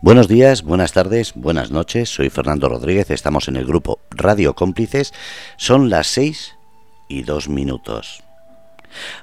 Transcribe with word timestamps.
Buenos 0.00 0.28
días, 0.28 0.62
buenas 0.62 0.92
tardes, 0.92 1.32
buenas 1.34 1.72
noches. 1.72 2.08
Soy 2.08 2.30
Fernando 2.30 2.68
Rodríguez. 2.68 3.10
Estamos 3.10 3.48
en 3.48 3.56
el 3.56 3.66
grupo 3.66 3.98
Radio 4.10 4.54
Cómplices. 4.54 5.12
Son 5.56 5.90
las 5.90 6.06
seis 6.06 6.54
y 7.08 7.22
dos 7.22 7.48
minutos. 7.48 8.22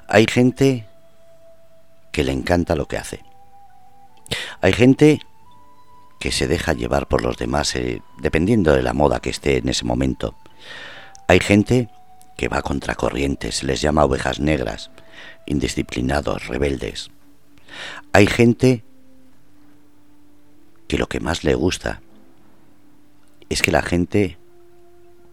Hay 0.06 0.26
gente 0.28 0.86
que 2.12 2.24
le 2.24 2.32
encanta 2.32 2.76
lo 2.76 2.86
que 2.86 2.98
hace. 2.98 3.24
Hay 4.60 4.74
gente 4.74 5.22
que 6.20 6.30
se 6.30 6.46
deja 6.46 6.74
llevar 6.74 7.08
por 7.08 7.22
los 7.22 7.38
demás 7.38 7.74
eh, 7.74 8.02
dependiendo 8.20 8.74
de 8.74 8.82
la 8.82 8.92
moda 8.92 9.20
que 9.20 9.30
esté 9.30 9.56
en 9.56 9.70
ese 9.70 9.86
momento. 9.86 10.36
Hay 11.26 11.40
gente 11.40 11.88
que 12.36 12.48
va 12.48 12.60
contra 12.60 12.96
corrientes, 12.96 13.62
les 13.62 13.80
llama 13.80 14.04
ovejas 14.04 14.40
negras, 14.40 14.90
indisciplinados, 15.46 16.48
rebeldes. 16.48 17.10
Hay 18.12 18.26
gente 18.26 18.84
que 20.88 20.98
lo 20.98 21.08
que 21.08 21.20
más 21.20 21.44
le 21.44 21.54
gusta 21.54 22.00
es 23.48 23.62
que 23.62 23.72
la 23.72 23.82
gente, 23.82 24.38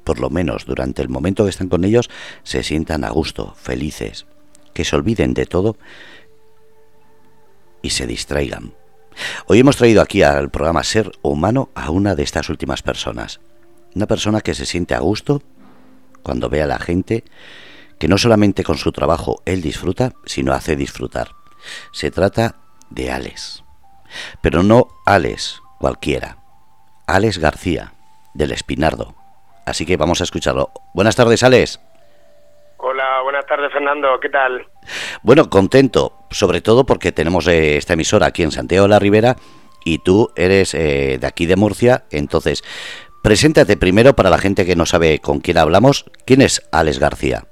por 0.04 0.20
lo 0.20 0.30
menos 0.30 0.66
durante 0.66 1.02
el 1.02 1.10
momento 1.10 1.44
que 1.44 1.50
están 1.50 1.70
con 1.70 1.84
ellos, 1.84 2.10
se 2.44 2.64
sientan 2.64 3.04
a 3.04 3.10
gusto, 3.10 3.54
felices, 3.56 4.26
que 4.74 4.86
se 4.86 4.96
olviden 4.96 5.34
de 5.34 5.46
todo 5.46 5.78
y 7.82 7.92
se 7.92 8.08
distraigan. 8.08 8.74
Hoy 9.48 9.60
hemos 9.60 9.78
traído 9.78 10.02
aquí 10.02 10.24
al 10.24 10.50
programa 10.50 10.84
Ser 10.84 11.12
Humano 11.22 11.70
a 11.76 11.92
una 11.92 12.16
de 12.16 12.24
estas 12.24 12.50
últimas 12.50 12.82
personas. 12.82 13.40
Una 13.96 14.08
persona 14.08 14.42
que 14.42 14.56
se 14.56 14.66
siente 14.66 14.96
a 14.96 15.00
gusto 15.00 15.44
cuando 16.24 16.50
ve 16.50 16.62
a 16.62 16.68
la 16.68 16.80
gente 16.80 17.24
que 18.00 18.08
no 18.08 18.18
solamente 18.18 18.64
con 18.64 18.78
su 18.78 18.92
trabajo 18.92 19.42
él 19.46 19.62
disfruta, 19.62 20.14
sino 20.26 20.54
hace 20.54 20.76
disfrutar. 20.76 21.32
Se 21.92 22.12
trata 22.12 22.56
de 22.90 23.12
Alex. 23.12 23.63
Pero 24.42 24.64
no 24.64 24.88
Alex 25.06 25.62
cualquiera. 25.80 26.38
Alex 27.08 27.38
García, 27.38 27.94
del 28.34 28.52
Espinardo. 28.52 29.14
Así 29.66 29.86
que 29.86 29.98
vamos 29.98 30.22
a 30.22 30.24
escucharlo. 30.24 30.72
Buenas 30.94 31.16
tardes, 31.16 31.44
Alex. 31.44 31.80
Hola, 32.78 33.22
buenas 33.24 33.46
tardes, 33.46 33.72
Fernando. 33.72 34.20
¿Qué 34.20 34.30
tal? 34.30 34.66
Bueno, 35.22 35.50
contento, 35.50 36.14
sobre 36.32 36.60
todo 36.60 36.86
porque 36.86 37.14
tenemos 37.14 37.48
eh, 37.48 37.78
esta 37.78 37.94
emisora 37.94 38.28
aquí 38.28 38.44
en 38.44 38.52
Santiago 38.52 38.84
de 38.84 38.90
la 38.90 39.00
Ribera 39.00 39.36
y 39.86 40.00
tú 40.00 40.32
eres 40.36 40.74
eh, 40.74 41.18
de 41.20 41.28
aquí 41.28 41.46
de 41.46 41.56
Murcia. 41.56 42.04
Entonces, 42.12 42.62
preséntate 43.24 43.78
primero 43.78 44.14
para 44.14 44.30
la 44.30 44.38
gente 44.38 44.66
que 44.66 44.76
no 44.76 44.86
sabe 44.86 45.20
con 45.20 45.40
quién 45.40 45.58
hablamos. 45.58 46.06
¿Quién 46.26 46.42
es 46.42 46.68
Alex 46.74 47.00
García? 47.00 47.44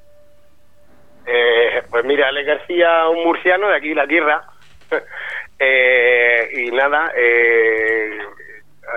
Eh, 1.25 1.81
pues 1.89 2.03
mira, 2.03 2.27
Alex 2.27 2.47
García, 2.47 3.07
un 3.07 3.23
murciano 3.23 3.69
de 3.69 3.77
aquí 3.77 3.89
de 3.89 3.95
la 3.95 4.07
tierra. 4.07 4.43
Y 6.53 6.71
nada, 6.71 7.11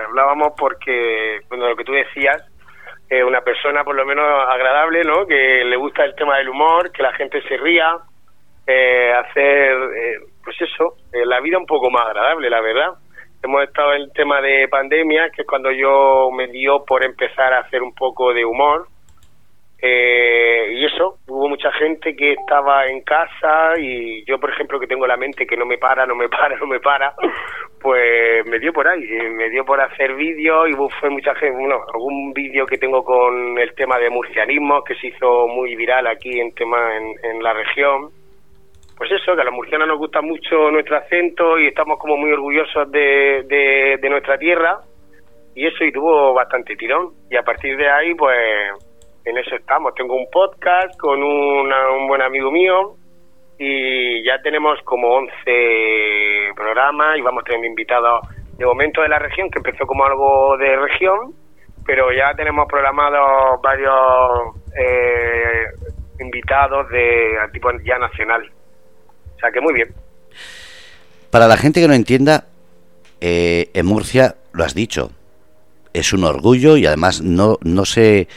hablábamos 0.07 0.53
porque, 0.57 1.41
bueno, 1.49 1.69
lo 1.69 1.75
que 1.75 1.83
tú 1.83 1.93
decías, 1.93 2.43
eh, 3.09 3.23
una 3.23 3.41
persona 3.41 3.83
por 3.83 3.95
lo 3.95 4.05
menos 4.05 4.25
agradable, 4.49 5.03
¿no? 5.03 5.27
Que 5.27 5.63
le 5.63 5.75
gusta 5.75 6.03
el 6.05 6.15
tema 6.15 6.37
del 6.37 6.49
humor, 6.49 6.91
que 6.91 7.03
la 7.03 7.13
gente 7.13 7.41
se 7.43 7.57
ría, 7.57 7.97
eh, 8.65 9.13
hacer, 9.13 9.77
eh, 9.95 10.19
pues 10.43 10.59
eso, 10.61 10.95
eh, 11.13 11.25
la 11.25 11.39
vida 11.39 11.57
un 11.57 11.67
poco 11.67 11.89
más 11.91 12.07
agradable, 12.07 12.49
la 12.49 12.61
verdad. 12.61 12.93
Hemos 13.43 13.63
estado 13.63 13.93
en 13.93 14.03
el 14.03 14.13
tema 14.13 14.41
de 14.41 14.67
pandemia, 14.67 15.29
que 15.29 15.43
es 15.43 15.47
cuando 15.47 15.71
yo 15.71 16.31
me 16.31 16.47
dio 16.47 16.83
por 16.83 17.03
empezar 17.03 17.53
a 17.53 17.59
hacer 17.59 17.83
un 17.83 17.93
poco 17.93 18.33
de 18.33 18.43
humor, 18.43 18.87
eh, 19.81 20.67
y 20.71 20.85
eso, 20.85 21.19
hubo 21.27 21.49
mucha 21.49 21.71
gente 21.73 22.15
que 22.15 22.33
estaba 22.33 22.87
en 22.87 23.01
casa 23.01 23.73
y 23.77 24.23
yo, 24.25 24.39
por 24.39 24.49
ejemplo, 24.49 24.79
que 24.79 24.87
tengo 24.87 25.05
la 25.05 25.17
mente 25.17 25.45
que 25.45 25.57
no 25.57 25.65
me 25.65 25.77
para, 25.77 26.05
no 26.05 26.15
me 26.15 26.29
para, 26.29 26.57
no 26.57 26.65
me 26.65 26.79
para, 26.79 27.13
pues 27.81 28.45
me 28.47 28.59
dio 28.59 28.71
por 28.71 28.87
ahí, 28.87 29.05
me 29.31 29.49
dio 29.49 29.65
por 29.65 29.81
hacer 29.81 30.15
vídeos 30.15 30.69
y 30.69 30.73
fue 30.99 31.09
mucha 31.09 31.35
gente, 31.35 31.57
bueno, 31.57 31.81
algún 31.93 32.33
vídeo 32.33 32.65
que 32.65 32.77
tengo 32.77 33.03
con 33.03 33.57
el 33.57 33.73
tema 33.75 33.99
de 33.99 34.09
murcianismo 34.09 34.83
que 34.83 34.95
se 34.95 35.07
hizo 35.07 35.47
muy 35.47 35.75
viral 35.75 36.07
aquí 36.07 36.39
en 36.39 36.53
tema 36.53 36.77
en, 36.97 37.43
la 37.43 37.53
región. 37.53 38.09
Pues 38.97 39.11
eso, 39.11 39.35
que 39.35 39.41
a 39.41 39.45
los 39.45 39.53
murcianos 39.53 39.89
nos 39.89 39.97
gusta 39.97 40.21
mucho 40.21 40.71
nuestro 40.71 40.97
acento 40.97 41.59
y 41.59 41.67
estamos 41.67 41.99
como 41.99 42.15
muy 42.15 42.31
orgullosos 42.31 42.89
de 42.91 43.99
nuestra 44.09 44.37
tierra 44.37 44.79
y 45.55 45.65
eso 45.65 45.83
y 45.83 45.91
tuvo 45.91 46.33
bastante 46.33 46.75
tirón 46.75 47.13
y 47.31 47.37
a 47.37 47.43
partir 47.43 47.77
de 47.77 47.89
ahí 47.89 48.13
pues 48.13 48.37
en 49.25 49.37
eso 49.37 49.55
estamos. 49.55 49.93
Tengo 49.95 50.15
un 50.15 50.29
podcast 50.29 50.97
con 50.97 51.21
un 51.21 52.07
buen 52.07 52.21
amigo 52.21 52.51
mío 52.51 52.95
y 53.57 54.23
ya 54.23 54.41
tenemos 54.41 54.79
como 54.83 55.15
11 55.15 56.53
programas 56.55 57.17
y 57.17 57.21
vamos 57.21 57.43
teniendo 57.43 57.67
invitados 57.67 58.27
de 58.57 58.65
momento 58.65 59.01
de 59.01 59.09
la 59.09 59.19
región, 59.19 59.49
que 59.49 59.59
empezó 59.59 59.85
como 59.85 60.05
algo 60.05 60.57
de 60.57 60.75
región, 60.77 61.33
pero 61.85 62.11
ya 62.13 62.33
tenemos 62.35 62.67
programados 62.67 63.61
varios 63.61 64.55
eh, 64.77 65.65
invitados 66.19 66.89
de 66.89 67.37
tipo 67.51 67.69
ya 67.83 67.97
nacional. 67.97 68.49
O 69.35 69.39
sea 69.39 69.51
que 69.51 69.59
muy 69.59 69.73
bien. 69.73 69.89
Para 71.31 71.47
la 71.47 71.57
gente 71.57 71.81
que 71.81 71.87
no 71.87 71.93
entienda, 71.93 72.45
eh, 73.19 73.69
en 73.73 73.85
Murcia, 73.85 74.35
lo 74.53 74.63
has 74.63 74.73
dicho, 74.73 75.11
es 75.93 76.13
un 76.13 76.23
orgullo 76.23 76.77
y 76.77 76.85
además 76.85 77.21
no, 77.21 77.57
no 77.63 77.85
se 77.85 78.27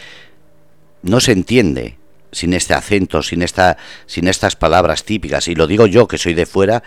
no 1.08 1.20
se 1.20 1.32
entiende 1.32 1.96
sin 2.32 2.52
este 2.54 2.74
acento, 2.74 3.22
sin 3.22 3.42
esta, 3.42 3.76
sin 4.06 4.28
estas 4.28 4.56
palabras 4.56 5.04
típicas. 5.04 5.48
Y 5.48 5.54
lo 5.54 5.66
digo 5.66 5.86
yo 5.86 6.08
que 6.08 6.18
soy 6.18 6.34
de 6.34 6.46
fuera, 6.46 6.82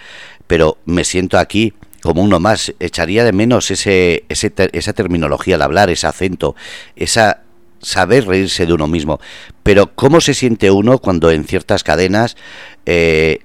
pero 0.48 0.78
me 0.86 1.04
siento 1.04 1.38
aquí 1.38 1.74
como 2.02 2.22
uno 2.22 2.40
más. 2.40 2.74
Echaría 2.80 3.24
de 3.24 3.34
menos 3.34 3.72
ese, 3.72 4.26
ese 4.30 4.54
esa 4.74 4.94
terminología 4.94 5.56
al 5.56 5.62
hablar, 5.62 5.90
ese 5.90 6.08
acento, 6.08 6.56
esa 6.96 7.42
saber 7.82 8.28
reírse 8.28 8.66
de 8.66 8.74
uno 8.74 8.88
mismo. 8.88 9.20
Pero 9.64 9.96
cómo 9.96 10.22
se 10.22 10.34
siente 10.34 10.72
uno 10.72 11.00
cuando 11.00 11.32
en 11.32 11.46
ciertas 11.46 11.84
cadenas 11.84 12.38
eh, 12.86 13.40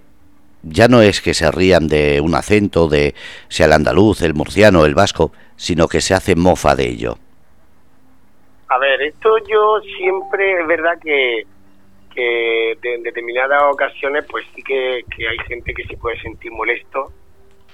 ya 0.62 0.88
no 0.88 1.00
es 1.00 1.20
que 1.20 1.34
se 1.34 1.50
rían 1.50 1.88
de 1.88 2.20
un 2.20 2.34
acento, 2.34 2.88
de 2.88 3.14
sea 3.48 3.66
el 3.66 3.72
andaluz, 3.72 4.22
el 4.22 4.34
murciano, 4.34 4.84
el 4.84 4.94
vasco, 4.94 5.32
sino 5.56 5.88
que 5.88 6.00
se 6.00 6.14
hace 6.14 6.37
mofa 6.37 6.75
de 6.75 6.88
ello. 6.88 7.19
A 8.69 8.78
ver, 8.78 9.00
esto 9.03 9.38
yo 9.49 9.81
siempre, 9.97 10.60
es 10.60 10.66
verdad 10.66 10.99
que, 11.03 11.44
que 12.15 12.72
en 12.82 13.03
determinadas 13.03 13.62
ocasiones 13.72 14.27
pues 14.28 14.44
sí 14.54 14.62
que, 14.62 15.03
que 15.15 15.28
hay 15.28 15.38
gente 15.47 15.72
que 15.72 15.84
se 15.84 15.97
puede 15.97 16.21
sentir 16.21 16.50
molesto, 16.50 17.12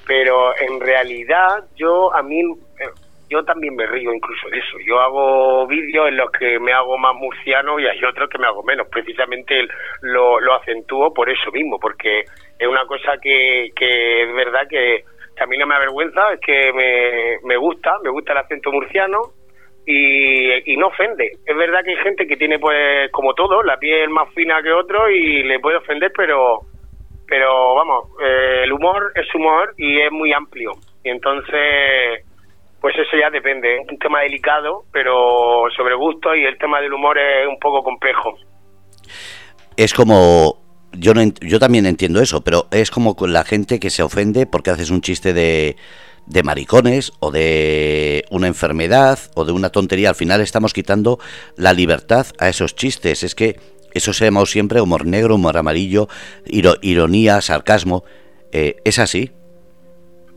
pero 0.06 0.52
en 0.58 0.80
realidad 0.80 1.64
yo 1.76 2.14
a 2.14 2.22
mí 2.22 2.40
eh, 2.40 2.90
yo 3.30 3.42
también 3.44 3.74
me 3.74 3.86
río 3.86 4.12
incluso 4.12 4.50
de 4.50 4.58
eso. 4.58 4.76
Yo 4.86 5.00
hago 5.00 5.66
vídeos 5.66 6.08
en 6.08 6.18
los 6.18 6.30
que 6.32 6.58
me 6.58 6.74
hago 6.74 6.98
más 6.98 7.14
murciano 7.14 7.80
y 7.80 7.86
hay 7.86 8.04
otros 8.04 8.28
que 8.28 8.36
me 8.36 8.46
hago 8.46 8.62
menos. 8.62 8.86
Precisamente 8.88 9.66
lo, 10.02 10.38
lo 10.38 10.54
acentúo 10.54 11.14
por 11.14 11.30
eso 11.30 11.50
mismo, 11.50 11.78
porque 11.80 12.24
es 12.58 12.68
una 12.68 12.84
cosa 12.84 13.16
que, 13.22 13.70
que 13.74 14.24
es 14.24 14.34
verdad 14.34 14.68
que, 14.68 15.04
que 15.34 15.42
a 15.42 15.46
mí 15.46 15.56
no 15.56 15.66
me 15.66 15.76
avergüenza, 15.76 16.34
es 16.34 16.40
que 16.40 16.72
me, 16.74 17.38
me 17.48 17.56
gusta, 17.56 17.98
me 18.04 18.10
gusta 18.10 18.32
el 18.32 18.38
acento 18.38 18.70
murciano 18.70 19.20
y, 19.86 20.76
no 20.76 20.88
ofende. 20.88 21.32
Es 21.44 21.56
verdad 21.56 21.80
que 21.84 21.90
hay 21.90 22.02
gente 22.02 22.26
que 22.26 22.36
tiene, 22.36 22.58
pues, 22.58 23.10
como 23.10 23.34
todo, 23.34 23.62
la 23.62 23.78
piel 23.78 24.10
más 24.10 24.32
fina 24.34 24.62
que 24.62 24.72
otro 24.72 25.10
y 25.10 25.42
le 25.42 25.60
puede 25.60 25.76
ofender, 25.76 26.12
pero, 26.16 26.60
pero 27.26 27.74
vamos, 27.74 28.08
eh, 28.22 28.62
el 28.64 28.72
humor 28.72 29.12
es 29.14 29.32
humor 29.34 29.74
y 29.76 30.00
es 30.00 30.10
muy 30.10 30.32
amplio. 30.32 30.72
Y 31.04 31.10
entonces, 31.10 32.24
pues 32.80 32.96
eso 32.96 33.16
ya 33.20 33.30
depende. 33.30 33.78
Es 33.78 33.88
un 33.88 33.98
tema 33.98 34.20
delicado, 34.20 34.84
pero 34.92 35.64
sobre 35.76 35.94
gusto 35.94 36.34
y 36.34 36.44
el 36.44 36.58
tema 36.58 36.80
del 36.80 36.92
humor 36.92 37.18
es 37.18 37.46
un 37.46 37.58
poco 37.58 37.82
complejo. 37.82 38.34
Es 39.76 39.94
como 39.94 40.62
yo 40.92 41.14
no 41.14 41.22
yo 41.40 41.58
también 41.58 41.86
entiendo 41.86 42.20
eso, 42.20 42.42
pero 42.44 42.66
es 42.70 42.90
como 42.90 43.16
con 43.16 43.32
la 43.32 43.44
gente 43.44 43.80
que 43.80 43.90
se 43.90 44.02
ofende 44.02 44.46
porque 44.46 44.70
haces 44.70 44.90
un 44.90 45.00
chiste 45.00 45.32
de 45.32 45.76
de 46.26 46.42
maricones 46.42 47.12
o 47.20 47.30
de 47.30 48.24
una 48.30 48.46
enfermedad 48.46 49.18
o 49.34 49.44
de 49.44 49.52
una 49.52 49.70
tontería. 49.70 50.10
Al 50.10 50.14
final 50.14 50.40
estamos 50.40 50.72
quitando 50.72 51.18
la 51.56 51.72
libertad 51.72 52.26
a 52.38 52.48
esos 52.48 52.74
chistes. 52.74 53.22
Es 53.22 53.34
que 53.34 53.56
eso 53.94 54.12
se 54.12 54.24
llama 54.24 54.44
siempre 54.46 54.80
humor 54.80 55.06
negro, 55.06 55.34
humor 55.34 55.56
amarillo, 55.56 56.08
ironía, 56.46 57.40
sarcasmo. 57.40 58.04
Eh, 58.52 58.76
¿Es 58.84 58.98
así? 58.98 59.30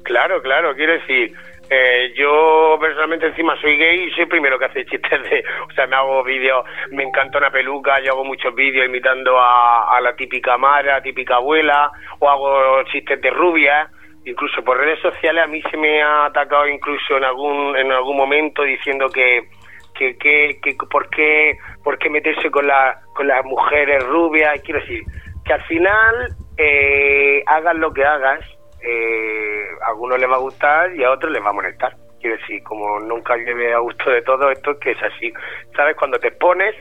Claro, 0.03 0.41
claro. 0.41 0.75
Quiero 0.75 0.93
decir, 0.93 1.33
eh, 1.69 2.13
yo 2.15 2.77
personalmente 2.79 3.27
encima 3.27 3.59
soy 3.59 3.77
gay 3.77 4.03
y 4.03 4.11
soy 4.11 4.23
el 4.23 4.29
primero 4.29 4.59
que 4.59 4.65
hace 4.65 4.85
chistes 4.85 5.23
de... 5.23 5.43
O 5.69 5.73
sea, 5.73 5.87
me 5.87 5.95
hago 5.95 6.23
vídeos, 6.23 6.65
me 6.91 7.03
encanta 7.03 7.37
una 7.37 7.51
peluca, 7.51 7.99
yo 8.01 8.11
hago 8.11 8.23
muchos 8.25 8.53
vídeos 8.53 8.85
imitando 8.85 9.39
a, 9.39 9.95
a 9.95 10.01
la 10.01 10.15
típica 10.15 10.57
madre, 10.57 10.91
típica 11.01 11.35
abuela, 11.35 11.91
o 12.19 12.29
hago 12.29 12.83
chistes 12.91 13.19
de 13.21 13.29
rubia 13.29 13.89
incluso 14.25 14.63
por 14.63 14.77
redes 14.77 14.99
sociales 15.01 15.43
a 15.43 15.47
mí 15.47 15.61
se 15.69 15.77
me 15.77 16.01
ha 16.01 16.25
atacado 16.25 16.67
incluso 16.67 17.17
en 17.17 17.23
algún 17.23 17.77
en 17.77 17.91
algún 17.91 18.17
momento 18.17 18.63
diciendo 18.63 19.07
que 19.09 19.47
que, 19.93 20.17
que, 20.17 20.59
que 20.61 20.75
por 20.89 21.09
qué 21.09 21.57
por 21.83 21.97
qué 21.97 22.09
meterse 22.09 22.51
con 22.51 22.67
la, 22.67 22.99
con 23.13 23.27
las 23.27 23.45
mujeres 23.45 24.03
rubias 24.05 24.59
quiero 24.63 24.81
decir 24.81 25.03
que 25.45 25.53
al 25.53 25.63
final 25.63 26.35
eh, 26.57 27.43
hagas 27.45 27.75
lo 27.75 27.93
que 27.93 28.03
hagas 28.03 28.41
eh, 28.81 29.67
a 29.81 29.89
algunos 29.89 30.19
les 30.19 30.29
va 30.29 30.35
a 30.35 30.39
gustar 30.39 30.95
y 30.95 31.03
a 31.03 31.11
otros 31.11 31.31
les 31.31 31.43
va 31.43 31.49
a 31.49 31.53
molestar 31.53 31.95
Quiero 32.25 32.41
decir, 32.41 32.63
como 32.63 32.99
nunca 33.01 33.37
lleve 33.37 33.71
a 33.71 33.77
gusto 33.77 34.09
de 34.09 34.23
todo 34.23 34.49
esto, 34.49 34.79
que 34.79 34.93
es 34.93 35.03
así. 35.03 35.31
¿Sabes? 35.75 35.95
Cuando 35.95 36.17
te 36.17 36.31
pones, 36.31 36.73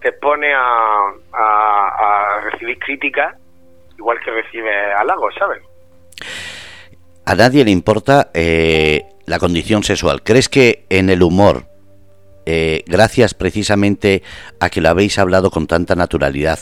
te 0.00 0.12
pone 0.12 0.54
a, 0.54 1.12
a, 1.32 2.40
recibir 2.44 2.78
críticas, 2.78 3.36
igual 3.98 4.20
que 4.20 4.30
recibe 4.30 4.92
halagos, 4.92 5.34
¿sabes? 5.36 5.60
A 7.24 7.34
nadie 7.34 7.64
le 7.64 7.70
importa 7.70 8.30
eh, 8.34 9.04
la 9.26 9.38
condición 9.38 9.84
sexual. 9.84 10.22
¿Crees 10.22 10.48
que 10.48 10.86
en 10.88 11.08
el 11.08 11.22
humor, 11.22 11.66
eh, 12.46 12.82
gracias 12.86 13.34
precisamente 13.34 14.22
a 14.58 14.70
que 14.70 14.80
lo 14.80 14.88
habéis 14.88 15.18
hablado 15.18 15.50
con 15.50 15.66
tanta 15.66 15.94
naturalidad, 15.94 16.60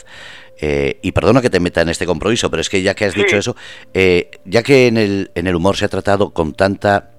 eh, 0.59 0.99
y 1.01 1.11
perdona 1.13 1.41
que 1.41 1.49
te 1.49 1.59
meta 1.59 1.81
en 1.81 1.89
este 1.89 2.05
compromiso, 2.05 2.51
pero 2.51 2.61
es 2.61 2.69
que 2.69 2.83
ya 2.83 2.93
que 2.93 3.05
has 3.05 3.15
dicho 3.15 3.35
eso, 3.35 3.55
ya 4.45 4.61
que 4.61 4.85
en 4.85 4.97
el, 4.97 5.31
en 5.33 5.47
el 5.47 5.55
humor 5.55 5.75
se 5.75 5.85
ha 5.85 5.89
tratado 5.89 6.31
con 6.31 6.53
tanta 6.53 7.09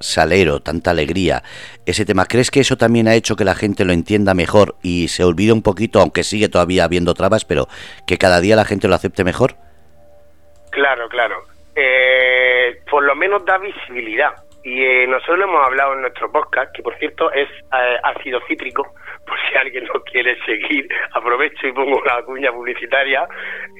salero, 0.00 0.60
tanta 0.60 0.90
alegría, 0.90 1.42
ese 1.86 2.04
tema, 2.04 2.26
¿crees 2.26 2.50
que 2.50 2.60
eso 2.60 2.76
también 2.76 3.08
ha 3.08 3.14
hecho 3.14 3.36
que 3.36 3.44
la 3.44 3.54
gente 3.54 3.86
lo 3.86 3.94
entienda 3.94 4.34
mejor 4.34 4.76
y 4.82 5.08
se 5.08 5.24
olvide 5.24 5.52
un 5.52 5.62
poquito, 5.62 6.00
aunque 6.00 6.24
sigue 6.24 6.50
todavía 6.50 6.84
habiendo 6.84 7.14
trabas, 7.14 7.46
pero 7.46 7.68
que 8.06 8.18
cada 8.18 8.42
día 8.42 8.56
la 8.56 8.66
gente 8.66 8.88
lo 8.88 8.94
acepte 8.94 9.24
mejor? 9.24 9.56
Claro, 10.70 11.08
claro. 11.08 11.49
Eh, 11.74 12.80
por 12.90 13.02
lo 13.04 13.14
menos 13.14 13.44
da 13.44 13.58
visibilidad. 13.58 14.34
Y 14.62 14.82
eh, 14.84 15.06
nosotros 15.06 15.40
hemos 15.40 15.66
hablado 15.66 15.94
en 15.94 16.02
nuestro 16.02 16.30
podcast, 16.30 16.74
que 16.76 16.82
por 16.82 16.94
cierto 16.98 17.32
es 17.32 17.48
eh, 17.48 17.96
ácido 18.02 18.40
cítrico, 18.46 18.82
por 19.26 19.38
si 19.48 19.56
alguien 19.56 19.84
no 19.84 20.02
quiere 20.02 20.36
seguir, 20.44 20.86
aprovecho 21.12 21.66
y 21.66 21.72
pongo 21.72 21.98
una 21.98 22.22
cuña 22.22 22.52
publicitaria. 22.52 23.26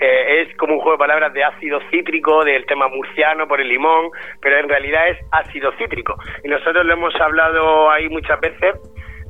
Eh, 0.00 0.42
es 0.42 0.56
como 0.56 0.74
un 0.74 0.80
juego 0.80 0.92
de 0.92 0.98
palabras 0.98 1.34
de 1.34 1.44
ácido 1.44 1.80
cítrico, 1.90 2.44
del 2.44 2.64
tema 2.64 2.88
murciano 2.88 3.46
por 3.46 3.60
el 3.60 3.68
limón, 3.68 4.10
pero 4.40 4.58
en 4.58 4.68
realidad 4.68 5.08
es 5.08 5.18
ácido 5.32 5.70
cítrico. 5.76 6.16
Y 6.44 6.48
nosotros 6.48 6.84
lo 6.86 6.94
hemos 6.94 7.14
hablado 7.20 7.90
ahí 7.90 8.08
muchas 8.08 8.40
veces 8.40 8.74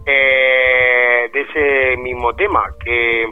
de 0.06 1.40
ese 1.40 1.96
mismo 1.98 2.34
tema, 2.34 2.64
que 2.84 3.28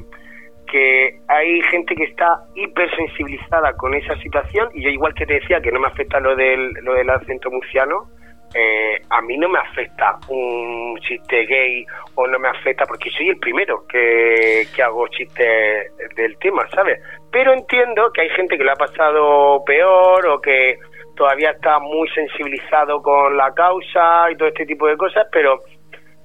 que 0.70 1.20
hay 1.28 1.60
gente 1.62 1.94
que 1.94 2.04
está 2.04 2.40
hipersensibilizada 2.54 3.72
con 3.74 3.94
esa 3.94 4.16
situación 4.18 4.68
y 4.74 4.82
yo 4.82 4.90
igual 4.90 5.14
que 5.14 5.26
te 5.26 5.34
decía 5.34 5.60
que 5.60 5.72
no 5.72 5.80
me 5.80 5.88
afecta 5.88 6.20
lo 6.20 6.36
del, 6.36 6.72
lo 6.82 6.94
del 6.94 7.10
acento 7.10 7.50
murciano, 7.50 8.08
eh, 8.54 9.02
a 9.10 9.20
mí 9.20 9.36
no 9.36 9.48
me 9.48 9.58
afecta 9.58 10.18
un 10.28 10.98
chiste 11.00 11.44
gay 11.44 11.84
o 12.14 12.26
no 12.26 12.38
me 12.38 12.48
afecta 12.48 12.86
porque 12.86 13.10
soy 13.10 13.28
el 13.28 13.38
primero 13.38 13.84
que, 13.86 14.66
que 14.74 14.82
hago 14.82 15.06
chistes 15.08 15.92
del 16.16 16.38
tema, 16.38 16.66
¿sabes? 16.70 16.98
Pero 17.30 17.52
entiendo 17.52 18.10
que 18.12 18.22
hay 18.22 18.30
gente 18.30 18.56
que 18.56 18.64
lo 18.64 18.72
ha 18.72 18.76
pasado 18.76 19.62
peor 19.64 20.26
o 20.26 20.40
que 20.40 20.78
todavía 21.14 21.50
está 21.50 21.78
muy 21.78 22.08
sensibilizado 22.10 23.02
con 23.02 23.36
la 23.36 23.52
causa 23.52 24.30
y 24.30 24.36
todo 24.36 24.48
este 24.48 24.64
tipo 24.64 24.86
de 24.86 24.96
cosas, 24.96 25.26
pero, 25.30 25.60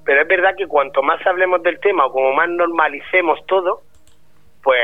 pero 0.05 0.21
es 0.21 0.27
verdad 0.27 0.55
que 0.55 0.67
cuanto 0.67 1.01
más 1.03 1.19
hablemos 1.25 1.61
del 1.63 1.79
tema 1.79 2.05
o 2.05 2.11
como 2.11 2.31
más 2.33 2.47
normalicemos 2.49 3.39
todo, 3.47 3.81
pues 4.63 4.79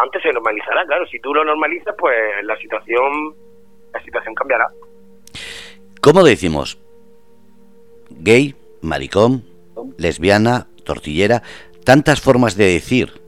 antes 0.00 0.22
se 0.22 0.32
normalizará, 0.32 0.86
claro, 0.86 1.06
si 1.06 1.18
tú 1.20 1.34
lo 1.34 1.44
normalizas, 1.44 1.94
pues 1.98 2.16
la 2.44 2.56
situación 2.56 3.34
la 3.92 4.02
situación 4.02 4.34
cambiará. 4.34 4.68
¿Cómo 6.00 6.24
decimos? 6.24 6.78
Gay, 8.10 8.54
maricón, 8.80 9.44
lesbiana, 9.98 10.66
tortillera, 10.84 11.42
tantas 11.84 12.20
formas 12.20 12.56
de 12.56 12.66
decir 12.66 13.20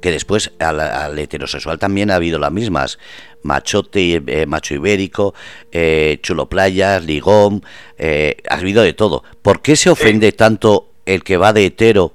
que 0.00 0.10
después 0.10 0.52
al, 0.58 1.18
heterosexual 1.18 1.78
también 1.78 2.10
ha 2.10 2.16
habido 2.16 2.38
las 2.38 2.50
mismas. 2.50 2.98
Machote, 3.42 4.22
eh, 4.26 4.46
macho 4.46 4.74
ibérico, 4.74 5.34
eh, 5.70 6.18
chulo 6.22 6.48
playas, 6.48 7.04
ligón, 7.04 7.62
eh, 7.98 8.36
ha 8.48 8.56
habido 8.56 8.82
de 8.82 8.94
todo. 8.94 9.22
¿Por 9.42 9.62
qué 9.62 9.76
se 9.76 9.90
ofende 9.90 10.32
tanto 10.32 10.88
el 11.06 11.22
que 11.22 11.36
va 11.36 11.52
de 11.52 11.66
hetero 11.66 12.14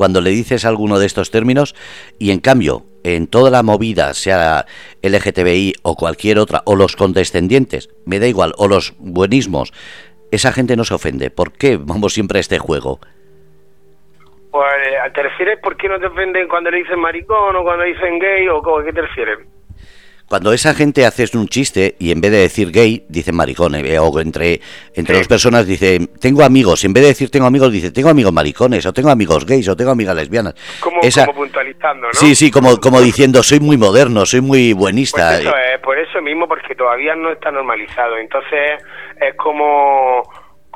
cuando 0.00 0.22
le 0.22 0.30
dices 0.30 0.64
alguno 0.64 0.98
de 0.98 1.04
estos 1.04 1.30
términos 1.30 1.74
y 2.18 2.30
en 2.30 2.40
cambio 2.40 2.84
en 3.04 3.26
toda 3.26 3.50
la 3.50 3.62
movida, 3.62 4.14
sea 4.14 4.64
LGTBI 5.02 5.74
o 5.82 5.94
cualquier 5.94 6.38
otra, 6.38 6.62
o 6.64 6.74
los 6.74 6.96
condescendientes, 6.96 7.90
me 8.06 8.18
da 8.18 8.26
igual, 8.26 8.54
o 8.56 8.66
los 8.66 8.94
buenismos, 8.98 9.74
esa 10.32 10.52
gente 10.52 10.74
no 10.74 10.84
se 10.84 10.94
ofende. 10.94 11.30
¿Por 11.30 11.52
qué 11.52 11.76
vamos 11.78 12.14
siempre 12.14 12.38
a 12.38 12.40
este 12.40 12.58
juego? 12.58 12.98
Pues, 14.50 15.12
¿te 15.12 15.22
refieres 15.22 15.58
por 15.62 15.76
qué 15.76 15.90
no 15.90 16.00
te 16.00 16.06
ofenden 16.06 16.48
cuando 16.48 16.70
le 16.70 16.78
dicen 16.78 16.98
maricón 16.98 17.56
o 17.56 17.62
cuando 17.62 17.84
le 17.84 17.92
dicen 17.92 18.18
gay 18.18 18.48
o 18.48 18.78
a 18.78 18.82
qué 18.82 18.94
te 18.94 19.02
refieres? 19.02 19.40
Cuando 20.30 20.52
esa 20.52 20.74
gente 20.74 21.04
hace 21.04 21.24
un 21.36 21.48
chiste 21.48 21.96
y 21.98 22.12
en 22.12 22.20
vez 22.20 22.30
de 22.30 22.38
decir 22.38 22.70
gay, 22.70 23.04
dice 23.08 23.32
maricones, 23.32 23.84
eh, 23.84 23.98
o 23.98 24.20
entre, 24.20 24.60
entre 24.94 25.16
dos 25.16 25.26
personas 25.26 25.66
dice, 25.66 25.98
tengo 26.20 26.44
amigos, 26.44 26.84
y 26.84 26.86
en 26.86 26.92
vez 26.92 27.02
de 27.02 27.08
decir 27.08 27.32
tengo 27.32 27.46
amigos, 27.46 27.72
dice, 27.72 27.90
tengo 27.90 28.10
amigos 28.10 28.32
maricones, 28.32 28.86
o 28.86 28.92
tengo 28.92 29.10
amigos 29.10 29.44
gays, 29.44 29.68
o 29.68 29.74
tengo 29.74 29.90
amigas 29.90 30.14
lesbianas. 30.14 30.54
Como, 30.78 31.00
como 31.00 31.34
puntualizando, 31.34 32.06
¿no? 32.06 32.12
Sí, 32.12 32.36
sí, 32.36 32.52
como, 32.52 32.78
como 32.78 33.00
diciendo, 33.00 33.42
soy 33.42 33.58
muy 33.58 33.76
moderno, 33.76 34.24
soy 34.24 34.40
muy 34.40 34.72
buenista. 34.72 35.30
Pues 35.30 35.40
eso 35.40 35.56
es, 35.56 35.80
por 35.80 35.98
eso 35.98 36.22
mismo, 36.22 36.46
porque 36.46 36.76
todavía 36.76 37.16
no 37.16 37.32
está 37.32 37.50
normalizado. 37.50 38.16
Entonces, 38.16 38.80
es 39.20 39.34
como 39.34 40.22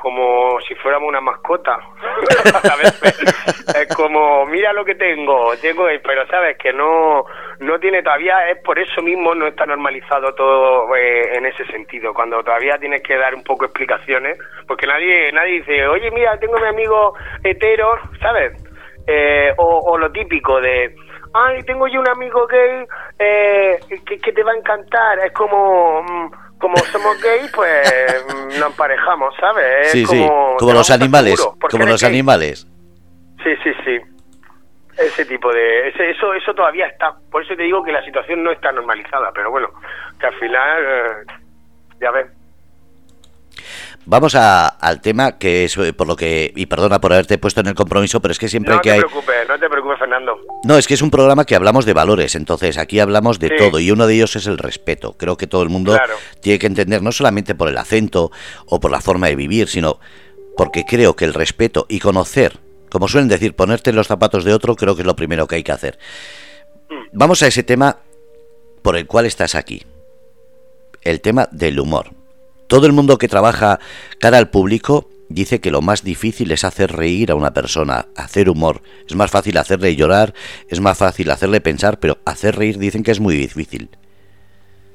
como 0.05 0.61
si 0.61 0.75
fuéramos 0.75 1.09
una 1.09 1.19
mascota. 1.19 1.79
es 3.75 3.95
como, 3.95 4.45
mira 4.45 4.71
lo 4.71 4.85
que 4.85 4.93
tengo, 4.93 5.57
tengo, 5.59 5.87
pero 6.03 6.27
sabes 6.27 6.59
que 6.59 6.71
no 6.71 7.25
no 7.59 7.79
tiene 7.79 8.03
todavía, 8.03 8.51
es 8.51 8.61
por 8.61 8.77
eso 8.77 9.01
mismo 9.01 9.33
no 9.33 9.47
está 9.47 9.65
normalizado 9.65 10.35
todo 10.35 10.95
eh, 10.95 11.35
en 11.35 11.47
ese 11.47 11.65
sentido, 11.71 12.13
cuando 12.13 12.43
todavía 12.43 12.77
tienes 12.77 13.01
que 13.01 13.17
dar 13.17 13.33
un 13.33 13.43
poco 13.43 13.65
explicaciones, 13.65 14.37
porque 14.67 14.85
nadie 14.85 15.31
nadie 15.31 15.53
dice, 15.53 15.87
oye, 15.87 16.11
mira, 16.11 16.37
tengo 16.37 16.59
mi 16.59 16.67
amigo 16.67 17.15
hetero, 17.43 17.97
¿sabes? 18.21 18.53
Eh, 19.07 19.53
o, 19.57 19.97
lo 19.97 20.11
típico 20.11 20.61
de, 20.61 20.95
ay, 21.33 21.63
tengo 21.63 21.87
yo 21.87 21.99
un 21.99 22.09
amigo 22.09 22.45
gay 22.45 22.85
eh, 23.17 23.79
que, 24.05 24.31
te 24.31 24.43
va 24.43 24.51
a 24.51 24.57
encantar, 24.57 25.17
es 25.25 25.31
como... 25.31 26.03
Mm, 26.03 26.44
como 26.59 26.77
somos 26.77 27.21
gays, 27.21 27.51
pues 27.51 28.25
nos 28.59 28.71
emparejamos, 28.71 29.35
¿sabes? 29.39 29.91
sí, 29.91 30.05
como, 30.05 30.21
sí, 30.21 30.55
como 30.59 30.73
los 30.73 30.89
animales, 30.89 31.47
como 31.69 31.85
los 31.85 32.03
animales. 32.03 32.67
Sí, 33.43 33.51
sí, 33.63 33.71
sí. 33.83 33.99
Ese 34.97 35.25
tipo 35.25 35.51
de... 35.51 35.89
eso 35.89 36.33
eso 36.33 36.53
todavía 36.53 36.87
está. 36.87 37.13
Por 37.29 37.43
eso 37.43 37.55
te 37.55 37.63
digo 37.63 37.83
que 37.83 37.91
la 37.91 38.03
situación 38.05 38.43
no 38.43 38.51
está 38.51 38.71
normalizada, 38.71 39.31
pero 39.33 39.51
bueno, 39.51 39.69
que 40.19 40.25
al 40.25 40.33
final, 40.35 40.83
eh, 40.83 41.33
ya 41.99 42.11
ves. 42.11 42.27
Vamos 44.07 44.35
al 44.35 45.01
tema 45.01 45.37
que 45.39 45.65
es 45.65 45.75
eh, 45.77 45.91
por 45.91 46.07
lo 46.07 46.15
que, 46.15 46.53
y 46.55 46.67
perdona 46.67 47.01
por 47.01 47.11
haberte 47.11 47.39
puesto 47.39 47.61
en 47.61 47.67
el 47.67 47.73
compromiso, 47.73 48.21
pero 48.21 48.31
es 48.31 48.37
que 48.37 48.47
siempre 48.47 48.73
hay 48.73 48.79
que... 48.79 48.89
No 48.89 48.95
te 48.95 49.01
preocupes, 49.01 49.49
no 49.49 49.59
te 49.59 49.69
preocupes, 49.69 49.99
Fernando. 49.99 50.39
No, 50.63 50.77
es 50.77 50.87
que 50.87 50.93
es 50.93 51.01
un 51.01 51.09
programa 51.09 51.45
que 51.45 51.55
hablamos 51.55 51.85
de 51.85 51.93
valores, 51.93 52.35
entonces 52.35 52.77
aquí 52.77 52.99
hablamos 52.99 53.39
de 53.39 53.49
todo 53.49 53.79
y 53.79 53.89
uno 53.89 54.05
de 54.05 54.13
ellos 54.13 54.35
es 54.35 54.45
el 54.45 54.59
respeto. 54.59 55.15
Creo 55.17 55.37
que 55.37 55.47
todo 55.47 55.63
el 55.63 55.69
mundo 55.69 55.97
tiene 56.39 56.59
que 56.59 56.67
entender, 56.67 57.01
no 57.01 57.11
solamente 57.11 57.55
por 57.55 57.67
el 57.67 57.77
acento 57.77 58.31
o 58.67 58.79
por 58.79 58.91
la 58.91 59.01
forma 59.01 59.27
de 59.27 59.35
vivir, 59.35 59.67
sino 59.67 59.99
porque 60.55 60.85
creo 60.85 61.15
que 61.15 61.25
el 61.25 61.33
respeto 61.33 61.87
y 61.89 61.99
conocer, 61.99 62.59
como 62.91 63.07
suelen 63.07 63.27
decir, 63.27 63.55
ponerte 63.55 63.89
en 63.89 63.95
los 63.95 64.07
zapatos 64.07 64.43
de 64.43 64.53
otro, 64.53 64.75
creo 64.75 64.95
que 64.95 65.01
es 65.01 65.07
lo 65.07 65.15
primero 65.15 65.47
que 65.47 65.55
hay 65.55 65.63
que 65.63 65.71
hacer. 65.71 65.97
Mm. 66.89 67.09
Vamos 67.13 67.41
a 67.41 67.47
ese 67.47 67.63
tema 67.63 67.97
por 68.83 68.95
el 68.95 69.07
cual 69.07 69.25
estás 69.25 69.55
aquí, 69.55 69.83
el 71.01 71.21
tema 71.21 71.49
del 71.51 71.79
humor. 71.79 72.14
Todo 72.67 72.87
el 72.87 72.93
mundo 72.93 73.17
que 73.17 73.27
trabaja 73.27 73.79
cara 74.19 74.39
al 74.39 74.49
público 74.49 75.07
dice 75.29 75.61
que 75.61 75.69
lo 75.69 75.81
más 75.81 76.03
difícil 76.03 76.51
es 76.51 76.63
hacer 76.63 76.91
reír 76.91 77.31
a 77.31 77.35
una 77.35 77.53
persona, 77.53 78.05
hacer 78.15 78.49
humor. 78.49 78.81
Es 79.07 79.15
más 79.15 79.29
fácil 79.29 79.57
hacerle 79.57 79.95
llorar, 79.95 80.33
es 80.69 80.81
más 80.81 80.97
fácil 80.97 81.29
hacerle 81.29 81.61
pensar, 81.61 81.99
pero 81.99 82.17
hacer 82.25 82.55
reír 82.55 82.77
dicen 82.77 83.03
que 83.03 83.11
es 83.11 83.19
muy 83.19 83.35
difícil. 83.35 83.89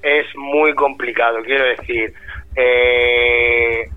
Es 0.02 0.26
muy 0.34 0.74
complicado, 0.74 1.38
quiero 1.44 1.64
decir. 1.64 2.12
Eh, 2.56 3.88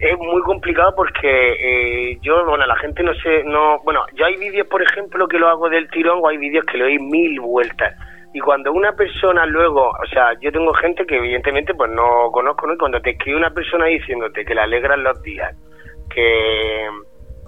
es 0.00 0.18
muy 0.18 0.40
complicado 0.42 0.94
porque 0.96 2.12
eh, 2.12 2.18
yo, 2.22 2.44
bueno, 2.46 2.66
la 2.66 2.76
gente 2.76 3.02
no 3.02 3.12
sé, 3.14 3.44
no, 3.44 3.80
bueno, 3.84 4.00
yo 4.14 4.24
hay 4.24 4.36
vídeos, 4.36 4.66
por 4.68 4.82
ejemplo, 4.82 5.28
que 5.28 5.38
lo 5.38 5.48
hago 5.48 5.68
del 5.68 5.90
tirón 5.90 6.20
o 6.22 6.28
hay 6.28 6.38
vídeos 6.38 6.64
que 6.64 6.78
le 6.78 6.84
doy 6.84 6.98
mil 6.98 7.40
vueltas 7.40 7.94
y 8.32 8.40
cuando 8.40 8.72
una 8.72 8.92
persona 8.92 9.46
luego, 9.46 9.88
o 9.90 10.06
sea, 10.12 10.32
yo 10.40 10.52
tengo 10.52 10.72
gente 10.74 11.06
que 11.06 11.16
evidentemente 11.16 11.74
pues 11.74 11.90
no 11.90 12.30
conozco, 12.30 12.66
¿no? 12.66 12.74
Y 12.74 12.78
cuando 12.78 13.00
te 13.00 13.10
escribe 13.10 13.38
una 13.38 13.50
persona 13.50 13.86
diciéndote 13.86 14.44
que 14.44 14.54
le 14.54 14.60
alegran 14.60 15.02
los 15.02 15.20
días, 15.22 15.56
que 16.10 16.88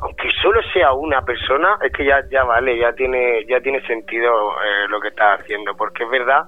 aunque 0.02 0.30
solo 0.42 0.60
sea 0.72 0.92
una 0.92 1.22
persona, 1.22 1.78
es 1.82 1.92
que 1.92 2.06
ya 2.06 2.22
ya 2.30 2.44
vale, 2.44 2.78
ya 2.78 2.92
tiene 2.94 3.44
ya 3.46 3.60
tiene 3.60 3.86
sentido 3.86 4.32
eh, 4.52 4.88
lo 4.88 5.00
que 5.00 5.08
estás 5.08 5.40
haciendo, 5.40 5.76
porque 5.76 6.04
es 6.04 6.10
verdad 6.10 6.44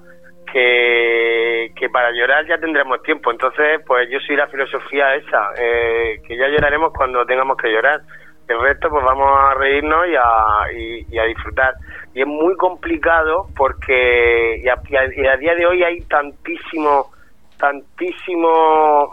que, 0.51 1.71
que 1.77 1.91
para 1.91 2.11
llorar 2.13 2.47
ya 2.47 2.57
tendremos 2.57 3.03
tiempo, 3.03 3.31
entonces 3.31 3.81
pues 3.87 4.09
yo 4.11 4.19
soy 4.21 4.37
la 4.37 4.49
filosofía 4.49 5.15
esa, 5.15 5.51
eh, 5.59 6.23
que 6.27 6.39
ya 6.39 6.49
lloraremos 6.49 6.93
cuando 6.95 7.27
tengamos 7.27 7.59
que 7.59 7.71
llorar, 7.71 8.01
el 8.49 8.61
resto 8.61 8.89
pues 8.89 9.05
vamos 9.05 9.31
a 9.31 9.55
reírnos 9.55 10.07
y 10.09 10.17
a, 10.17 11.05
y 11.11 11.19
a 11.19 11.25
disfrutar 11.25 11.75
y 12.15 12.21
es 12.21 12.27
muy 12.27 12.55
complicado 12.57 13.47
porque 13.57 14.61
y 14.63 14.69
a, 14.69 15.37
día 15.37 15.55
de 15.55 15.67
hoy 15.67 15.83
hay 15.83 16.01
tantísimo 16.03 17.11
tantísimo 17.59 19.11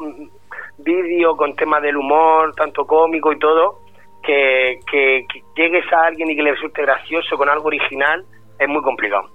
vídeo 0.79 1.35
con 1.35 1.55
temas 1.55 1.81
del 1.81 1.97
humor, 1.97 2.53
tanto 2.55 2.85
cómico 2.85 3.31
y 3.31 3.39
todo, 3.39 3.79
que, 4.23 4.79
que, 4.91 5.25
llegues 5.55 5.85
a 5.93 6.07
alguien 6.07 6.29
y 6.31 6.35
que 6.35 6.43
le 6.43 6.53
resulte 6.53 6.81
gracioso 6.81 7.37
con 7.37 7.49
algo 7.49 7.67
original 7.67 8.23
es 8.57 8.67
muy 8.67 8.81
complicado. 8.81 9.29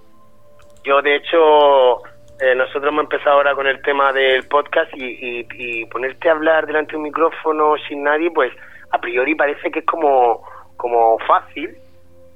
Yo, 0.83 1.01
de 1.01 1.15
hecho, 1.15 1.97
eh, 2.39 2.55
nosotros 2.55 2.91
hemos 2.91 3.03
empezado 3.03 3.37
ahora 3.37 3.55
con 3.55 3.67
el 3.67 3.81
tema 3.81 4.11
del 4.11 4.47
podcast 4.47 4.91
y, 4.95 5.45
y, 5.53 5.85
ponerte 5.85 6.29
a 6.29 6.33
hablar 6.33 6.67
delante 6.67 6.91
de 6.91 6.97
un 6.97 7.03
micrófono 7.03 7.75
sin 7.87 8.03
nadie, 8.03 8.29
pues 8.31 8.51
a 8.91 8.99
priori 8.99 9.33
parece 9.35 9.71
que 9.71 9.79
es 9.79 9.85
como, 9.85 10.43
como 10.77 11.17
fácil, 11.19 11.75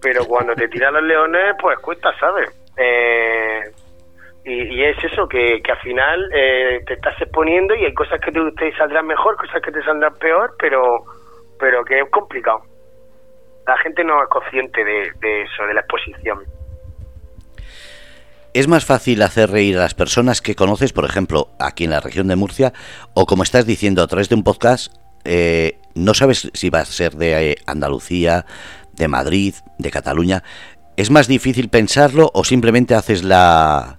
pero 0.02 0.26
cuando 0.26 0.54
te 0.56 0.68
tiran 0.68 0.94
los 0.94 1.04
leones, 1.04 1.56
pues 1.62 1.78
cuesta, 1.80 2.12
¿sabes? 2.20 2.50
Eh, 2.78 3.62
y, 4.46 4.84
es 4.84 4.98
eso, 5.04 5.28
que, 5.28 5.62
que 5.62 5.72
al 5.72 5.80
final 5.80 6.30
eh, 6.34 6.80
te 6.88 6.94
estás 6.94 7.22
exponiendo 7.22 7.76
y 7.76 7.86
hay 7.86 7.94
cosas 7.94 8.20
que 8.22 8.32
te, 8.32 8.76
saldrán 8.78 9.06
mejor, 9.06 9.36
cosas 9.36 9.62
que 9.62 9.72
te 9.72 9.84
saldrán 9.84 10.16
peor, 10.16 10.56
pero, 10.58 11.04
pero 11.60 11.84
que 11.84 12.00
es 12.00 12.10
complicado. 12.10 12.62
La 13.68 13.78
gente 13.78 14.04
no 14.04 14.24
es 14.24 14.30
consciente 14.30 14.84
de, 14.84 15.12
de 15.20 15.42
eso, 15.44 15.64
de 15.68 15.74
la 15.74 15.82
exposición. 15.82 16.40
¿Es 18.54 18.68
más 18.68 18.86
fácil 18.86 19.22
hacer 19.22 19.52
reír 19.52 19.78
a 19.78 19.82
las 19.82 19.94
personas 19.94 20.42
que 20.42 20.56
conoces, 20.56 20.92
por 20.92 21.06
ejemplo, 21.06 21.50
aquí 21.60 21.84
en 21.84 21.92
la 21.92 22.00
región 22.00 22.28
de 22.28 22.36
Murcia, 22.36 22.74
o 23.14 23.28
como 23.28 23.44
estás 23.44 23.68
diciendo 23.68 24.02
a 24.02 24.08
través 24.08 24.30
de 24.30 24.36
un 24.36 24.44
podcast, 24.44 24.92
eh, 25.24 25.78
no 25.94 26.14
sabes 26.16 26.50
si 26.54 26.70
va 26.70 26.80
a 26.80 26.86
ser 26.86 27.12
de 27.12 27.58
Andalucía, 27.68 28.46
de 29.00 29.08
Madrid, 29.08 29.56
de 29.80 29.90
Cataluña? 29.90 30.44
¿Es 30.96 31.10
más 31.10 31.28
difícil 31.28 31.70
pensarlo 31.70 32.30
o 32.34 32.44
simplemente 32.44 32.94
haces 32.94 33.24
la, 33.24 33.98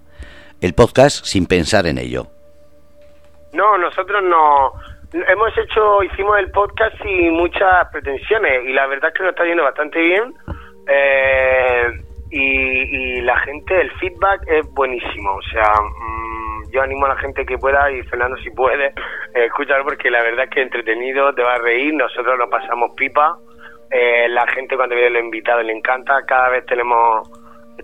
el 0.61 0.73
podcast 0.73 1.25
sin 1.25 1.47
pensar 1.47 1.87
en 1.87 1.97
ello? 1.97 2.27
No, 3.53 3.77
nosotros 3.77 4.23
no. 4.23 4.71
Hemos 5.11 5.57
hecho, 5.57 6.03
hicimos 6.03 6.37
el 6.39 6.51
podcast 6.51 6.95
sin 7.01 7.33
muchas 7.33 7.89
pretensiones 7.91 8.63
y 8.65 8.71
la 8.71 8.87
verdad 8.87 9.09
es 9.09 9.17
que 9.17 9.23
nos 9.23 9.31
está 9.31 9.45
yendo 9.45 9.63
bastante 9.63 9.99
bien. 9.99 10.33
Eh, 10.87 12.01
y, 12.29 13.21
la 13.21 13.37
gente, 13.39 13.81
el 13.81 13.91
feedback 13.93 14.43
es 14.47 14.65
buenísimo. 14.73 15.33
O 15.33 15.41
sea, 15.51 15.73
mm, 15.81 16.71
yo 16.71 16.81
animo 16.81 17.07
a 17.07 17.09
la 17.09 17.17
gente 17.17 17.45
que 17.45 17.57
pueda 17.57 17.91
y 17.91 18.03
Fernando 18.03 18.37
si 18.37 18.51
puede 18.51 18.87
eh, 18.87 18.93
escuchar 19.45 19.83
porque 19.83 20.09
la 20.09 20.21
verdad 20.21 20.45
es 20.45 20.51
que 20.51 20.61
entretenido, 20.61 21.33
te 21.33 21.43
va 21.43 21.55
a 21.55 21.59
reír, 21.59 21.93
nosotros 21.93 22.37
lo 22.37 22.49
pasamos 22.49 22.91
pipa. 22.95 23.37
Eh, 23.91 24.29
la 24.29 24.47
gente 24.47 24.75
cuando 24.75 24.95
viene 24.95 25.11
los 25.11 25.23
invitados 25.23 25.65
le 25.65 25.73
encanta, 25.73 26.25
cada 26.25 26.49
vez 26.49 26.65
tenemos 26.65 27.29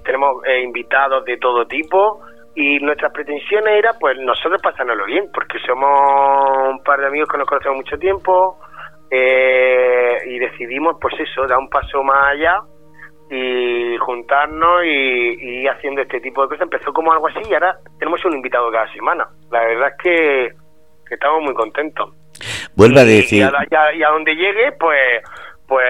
tenemos 0.04 0.44
invitados 0.64 1.26
de 1.26 1.38
todo 1.38 1.66
tipo 1.66 2.22
y 2.56 2.80
nuestras 2.80 3.12
pretensiones 3.12 3.78
era 3.78 3.94
pues 4.00 4.18
nosotros 4.20 4.62
pasárnoslo 4.62 5.06
bien 5.06 5.30
porque 5.34 5.60
somos 5.60 6.70
un 6.70 6.84
par 6.84 7.00
de 7.00 7.08
amigos 7.08 7.30
que 7.30 7.38
nos 7.38 7.48
conocemos 7.48 7.78
mucho 7.78 7.98
tiempo 7.98 8.60
eh, 9.12 10.18
y 10.26 10.40
decidimos 10.40 10.98
pues 11.00 11.14
eso 11.20 11.48
dar 11.48 11.60
un 11.60 11.70
paso 11.70 12.04
más 12.04 12.32
allá 12.32 12.62
y 13.30 13.98
juntarnos 13.98 14.86
y, 14.86 15.62
y, 15.62 15.68
haciendo 15.68 16.02
este 16.02 16.20
tipo 16.20 16.42
de 16.42 16.48
cosas. 16.48 16.64
Empezó 16.64 16.94
como 16.94 17.12
algo 17.12 17.28
así 17.28 17.40
y 17.50 17.54
ahora 17.54 17.78
tenemos 18.00 18.24
un 18.26 18.34
invitado 18.34 18.72
cada 18.72 18.92
semana. 18.94 19.28
La 19.52 19.62
verdad 19.62 19.90
es 19.90 20.04
que, 20.04 21.14
estamos 21.14 21.44
muy 21.44 21.54
contentos. 21.54 22.14
Vuelve 22.76 23.02
a 23.02 23.06
decir 23.06 23.50
y 23.70 24.04
a 24.04 24.10
donde 24.10 24.36
llegue 24.36 24.72
pues 24.80 25.22
pues 25.68 25.86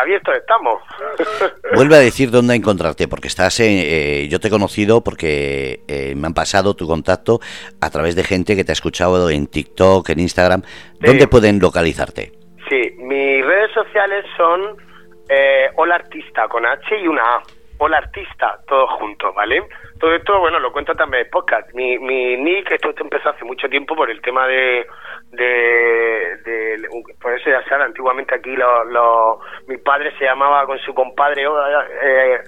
abiertos 0.00 0.34
estamos. 0.34 0.82
Vuelve 1.74 1.96
a 1.96 2.00
decir 2.00 2.30
dónde 2.30 2.54
encontrarte, 2.54 3.06
porque 3.06 3.28
estás 3.28 3.60
en, 3.60 3.82
eh, 3.84 4.28
yo 4.28 4.40
te 4.40 4.48
he 4.48 4.50
conocido 4.50 5.02
porque 5.02 5.80
eh, 5.88 6.14
me 6.16 6.26
han 6.26 6.34
pasado 6.34 6.74
tu 6.74 6.86
contacto 6.86 7.40
a 7.80 7.90
través 7.90 8.16
de 8.16 8.24
gente 8.24 8.56
que 8.56 8.64
te 8.64 8.72
ha 8.72 8.74
escuchado 8.74 9.30
en 9.30 9.46
TikTok, 9.46 10.08
en 10.10 10.20
Instagram. 10.20 10.62
¿Dónde 11.00 11.28
pueden 11.28 11.58
localizarte? 11.58 12.32
Sí, 12.68 12.94
mis 12.98 13.44
redes 13.44 13.72
sociales 13.72 14.24
son 14.36 14.76
eh, 15.28 15.68
Hola 15.76 15.96
Artista 15.96 16.48
con 16.48 16.64
H 16.64 17.00
y 17.00 17.06
una 17.06 17.22
A. 17.22 17.42
Hola 17.78 17.98
Artista, 17.98 18.60
todo 18.66 18.86
junto, 18.98 19.32
¿vale? 19.32 19.62
Todo 20.00 20.14
esto, 20.14 20.40
bueno, 20.40 20.58
lo 20.58 20.72
cuento 20.72 20.94
también 20.94 21.24
en 21.24 21.30
podcast. 21.30 21.72
Mi, 21.74 21.98
mi 21.98 22.34
nick, 22.38 22.72
esto 22.72 22.94
empezó 22.98 23.28
hace 23.28 23.44
mucho 23.44 23.68
tiempo 23.68 23.94
por 23.94 24.10
el 24.10 24.22
tema 24.22 24.46
de, 24.46 24.86
de, 25.32 26.88
por 27.20 27.34
eso 27.34 27.50
ya 27.50 27.62
sabe, 27.68 27.84
antiguamente 27.84 28.34
aquí 28.34 28.56
lo, 28.56 29.40
mi 29.66 29.76
padre 29.76 30.10
se 30.18 30.24
llamaba 30.24 30.64
con 30.64 30.78
su 30.78 30.94
compadre, 30.94 31.44
eh, 31.44 32.38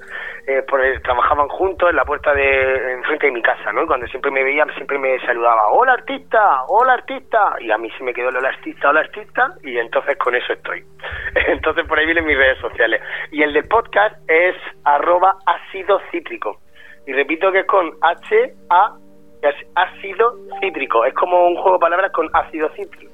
eh, 0.47 0.62
trabajaban 1.04 1.47
juntos 1.49 1.90
en 1.90 1.97
la 1.97 2.06
puerta 2.06 2.32
de 2.32 2.94
enfrente 2.94 3.26
de 3.26 3.32
mi 3.32 3.42
casa, 3.42 3.71
¿no? 3.71 3.82
Y 3.82 3.87
cuando 3.87 4.06
siempre 4.06 4.30
me 4.30 4.42
veía, 4.42 4.64
siempre 4.75 4.99
me 4.99 5.18
saludaba, 5.21 5.68
hola 5.73 5.92
artista, 5.92 6.64
hola 6.68 6.94
artista, 6.94 7.56
y 7.61 7.71
a 7.71 7.76
mí 7.76 7.90
se 7.99 8.02
me 8.02 8.14
quedó 8.14 8.30
el 8.30 8.37
hola 8.38 8.49
artista, 8.49 8.88
hola 8.88 9.00
artista, 9.00 9.49
y 9.62 9.76
entonces 9.76 10.16
con 10.16 10.35
eso 10.35 10.54
estoy. 10.54 10.82
entonces 11.49 11.87
por 11.87 11.99
ahí 11.99 12.06
vienen 12.06 12.25
mis 12.25 12.38
redes 12.38 12.59
sociales. 12.61 13.02
Y 13.30 13.42
el 13.42 13.52
del 13.52 13.68
podcast 13.68 14.16
es 14.26 14.56
arroba 14.85 15.37
ácido 15.47 16.00
cítrico. 16.11 16.59
Y 17.06 17.12
repito 17.12 17.50
que 17.50 17.61
es 17.61 17.66
con 17.66 17.92
H, 18.00 18.54
A, 18.71 18.97
es 19.42 19.54
ácido 19.75 20.37
cítrico. 20.61 21.04
Es 21.04 21.14
como 21.14 21.49
un 21.49 21.56
juego 21.56 21.75
de 21.75 21.80
palabras 21.80 22.12
con 22.12 22.28
ácido 22.32 22.68
cítrico. 22.76 23.12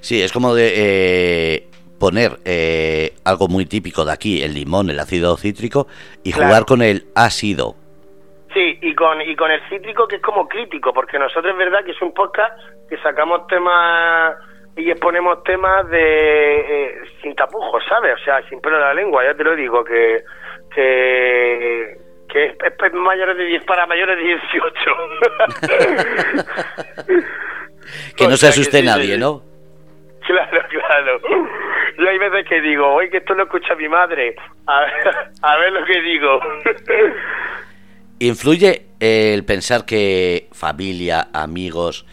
Sí, 0.00 0.22
es 0.22 0.32
como 0.32 0.54
de 0.54 0.72
eh, 0.74 1.66
poner 1.98 2.32
eh, 2.46 3.12
algo 3.24 3.48
muy 3.48 3.66
típico 3.66 4.04
de 4.04 4.12
aquí, 4.12 4.42
el 4.42 4.54
limón, 4.54 4.88
el 4.88 4.98
ácido 4.98 5.36
cítrico, 5.36 5.86
y 6.24 6.32
jugar 6.32 6.64
con 6.64 6.80
el 6.80 7.04
ácido. 7.14 7.74
Sí, 8.54 8.78
y 8.80 8.94
con, 8.94 9.20
y 9.20 9.36
con 9.36 9.50
el 9.50 9.60
cítrico 9.68 10.08
que 10.08 10.16
es 10.16 10.22
como 10.22 10.48
crítico, 10.48 10.92
porque 10.92 11.18
nosotros 11.18 11.52
es 11.52 11.58
verdad 11.58 11.84
que 11.84 11.92
es 11.92 12.02
un 12.02 12.12
podcast 12.12 12.52
que 12.88 12.96
sacamos 12.98 13.46
temas 13.46 14.34
y 14.76 14.90
exponemos 14.90 15.44
temas 15.44 15.88
de 15.90 16.60
eh, 16.60 16.94
sin 17.22 17.34
tapujos, 17.36 17.82
¿sabes? 17.88 18.14
O 18.14 18.24
sea, 18.24 18.42
sin 18.48 18.60
pelo 18.60 18.76
de 18.76 18.82
la 18.82 18.94
lengua, 18.94 19.22
ya 19.24 19.34
te 19.34 19.44
lo 19.44 19.54
digo, 19.54 19.84
que, 19.84 20.24
que 20.74 21.98
que 22.32 22.44
es, 22.46 22.92
mayores 22.92 23.36
de 23.36 23.44
10 23.44 23.64
para 23.64 23.86
mayores 23.86 24.16
de 24.16 24.22
18. 24.22 24.40
que 28.16 28.28
no 28.28 28.36
se 28.36 28.48
asuste 28.48 28.82
nadie, 28.82 29.18
¿no? 29.18 29.42
Claro, 30.26 30.62
claro. 30.68 31.20
Yo 31.98 32.08
hay 32.08 32.18
veces 32.18 32.46
que 32.48 32.60
digo, 32.60 32.86
oye, 32.94 33.10
que 33.10 33.16
esto 33.18 33.34
lo 33.34 33.44
escucha 33.44 33.74
mi 33.74 33.88
madre. 33.88 34.36
A 34.66 34.80
ver, 34.80 35.16
a 35.42 35.56
ver 35.56 35.72
lo 35.72 35.84
que 35.84 36.00
digo. 36.00 36.40
¿Influye 38.20 38.86
el 39.00 39.44
pensar 39.44 39.84
que 39.86 40.48
familia, 40.52 41.28
amigos, 41.32 42.06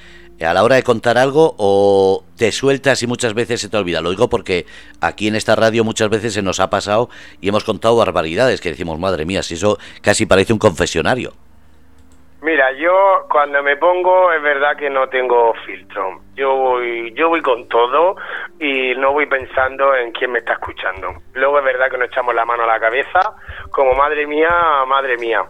a 0.45 0.53
la 0.53 0.63
hora 0.63 0.75
de 0.75 0.83
contar 0.83 1.17
algo 1.17 1.55
o 1.57 2.23
te 2.37 2.51
sueltas 2.51 3.01
y 3.01 3.07
muchas 3.07 3.33
veces 3.33 3.61
se 3.61 3.69
te 3.69 3.77
olvida. 3.77 4.01
Lo 4.01 4.11
digo 4.11 4.29
porque 4.29 4.65
aquí 5.01 5.27
en 5.27 5.35
esta 5.35 5.55
radio 5.55 5.83
muchas 5.83 6.09
veces 6.09 6.33
se 6.33 6.41
nos 6.41 6.59
ha 6.59 6.69
pasado 6.69 7.09
y 7.41 7.49
hemos 7.49 7.63
contado 7.63 7.95
barbaridades 7.97 8.61
que 8.61 8.69
decimos, 8.69 8.99
madre 8.99 9.25
mía, 9.25 9.41
si 9.43 9.55
eso 9.55 9.77
casi 10.01 10.25
parece 10.25 10.53
un 10.53 10.59
confesionario. 10.59 11.33
Mira, 12.39 12.71
yo 12.73 13.25
cuando 13.31 13.63
me 13.63 13.77
pongo 13.77 14.31
es 14.31 14.41
verdad 14.43 14.77
que 14.77 14.91
no 14.91 15.09
tengo 15.09 15.55
filtro. 15.65 16.21
Yo 16.35 16.55
voy, 16.55 17.11
yo 17.15 17.29
voy 17.29 17.41
con 17.41 17.67
todo 17.67 18.15
y 18.59 18.93
no 18.95 19.11
voy 19.11 19.25
pensando 19.25 19.95
en 19.95 20.11
quién 20.11 20.31
me 20.31 20.39
está 20.39 20.53
escuchando. 20.53 21.15
Luego 21.33 21.57
es 21.57 21.65
verdad 21.65 21.89
que 21.89 21.97
nos 21.97 22.09
echamos 22.09 22.35
la 22.35 22.45
mano 22.45 22.63
a 22.63 22.67
la 22.67 22.79
cabeza, 22.79 23.33
como 23.71 23.95
madre 23.95 24.27
mía, 24.27 24.51
madre 24.87 25.17
mía 25.17 25.43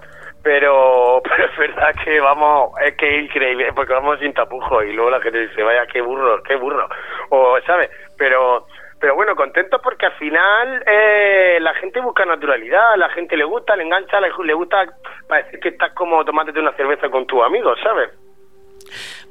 pero, 0.48 1.22
pero 1.28 1.46
es 1.46 1.58
verdad 1.58 1.94
que 2.06 2.22
vamos, 2.22 2.72
es 2.82 2.96
que 2.96 3.18
es 3.18 3.26
increíble, 3.26 3.74
porque 3.76 3.92
vamos 3.92 4.18
sin 4.20 4.34
tapujos 4.34 4.86
y 4.86 4.94
luego 4.94 5.10
la 5.10 5.20
gente 5.20 5.46
dice, 5.46 5.62
vaya, 5.62 5.86
qué 5.88 6.00
burro, 6.00 6.42
qué 6.42 6.56
burro, 6.56 6.88
o, 7.32 7.58
¿sabes? 7.66 7.90
Pero, 8.18 8.66
pero 8.98 9.14
bueno, 9.16 9.36
contentos 9.36 9.82
porque 9.84 10.06
al 10.06 10.14
final 10.14 10.84
eh, 10.88 11.58
la 11.60 11.74
gente 11.74 12.00
busca 12.00 12.26
naturalidad, 12.26 12.96
la 12.96 13.10
gente 13.10 13.36
le 13.36 13.44
gusta, 13.44 13.76
le 13.76 13.84
engancha, 13.84 14.22
le, 14.22 14.30
le 14.46 14.54
gusta 14.54 14.86
parecer 15.28 15.60
que 15.60 15.70
estás 15.70 15.92
como 15.92 16.24
tomándote 16.24 16.62
una 16.62 16.74
cerveza 16.78 17.10
con 17.10 17.28
tus 17.28 17.44
amigos, 17.44 17.78
¿sabes? 17.84 18.10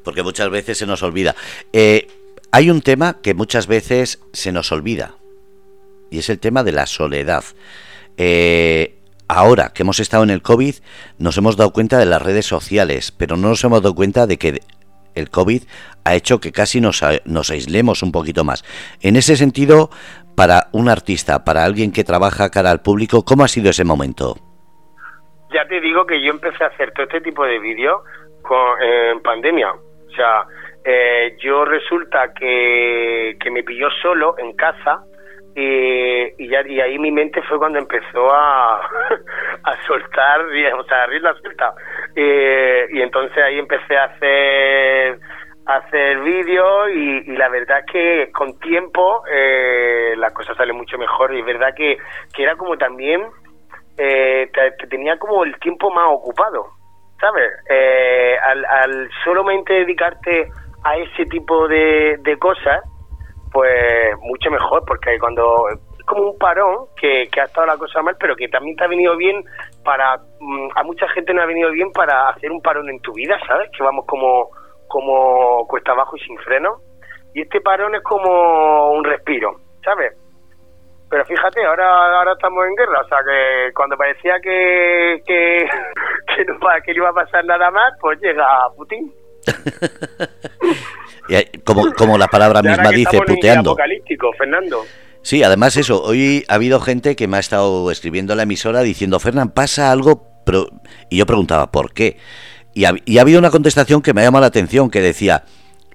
Porque 0.05 0.23
muchas 0.23 0.51
veces 0.51 0.77
se 0.77 0.87
nos 0.87 1.03
olvida. 1.03 1.35
Eh, 1.73 2.09
hay 2.53 2.69
un 2.69 2.83
tema 2.83 3.23
que 3.23 3.33
muchas 3.33 3.67
veces 3.69 4.23
se 4.35 4.53
nos 4.53 4.71
olvida 4.71 5.15
y 6.11 6.19
es 6.19 6.29
el 6.29 6.39
tema 6.39 6.63
de 6.63 6.73
la 6.73 6.85
soledad. 6.85 7.43
Eh, 8.19 8.96
ahora 9.29 9.71
que 9.75 9.83
hemos 9.83 10.01
estado 10.01 10.25
en 10.25 10.31
el 10.31 10.43
COVID, 10.43 10.75
nos 11.19 11.39
hemos 11.39 11.57
dado 11.57 11.73
cuenta 11.73 11.99
de 11.99 12.07
las 12.07 12.23
redes 12.23 12.47
sociales, 12.47 13.13
pero 13.13 13.37
no 13.37 13.49
nos 13.49 13.65
hemos 13.65 13.83
dado 13.83 13.95
cuenta 13.95 14.27
de 14.27 14.37
que 14.39 14.61
el 15.15 15.31
COVID 15.31 15.63
ha 16.05 16.15
hecho 16.15 16.41
que 16.41 16.53
casi 16.53 16.81
nos, 16.81 17.03
nos 17.25 17.51
aislemos 17.51 18.03
un 18.03 18.13
poquito 18.13 18.45
más. 18.45 18.65
En 19.01 19.17
ese 19.17 19.37
sentido, 19.37 19.91
para 20.37 20.69
un 20.73 20.89
artista, 20.89 21.45
para 21.45 21.65
alguien 21.65 21.93
que 21.93 22.05
trabaja 22.05 22.51
cara 22.51 22.71
al 22.71 22.83
público, 22.83 23.25
¿cómo 23.25 23.45
ha 23.45 23.49
sido 23.49 23.71
ese 23.71 23.85
momento? 23.85 24.37
Ya 25.53 25.67
te 25.67 25.81
digo 25.81 26.07
que 26.07 26.23
yo 26.23 26.31
empecé 26.31 26.65
a 26.65 26.69
hacer 26.69 26.93
todo 26.93 27.05
este 27.05 27.21
tipo 27.21 27.45
de 27.45 27.59
vídeos 27.59 28.03
en 28.81 29.21
pandemia. 29.23 29.73
O 29.73 30.11
sea, 30.15 30.47
eh, 30.85 31.37
yo 31.43 31.65
resulta 31.65 32.33
que 32.35 33.37
me 33.51 33.63
pilló 33.65 33.89
solo 34.03 34.37
en 34.39 34.55
casa 34.55 35.03
y, 35.59 36.49
ya, 36.49 36.61
y 36.67 36.81
ahí 36.81 36.99
mi 36.99 37.11
mente 37.11 37.41
fue 37.43 37.59
cuando 37.59 37.79
empezó 37.79 38.31
a, 38.31 38.77
a 39.65 39.87
soltar, 39.87 40.43
o 40.43 40.85
sea, 40.85 40.99
a 40.99 41.05
abrir 41.05 41.23
la 41.23 41.35
suelta. 41.35 41.75
y 42.15 43.01
entonces 43.01 43.43
ahí 43.43 43.59
empecé 43.59 43.97
a 43.97 44.05
hacer 44.05 45.19
hacer 45.67 46.21
vídeos 46.21 46.91
y, 46.95 47.37
la 47.37 47.49
verdad 47.49 47.81
es 47.81 47.93
que 47.93 48.33
con 48.33 48.59
tiempo 48.61 49.23
eh, 49.31 50.15
las 50.17 50.33
cosas 50.33 50.57
salen 50.57 50.77
mucho 50.77 50.97
mejor 50.97 51.35
y 51.35 51.41
es 51.41 51.47
verdad 51.47 51.75
que, 51.77 51.99
que 52.33 52.43
era 52.45 52.55
como 52.55 52.77
también 52.79 53.23
eh, 53.99 54.49
te, 54.53 54.87
tenía 54.87 55.19
como 55.19 55.43
el 55.45 55.59
tiempo 55.59 55.91
más 55.91 56.07
ocupado, 56.09 56.67
¿sabes? 57.21 57.51
Eh, 57.69 58.37
al, 58.41 58.65
al 58.65 59.11
solamente 59.25 59.73
dedicarte 59.73 60.49
a 60.85 60.97
ese 60.99 61.25
tipo 61.27 61.67
de 61.67 62.37
cosas, 62.39 62.83
pues 63.57 64.15
mucho 64.21 64.51
mejor, 64.51 64.85
porque 64.87 65.19
cuando 65.19 65.67
es 65.71 66.05
como 66.05 66.33
un 66.33 66.39
parón 66.39 66.89
que, 66.95 67.27
ha 67.41 67.45
estado 67.45 67.67
la 67.67 67.79
cosa 67.79 68.03
mal, 68.03 68.15
pero 68.21 68.37
que 68.37 68.49
también 68.49 68.77
te 68.77 68.85
ha 68.85 68.87
venido 68.87 69.17
bien 69.17 69.43
para, 69.83 70.19
mm, 70.39 70.69
a 70.75 70.83
mucha 70.83 71.09
gente 71.09 71.33
no 71.33 71.41
ha 71.41 71.47
venido 71.47 71.71
bien 71.71 71.91
para 71.93 72.29
hacer 72.29 72.51
un 72.53 72.61
parón 72.61 72.91
en 72.91 73.01
tu 73.01 73.15
vida, 73.15 73.39
¿sabes? 73.49 73.71
Que 73.75 73.83
vamos 73.83 74.05
como 74.07 74.51
como 74.89 75.67
cuesta 75.69 75.93
abajo 75.93 76.19
y 76.19 76.21
sin 76.21 76.37
freno. 76.41 76.83
Y 77.33 77.41
este 77.41 77.63
parón 77.63 77.95
es 77.95 78.03
como 78.03 78.93
un 78.93 79.03
respiro, 79.03 79.59
¿sabes? 79.83 80.13
Pero 81.09 81.25
fíjate, 81.25 81.65
ahora 81.65 82.19
ahora 82.19 82.33
estamos 82.35 82.63
en 82.67 82.77
guerra, 82.77 83.01
o 83.01 83.09
sea 83.09 83.19
que 83.25 83.73
cuando 83.73 83.97
parecía 83.97 84.35
que, 84.43 85.23
que, 85.25 85.67
que, 86.37 86.45
no, 86.45 86.59
que 86.85 86.93
no 86.93 86.97
iba 86.99 87.09
a 87.09 87.25
pasar 87.25 87.43
nada 87.47 87.71
más, 87.71 87.95
pues 88.03 88.21
llega 88.21 88.47
Putin. 88.77 89.15
como, 91.65 91.93
como 91.93 92.19
la 92.19 92.29
palabra 92.29 92.63
misma 92.63 92.91
dice, 92.91 93.19
puteando. 93.27 93.71
apocalíptico, 93.71 94.33
Fernando. 94.37 94.85
Sí, 95.23 95.43
además 95.43 95.77
eso, 95.77 96.03
hoy 96.05 96.45
ha 96.47 96.55
habido 96.55 96.79
gente 96.79 97.17
que 97.17 97.27
me 97.27 97.37
ha 97.37 97.41
estado 97.41 97.91
escribiendo 97.91 98.33
a 98.33 98.37
la 98.37 98.45
emisora 98.45 98.83
diciendo, 98.83 99.19
Fernán, 99.19 99.51
pasa 99.51 99.91
algo, 99.91 100.29
pero... 100.45 100.69
y 101.11 101.17
yo 101.17 101.27
preguntaba, 101.27 101.73
¿por 101.73 101.93
qué? 101.93 102.17
Y 102.75 102.85
ha, 102.85 103.21
habido 103.21 103.39
una 103.39 103.51
contestación 103.51 104.03
que 104.03 104.15
me 104.15 104.21
ha 104.21 104.25
llamado 104.25 104.43
la 104.43 104.47
atención, 104.47 104.89
que 104.89 105.01
decía, 105.01 105.45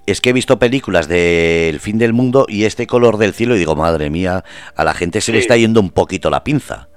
es 0.06 0.20
que 0.20 0.32
he 0.32 0.34
visto 0.34 0.60
películas 0.60 1.08
del 1.08 1.80
fin 1.80 1.98
del 1.98 2.12
mundo 2.12 2.46
y 2.50 2.66
este 2.66 2.88
color 2.88 3.18
del 3.18 3.34
cielo 3.34 3.56
y 3.56 3.60
digo, 3.60 3.76
madre 3.76 4.10
mía, 4.10 4.44
a 4.76 4.84
la 4.84 4.94
gente 4.94 5.22
se 5.22 5.32
le 5.32 5.40
está 5.40 5.56
yendo 5.56 5.80
un 5.80 5.92
poquito 5.92 6.30
la 6.30 6.44
pinza. 6.44 6.90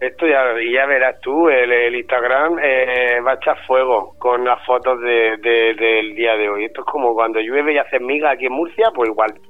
Esto 0.00 0.26
ya, 0.26 0.42
ya 0.72 0.86
verás 0.86 1.20
tú, 1.20 1.48
el, 1.48 1.94
Instagram 1.94 2.58
eh, 2.58 3.20
va 3.20 3.32
a 3.32 3.34
echar 3.34 3.58
fuego 3.66 4.14
con 4.18 4.44
las 4.44 4.64
fotos 4.64 4.98
de, 5.02 5.36
del 5.36 6.14
día 6.14 6.36
de 6.36 6.48
hoy. 6.48 6.64
Esto 6.64 6.80
es 6.80 6.86
como 6.86 7.12
cuando 7.12 7.38
llueve 7.40 7.74
y 7.74 7.78
hace 7.78 8.00
miga 8.00 8.30
aquí 8.30 8.46
en 8.46 8.52
Murcia, 8.52 8.90
pues 8.94 9.10
igual. 9.10 9.34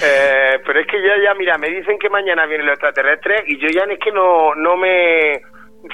Eh, 0.00 0.60
pero 0.64 0.78
es 0.78 0.86
que 0.86 1.02
ya, 1.02 1.20
ya, 1.20 1.34
mira, 1.34 1.58
me 1.58 1.70
dicen 1.70 1.98
que 1.98 2.08
mañana 2.08 2.46
vienen 2.46 2.66
los 2.66 2.74
extraterrestres 2.74 3.42
y 3.48 3.58
yo 3.58 3.66
ya 3.66 3.82
es 3.92 3.98
que 3.98 4.12
no, 4.12 4.54
no 4.54 4.76
me... 4.76 5.40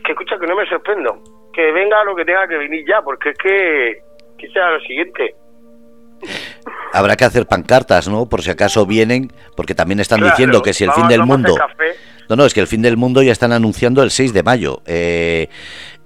Que 0.04 0.12
escucha, 0.12 0.36
que 0.38 0.46
no 0.46 0.54
me 0.54 0.66
sorprendo 0.66 1.22
que 1.54 1.72
venga 1.72 2.04
lo 2.04 2.14
que 2.14 2.24
tenga 2.24 2.46
que 2.48 2.56
venir 2.56 2.84
ya, 2.86 3.00
porque 3.02 3.30
es 3.30 3.38
que, 3.38 4.02
que 4.36 4.48
sea 4.48 4.70
lo 4.70 4.80
siguiente. 4.80 5.34
Habrá 6.92 7.16
que 7.16 7.24
hacer 7.24 7.46
pancartas, 7.46 8.08
¿no? 8.08 8.28
Por 8.28 8.42
si 8.42 8.50
acaso 8.50 8.86
vienen, 8.86 9.30
porque 9.56 9.74
también 9.74 10.00
están 10.00 10.20
diciendo 10.20 10.62
que 10.62 10.72
si 10.72 10.84
el 10.84 10.92
fin 10.92 11.08
del 11.08 11.22
mundo... 11.22 11.54
No, 12.28 12.36
no, 12.36 12.46
es 12.46 12.54
que 12.54 12.60
el 12.60 12.66
fin 12.66 12.82
del 12.82 12.96
mundo 12.96 13.22
ya 13.22 13.32
están 13.32 13.52
anunciando 13.52 14.02
el 14.02 14.10
6 14.10 14.32
de 14.32 14.42
mayo. 14.42 14.82
Eh, 14.86 15.48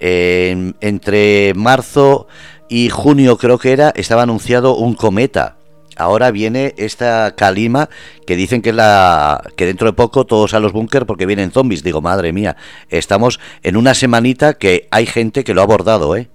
entre 0.01 1.53
marzo 1.55 2.29
y 2.69 2.89
junio 2.89 3.37
creo 3.37 3.59
que 3.59 3.73
era, 3.73 3.91
estaba 3.97 4.23
anunciado 4.23 4.77
un 4.77 4.95
cometa 4.95 5.59
ahora 5.99 6.31
viene 6.31 6.75
esta 6.79 7.35
calima 7.37 7.89
que 8.27 8.37
dicen 8.37 8.63
que 8.63 8.73
la 8.73 9.43
que 9.57 9.67
dentro 9.67 9.89
de 9.89 9.93
poco 9.93 10.25
todos 10.25 10.55
a 10.55 10.61
los 10.61 10.73
búnker 10.73 11.05
porque 11.05 11.27
vienen 11.27 11.51
zombies. 11.51 11.83
Digo, 11.83 12.01
madre 12.01 12.33
mía, 12.33 12.57
estamos 12.89 13.41
en 13.63 13.77
una 13.77 13.95
semanita 13.95 14.55
que 14.55 14.87
hay 14.91 15.07
gente 15.07 15.45
que 15.45 15.55
lo 15.55 15.61
ha 15.61 15.65
abordado, 15.65 16.17
¿eh? 16.17 16.29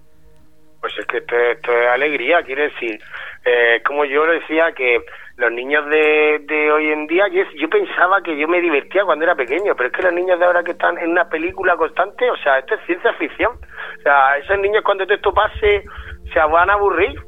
Pues 0.81 0.93
es 0.99 1.05
que 1.07 1.17
esto, 1.17 1.35
es 1.37 1.87
alegría, 1.93 2.43
quiere 2.43 2.63
decir, 2.63 2.99
eh, 3.45 3.81
como 3.85 4.03
yo 4.03 4.25
decía, 4.25 4.73
que 4.75 4.99
los 5.37 5.51
niños 5.51 5.89
de, 5.89 6.39
de 6.47 6.71
hoy 6.71 6.91
en 6.91 7.07
día, 7.07 7.25
yo, 7.27 7.69
pensaba 7.69 8.21
que 8.21 8.37
yo 8.37 8.47
me 8.47 8.61
divertía 8.61 9.03
cuando 9.03 9.25
era 9.25 9.35
pequeño, 9.35 9.75
pero 9.75 9.89
es 9.89 9.95
que 9.95 10.03
los 10.03 10.13
niños 10.13 10.37
de 10.39 10.45
ahora 10.45 10.63
que 10.63 10.71
están 10.71 10.97
en 10.99 11.09
una 11.09 11.27
película 11.27 11.75
constante, 11.75 12.29
o 12.29 12.37
sea, 12.37 12.59
esto 12.59 12.75
es 12.75 12.85
ciencia 12.85 13.13
ficción. 13.13 13.51
O 13.53 14.01
sea, 14.03 14.37
esos 14.37 14.59
niños 14.59 14.83
cuando 14.83 15.03
esto 15.05 15.33
pase 15.33 15.83
se 16.31 16.39
van 16.39 16.69
a 16.69 16.73
aburrir. 16.73 17.19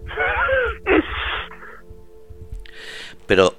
Pero, 3.27 3.53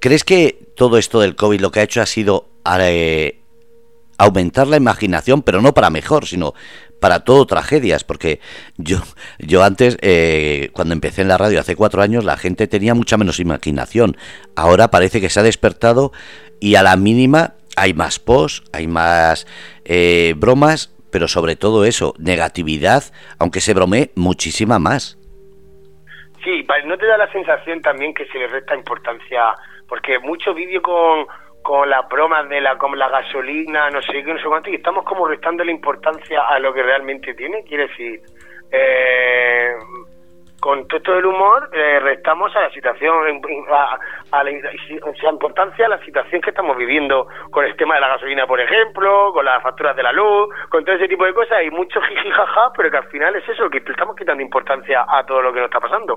¿crees 0.00 0.24
que 0.24 0.56
todo 0.76 0.98
esto 0.98 1.20
del 1.20 1.36
COVID 1.36 1.60
lo 1.60 1.70
que 1.70 1.78
ha 1.80 1.84
hecho 1.84 2.00
ha 2.00 2.06
sido 2.06 2.46
eh, 2.80 3.38
aumentar 4.18 4.66
la 4.66 4.76
imaginación, 4.76 5.42
pero 5.42 5.60
no 5.60 5.72
para 5.72 5.90
mejor, 5.90 6.26
sino 6.26 6.54
para 7.00 7.20
todo 7.20 7.46
tragedias? 7.46 8.04
Porque 8.04 8.40
yo, 8.76 8.98
yo 9.38 9.62
antes, 9.62 9.96
eh, 10.02 10.70
cuando 10.72 10.94
empecé 10.94 11.22
en 11.22 11.28
la 11.28 11.38
radio 11.38 11.60
hace 11.60 11.76
cuatro 11.76 12.02
años, 12.02 12.24
la 12.24 12.36
gente 12.36 12.66
tenía 12.66 12.94
mucha 12.94 13.16
menos 13.16 13.40
imaginación. 13.40 14.16
Ahora 14.54 14.88
parece 14.88 15.20
que 15.20 15.30
se 15.30 15.40
ha 15.40 15.42
despertado 15.42 16.12
y 16.60 16.76
a 16.76 16.82
la 16.82 16.96
mínima 16.96 17.54
hay 17.76 17.94
más 17.94 18.18
post, 18.18 18.66
hay 18.74 18.86
más 18.86 19.46
eh, 19.84 20.34
bromas, 20.36 20.94
pero 21.10 21.28
sobre 21.28 21.56
todo 21.56 21.84
eso, 21.84 22.14
negatividad, 22.18 23.04
aunque 23.38 23.60
se 23.60 23.74
bromee 23.74 24.10
muchísima 24.16 24.78
más. 24.78 25.18
Sí, 26.42 26.66
¿no 26.86 26.96
te 26.96 27.06
da 27.06 27.18
la 27.18 27.30
sensación 27.32 27.82
también 27.82 28.14
que 28.14 28.26
se 28.26 28.38
le 28.38 28.46
resta 28.46 28.76
importancia? 28.76 29.42
Porque 29.88 30.18
mucho 30.20 30.54
vídeo 30.54 30.80
con, 30.80 31.26
con 31.66 31.90
las 31.90 32.08
bromas 32.08 32.48
de 32.48 32.60
la, 32.60 32.78
con 32.78 32.96
la 32.96 33.08
gasolina, 33.08 33.90
no 33.90 34.00
sé 34.00 34.22
qué, 34.22 34.32
no 34.32 34.38
sé 34.38 34.46
cuánto, 34.46 34.70
y 34.70 34.76
estamos 34.76 35.04
como 35.04 35.26
restando 35.26 35.64
la 35.64 35.72
importancia 35.72 36.42
a 36.42 36.60
lo 36.60 36.72
que 36.72 36.80
realmente 36.80 37.34
tiene. 37.34 37.64
Quiere 37.64 37.88
decir, 37.88 38.20
eh, 38.70 39.72
con 40.60 40.86
todo 40.86 41.18
el 41.18 41.26
humor 41.26 41.68
eh, 41.72 41.98
restamos 41.98 42.54
a 42.54 42.60
la 42.60 42.70
situación, 42.70 43.42
a, 44.30 44.44
la, 44.44 44.50
importancia 44.52 45.86
a 45.86 45.88
la 45.88 46.04
situación 46.04 46.40
que 46.40 46.50
estamos 46.50 46.76
viviendo 46.76 47.26
con 47.50 47.64
el 47.64 47.74
tema 47.74 47.96
de 47.96 48.00
la 48.02 48.08
gasolina, 48.10 48.46
por 48.46 48.60
ejemplo, 48.60 49.32
con 49.32 49.44
las 49.44 49.60
facturas 49.60 49.96
de 49.96 50.04
la 50.04 50.12
luz, 50.12 50.48
con 50.68 50.84
todo 50.84 50.94
ese 50.94 51.08
tipo 51.08 51.24
de 51.24 51.34
cosas, 51.34 51.64
y 51.66 51.70
mucho 51.72 52.00
jiji 52.00 52.30
jaja, 52.30 52.70
pero 52.76 52.92
que 52.92 52.96
al 52.98 53.08
final 53.08 53.34
es 53.34 53.48
eso, 53.48 53.68
que 53.68 53.78
estamos 53.78 54.14
quitando 54.14 54.40
importancia 54.40 55.04
a 55.08 55.26
todo 55.26 55.42
lo 55.42 55.52
que 55.52 55.58
nos 55.58 55.66
está 55.66 55.80
pasando. 55.80 56.14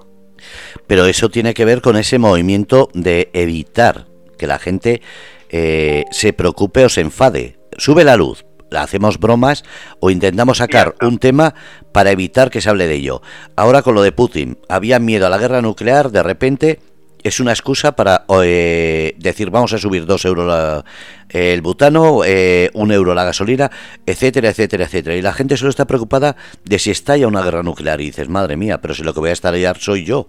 Pero 0.87 1.05
eso 1.05 1.27
tiene 1.29 1.55
que 1.55 1.65
ver 1.65 1.81
con 1.81 1.95
ese 1.95 2.19
movimiento 2.19 2.87
de 2.93 3.31
evitar 3.33 4.05
que 4.37 4.45
la 4.45 4.59
gente 4.59 5.01
eh, 5.49 6.05
se 6.11 6.33
preocupe 6.33 6.85
o 6.85 6.89
se 6.89 7.01
enfade. 7.01 7.59
Sube 7.77 8.03
la 8.03 8.17
luz, 8.17 8.45
hacemos 8.77 9.19
bromas 9.19 9.63
o 9.99 10.09
intentamos 10.09 10.57
sacar 10.57 10.95
un 11.01 11.17
tema 11.17 11.55
para 11.91 12.11
evitar 12.11 12.49
que 12.49 12.61
se 12.61 12.69
hable 12.69 12.87
de 12.87 12.95
ello. 12.95 13.21
Ahora 13.55 13.81
con 13.81 13.95
lo 13.95 14.01
de 14.01 14.11
Putin, 14.11 14.57
había 14.67 14.99
miedo 14.99 15.25
a 15.27 15.29
la 15.29 15.37
guerra 15.37 15.61
nuclear, 15.61 16.11
de 16.11 16.23
repente 16.23 16.79
es 17.23 17.39
una 17.39 17.51
excusa 17.51 17.95
para 17.95 18.25
eh, 18.43 19.13
decir 19.17 19.49
vamos 19.49 19.73
a 19.73 19.77
subir 19.77 20.05
dos 20.05 20.23
euros 20.25 20.83
el 21.29 21.61
butano, 21.61 22.21
eh, 22.25 22.69
un 22.73 22.91
euro 22.91 23.13
la 23.13 23.25
gasolina, 23.25 23.69
etcétera, 24.05 24.49
etcétera, 24.49 24.85
etcétera. 24.85 25.15
Y 25.15 25.21
la 25.21 25.33
gente 25.33 25.57
solo 25.57 25.69
está 25.69 25.85
preocupada 25.85 26.35
de 26.63 26.79
si 26.79 26.91
estalla 26.91 27.27
una 27.27 27.41
guerra 27.41 27.61
nuclear. 27.61 27.99
Y 28.01 28.05
dices, 28.05 28.29
madre 28.29 28.55
mía, 28.57 28.81
pero 28.81 28.93
si 28.93 29.03
lo 29.03 29.13
que 29.13 29.19
voy 29.19 29.29
a 29.29 29.33
estallar 29.33 29.77
soy 29.77 30.05
yo. 30.05 30.27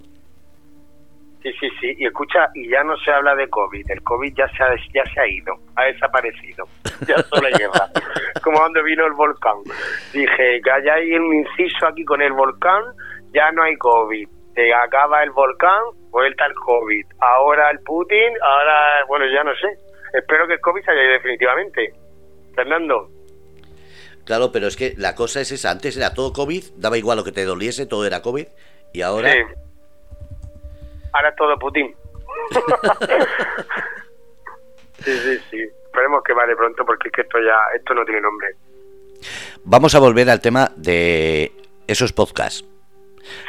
Sí, 1.42 1.50
sí, 1.58 1.68
sí. 1.80 1.94
Y 1.98 2.06
escucha, 2.06 2.48
y 2.54 2.68
ya 2.68 2.84
no 2.84 2.96
se 2.98 3.10
habla 3.10 3.34
de 3.34 3.48
COVID. 3.48 3.90
El 3.90 4.02
COVID 4.02 4.34
ya 4.36 4.46
se 4.48 4.62
ha, 4.62 4.74
ya 4.92 5.04
se 5.12 5.20
ha 5.20 5.26
ido, 5.26 5.54
ha 5.74 5.84
desaparecido. 5.84 6.66
Ya 7.08 7.16
solo 7.22 7.48
lleva. 7.48 7.88
Como 8.42 8.58
cuando 8.58 8.82
vino 8.82 9.06
el 9.06 9.12
volcán. 9.12 9.56
Dije, 10.12 10.60
que 10.62 10.90
ahí 10.90 11.12
un 11.14 11.34
inciso 11.34 11.86
aquí 11.86 12.04
con 12.04 12.20
el 12.20 12.32
volcán, 12.32 12.84
ya 13.32 13.50
no 13.52 13.62
hay 13.62 13.76
COVID. 13.76 14.28
Se 14.54 14.74
acaba 14.74 15.22
el 15.22 15.30
volcán, 15.30 15.80
vuelta 16.10 16.44
el 16.44 16.54
COVID. 16.54 17.06
Ahora 17.20 17.70
el 17.70 17.78
Putin, 17.80 18.34
ahora, 18.42 19.04
bueno, 19.08 19.24
ya 19.32 19.42
no 19.42 19.54
sé. 19.54 19.68
Espero 20.12 20.46
que 20.46 20.54
el 20.54 20.60
COVID 20.60 20.82
se 20.84 20.90
haya 20.90 21.04
ido 21.04 21.12
definitivamente. 21.12 21.92
Fernando. 22.54 23.08
Claro, 24.26 24.52
pero 24.52 24.66
es 24.66 24.76
que 24.76 24.92
la 24.98 25.14
cosa 25.14 25.40
es 25.40 25.52
esa. 25.52 25.70
Antes 25.70 25.96
era 25.96 26.12
todo 26.12 26.34
COVID, 26.34 26.64
daba 26.76 26.98
igual 26.98 27.16
lo 27.16 27.24
que 27.24 27.32
te 27.32 27.44
doliese, 27.44 27.86
todo 27.86 28.06
era 28.06 28.20
COVID. 28.20 28.46
Y 28.92 29.00
ahora... 29.00 29.32
Sí. 29.32 29.38
Ahora 31.12 31.34
todo 31.36 31.58
Putin. 31.58 31.94
sí, 35.04 35.12
sí, 35.12 35.38
sí. 35.50 35.58
Esperemos 35.84 36.22
que 36.24 36.32
vale 36.32 36.54
pronto 36.56 36.84
porque 36.84 37.08
es 37.08 37.12
que 37.12 37.22
esto 37.22 37.38
ya, 37.38 37.56
esto 37.76 37.94
no 37.94 38.04
tiene 38.04 38.20
nombre. 38.20 38.54
Vamos 39.64 39.94
a 39.94 39.98
volver 39.98 40.30
al 40.30 40.40
tema 40.40 40.70
de 40.76 41.52
esos 41.86 42.12
podcasts. 42.12 42.64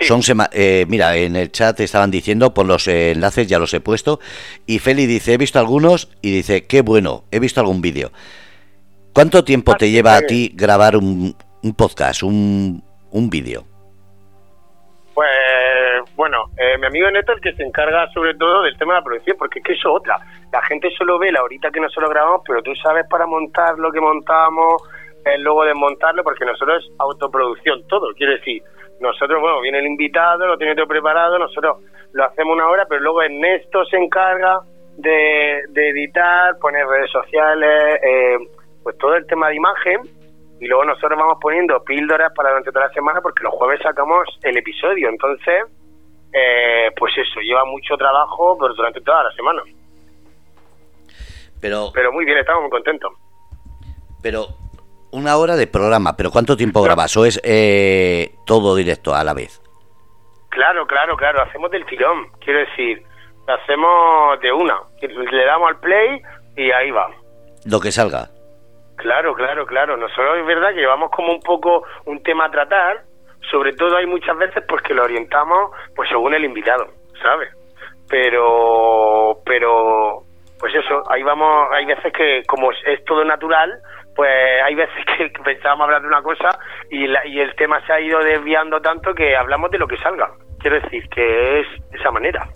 Son 0.01 0.21
eh, 0.51 0.85
mira, 0.87 1.15
en 1.15 1.35
el 1.35 1.51
chat 1.51 1.79
estaban 1.79 2.11
diciendo, 2.11 2.53
por 2.53 2.65
los 2.65 2.87
enlaces 2.87 3.47
ya 3.47 3.59
los 3.59 3.73
he 3.73 3.79
puesto, 3.79 4.19
y 4.65 4.79
Feli 4.79 5.05
dice, 5.05 5.33
he 5.33 5.37
visto 5.37 5.59
algunos, 5.59 6.09
y 6.21 6.31
dice, 6.31 6.65
qué 6.65 6.81
bueno, 6.81 7.23
he 7.31 7.39
visto 7.39 7.61
algún 7.61 7.81
vídeo. 7.81 8.11
¿Cuánto 9.13 9.43
tiempo 9.43 9.75
te 9.75 9.89
lleva 9.89 10.15
a 10.15 10.21
ti 10.21 10.51
grabar 10.55 10.95
un, 10.95 11.35
un 11.63 11.73
podcast, 11.75 12.23
un, 12.23 12.83
un 13.11 13.29
vídeo? 13.29 13.65
Pues 15.13 15.29
bueno, 16.15 16.45
eh, 16.57 16.77
mi 16.77 16.87
amigo 16.87 17.09
Neto 17.11 17.33
el 17.33 17.41
que 17.41 17.53
se 17.53 17.63
encarga 17.63 18.07
sobre 18.13 18.35
todo 18.35 18.63
del 18.63 18.77
tema 18.77 18.93
de 18.93 18.99
la 18.99 19.03
producción, 19.03 19.37
porque 19.37 19.59
es 19.59 19.65
que 19.65 19.73
eso 19.73 19.93
otra. 19.93 20.17
La 20.51 20.61
gente 20.63 20.89
solo 20.97 21.19
ve 21.19 21.31
la 21.31 21.43
horita 21.43 21.71
que 21.71 21.79
nosotros 21.79 22.09
grabamos, 22.09 22.41
pero 22.47 22.61
tú 22.61 22.75
sabes 22.75 23.05
para 23.09 23.25
montar 23.25 23.77
lo 23.77 23.91
que 23.91 24.01
montamos, 24.01 24.81
el 25.25 25.41
luego 25.41 25.65
desmontarlo, 25.65 26.23
porque 26.23 26.45
nosotros 26.45 26.83
es 26.83 26.91
autoproducción 26.99 27.85
todo. 27.87 28.13
Quiero 28.15 28.33
decir, 28.33 28.61
nosotros, 28.99 29.41
bueno, 29.41 29.61
viene 29.61 29.79
el 29.79 29.87
invitado, 29.87 30.47
lo 30.47 30.57
tiene 30.57 30.75
todo 30.75 30.87
preparado, 30.87 31.37
nosotros 31.39 31.77
lo 32.13 32.25
hacemos 32.25 32.55
una 32.55 32.67
hora, 32.67 32.85
pero 32.87 33.01
luego 33.01 33.21
Ernesto 33.21 33.85
se 33.85 33.97
encarga 33.97 34.59
de, 34.97 35.63
editar, 35.73 36.57
poner 36.59 36.85
redes 36.85 37.11
sociales, 37.11 37.99
eh, 38.03 38.37
pues 38.83 38.97
todo 38.97 39.15
el 39.15 39.25
tema 39.25 39.49
de 39.49 39.55
imagen, 39.55 40.01
y 40.59 40.67
luego 40.67 40.85
nosotros 40.85 41.17
vamos 41.17 41.37
poniendo 41.41 41.83
píldoras 41.83 42.31
para 42.35 42.49
durante 42.49 42.71
toda 42.71 42.87
la 42.87 42.93
semana, 42.93 43.21
porque 43.21 43.43
los 43.43 43.53
jueves 43.53 43.79
sacamos 43.81 44.27
el 44.43 44.57
episodio, 44.57 45.09
entonces, 45.09 45.63
eh, 46.33 46.91
pues 46.97 47.13
eso, 47.17 47.39
lleva 47.41 47.65
mucho 47.65 47.95
trabajo 47.97 48.57
pero 48.59 48.73
durante 48.73 49.01
toda 49.01 49.23
la 49.23 49.31
semana. 49.31 49.61
Pero, 51.59 51.91
pero 51.93 52.11
muy 52.11 52.25
bien, 52.25 52.37
estamos 52.39 52.63
muy 52.63 52.71
contentos. 52.71 53.11
Pero 54.21 54.47
una 55.11 55.37
hora 55.37 55.55
de 55.55 55.67
programa, 55.67 56.15
pero 56.15 56.31
¿cuánto 56.31 56.57
tiempo 56.57 56.81
grabas? 56.81 57.15
¿O 57.17 57.25
es 57.25 57.39
eh, 57.43 58.31
todo 58.45 58.75
directo 58.75 59.13
a 59.13 59.23
la 59.23 59.33
vez? 59.33 59.61
Claro, 60.49 60.85
claro, 60.85 61.15
claro, 61.15 61.41
hacemos 61.41 61.71
del 61.71 61.85
tirón, 61.85 62.27
quiero 62.43 62.59
decir, 62.59 63.03
hacemos 63.47 64.39
de 64.41 64.51
una, 64.51 64.75
le 65.01 65.45
damos 65.45 65.69
al 65.69 65.79
play 65.79 66.21
y 66.57 66.71
ahí 66.71 66.91
va. 66.91 67.09
Lo 67.65 67.79
que 67.79 67.91
salga. 67.91 68.29
Claro, 68.97 69.33
claro, 69.33 69.65
claro. 69.65 69.97
Nosotros 69.97 70.37
es 70.39 70.45
verdad 70.45 70.69
que 70.69 70.81
llevamos 70.81 71.09
como 71.11 71.33
un 71.33 71.41
poco 71.41 71.83
un 72.05 72.21
tema 72.23 72.45
a 72.45 72.51
tratar, 72.51 73.03
sobre 73.49 73.73
todo 73.73 73.97
hay 73.97 74.05
muchas 74.05 74.37
veces 74.37 74.63
pues 74.67 74.81
que 74.83 74.93
lo 74.93 75.03
orientamos 75.03 75.71
pues 75.95 76.09
según 76.09 76.33
el 76.33 76.45
invitado, 76.45 76.87
¿sabes? 77.21 77.49
Pero, 78.09 79.41
pero, 79.45 80.23
pues 80.59 80.75
eso, 80.75 81.03
ahí 81.09 81.23
vamos, 81.23 81.69
hay 81.71 81.85
veces 81.85 82.11
que 82.13 82.43
como 82.45 82.71
es 82.71 83.03
todo 83.05 83.23
natural, 83.23 83.81
pues 84.15 84.29
hay 84.65 84.75
veces 84.75 85.05
que 85.17 85.29
pensábamos 85.43 85.85
hablar 85.85 86.01
de 86.01 86.07
una 86.07 86.21
cosa 86.21 86.59
y, 86.89 87.05
y 87.05 87.39
el 87.39 87.55
tema 87.55 87.85
se 87.85 87.93
ha 87.93 88.01
ido 88.01 88.19
desviando 88.19 88.81
tanto 88.81 89.13
que 89.13 89.35
hablamos 89.35 89.71
de 89.71 89.77
lo 89.77 89.87
que 89.87 89.97
salga. 89.97 90.31
Quiero 90.59 90.79
decir 90.81 91.07
que 91.09 91.61
es 91.61 91.67
de 91.89 91.97
esa 91.97 92.11
manera. 92.11 92.47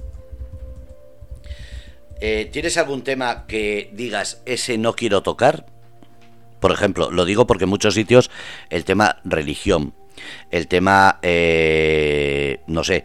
Eh, 2.22 2.50
¿Tienes 2.52 2.78
algún 2.78 3.04
tema 3.04 3.46
que 3.48 3.90
digas, 3.92 4.42
ese 4.46 4.78
no 4.78 4.94
quiero 4.94 5.22
tocar? 5.22 5.66
Por 6.62 6.72
ejemplo, 6.72 7.12
lo 7.12 7.26
digo 7.26 7.46
porque 7.46 7.66
en 7.66 7.70
muchos 7.70 7.94
sitios 7.94 8.32
el 8.70 8.86
tema 8.86 9.18
religión, 9.26 9.94
el 10.52 10.68
tema, 10.68 11.20
eh, 11.22 12.60
no 12.68 12.84
sé, 12.84 13.04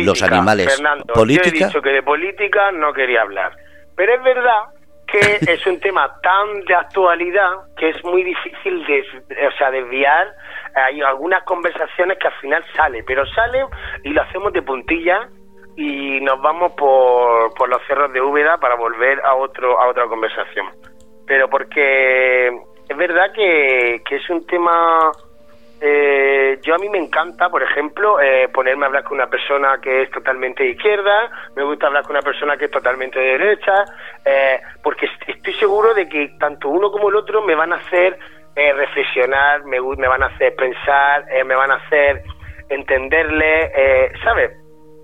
los 0.00 0.22
animales, 0.22 0.74
Fernando, 0.74 1.14
política. 1.14 1.50
Yo 1.50 1.64
he 1.64 1.68
dicho 1.68 1.82
que 1.82 1.90
de 1.90 2.02
política 2.02 2.72
no 2.72 2.92
quería 2.92 3.22
hablar, 3.22 3.52
pero 3.96 4.14
es 4.14 4.22
verdad 4.22 4.64
que 5.06 5.18
es 5.52 5.66
un 5.66 5.80
tema 5.80 6.12
tan 6.22 6.64
de 6.64 6.74
actualidad 6.74 7.50
que 7.76 7.90
es 7.90 8.04
muy 8.04 8.22
difícil 8.22 8.84
de, 8.86 9.00
o 9.46 9.52
sea, 9.56 9.70
desviar. 9.70 10.34
Hay 10.74 11.00
algunas 11.00 11.42
conversaciones 11.44 12.18
que 12.18 12.28
al 12.28 12.34
final 12.40 12.64
sale, 12.76 13.02
pero 13.04 13.26
sale 13.26 13.64
y 14.04 14.10
lo 14.10 14.22
hacemos 14.22 14.52
de 14.52 14.62
puntilla 14.62 15.28
y 15.76 16.20
nos 16.20 16.40
vamos 16.42 16.72
por, 16.72 17.54
por 17.54 17.68
los 17.68 17.80
cerros 17.86 18.12
de 18.12 18.20
Úbeda 18.20 18.58
para 18.58 18.74
volver 18.74 19.20
a 19.24 19.34
otro 19.34 19.80
a 19.80 19.88
otra 19.88 20.06
conversación. 20.06 20.66
Pero 21.26 21.48
porque 21.48 22.48
es 22.88 22.96
verdad 22.96 23.32
que, 23.34 24.02
que 24.08 24.16
es 24.16 24.30
un 24.30 24.46
tema 24.46 25.10
eh, 25.80 26.58
yo 26.62 26.74
a 26.74 26.78
mí 26.78 26.88
me 26.88 26.98
encanta, 26.98 27.48
por 27.48 27.62
ejemplo, 27.62 28.20
eh, 28.20 28.48
ponerme 28.48 28.84
a 28.84 28.86
hablar 28.86 29.04
con 29.04 29.18
una 29.18 29.28
persona 29.28 29.78
que 29.80 30.02
es 30.02 30.10
totalmente 30.10 30.64
de 30.64 30.70
izquierda, 30.70 31.30
me 31.54 31.62
gusta 31.62 31.86
hablar 31.86 32.02
con 32.02 32.16
una 32.16 32.22
persona 32.22 32.56
que 32.56 32.64
es 32.64 32.70
totalmente 32.70 33.18
de 33.18 33.38
derecha, 33.38 33.84
eh, 34.24 34.60
porque 34.82 35.08
estoy 35.26 35.54
seguro 35.54 35.94
de 35.94 36.08
que 36.08 36.34
tanto 36.40 36.68
uno 36.68 36.90
como 36.90 37.10
el 37.10 37.16
otro 37.16 37.42
me 37.42 37.54
van 37.54 37.72
a 37.72 37.76
hacer 37.76 38.18
eh, 38.56 38.72
reflexionar, 38.72 39.64
me, 39.64 39.80
me 39.80 40.08
van 40.08 40.22
a 40.22 40.26
hacer 40.26 40.54
pensar, 40.56 41.24
me 41.44 41.54
van 41.54 41.70
a 41.70 41.76
hacer 41.76 42.22
entenderle, 42.68 44.12
¿sabes? 44.24 44.50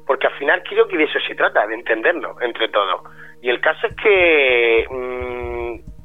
Porque 0.07 0.27
al 0.27 0.35
final 0.35 0.63
creo 0.69 0.89
que 0.89 0.99
de 0.99 1.05
eso 1.05 1.19
se 1.21 1.35
trata, 1.35 1.67
de 1.67 1.75
entendernos 1.75 2.37
entre 2.43 2.69
todos. 2.69 3.01
Y 3.41 3.49
el 3.49 3.61
caso 3.61 3.87
es 3.87 3.97
que... 3.97 4.87
Mm, 4.91 5.54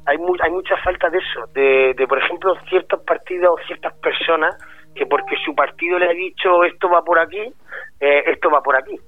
hay, 0.06 0.16
hay 0.42 0.50
mucha 0.50 0.76
falta 0.78 1.10
de 1.10 1.18
eso, 1.18 1.46
de, 1.54 1.94
de, 1.94 2.06
por 2.06 2.18
ejemplo, 2.18 2.54
ciertos 2.68 3.00
partidos 3.04 3.50
o 3.52 3.66
ciertas 3.66 3.94
personas 3.98 4.56
que 4.94 5.06
porque 5.06 5.36
su 5.44 5.54
partido 5.54 5.98
le 5.98 6.06
ha 6.06 6.12
dicho 6.12 6.64
esto 6.64 6.88
va 6.88 7.02
por 7.02 7.18
aquí, 7.18 7.52
eh, 8.00 8.22
esto 8.26 8.50
va 8.50 8.62
por 8.62 8.76
aquí. 8.76 8.98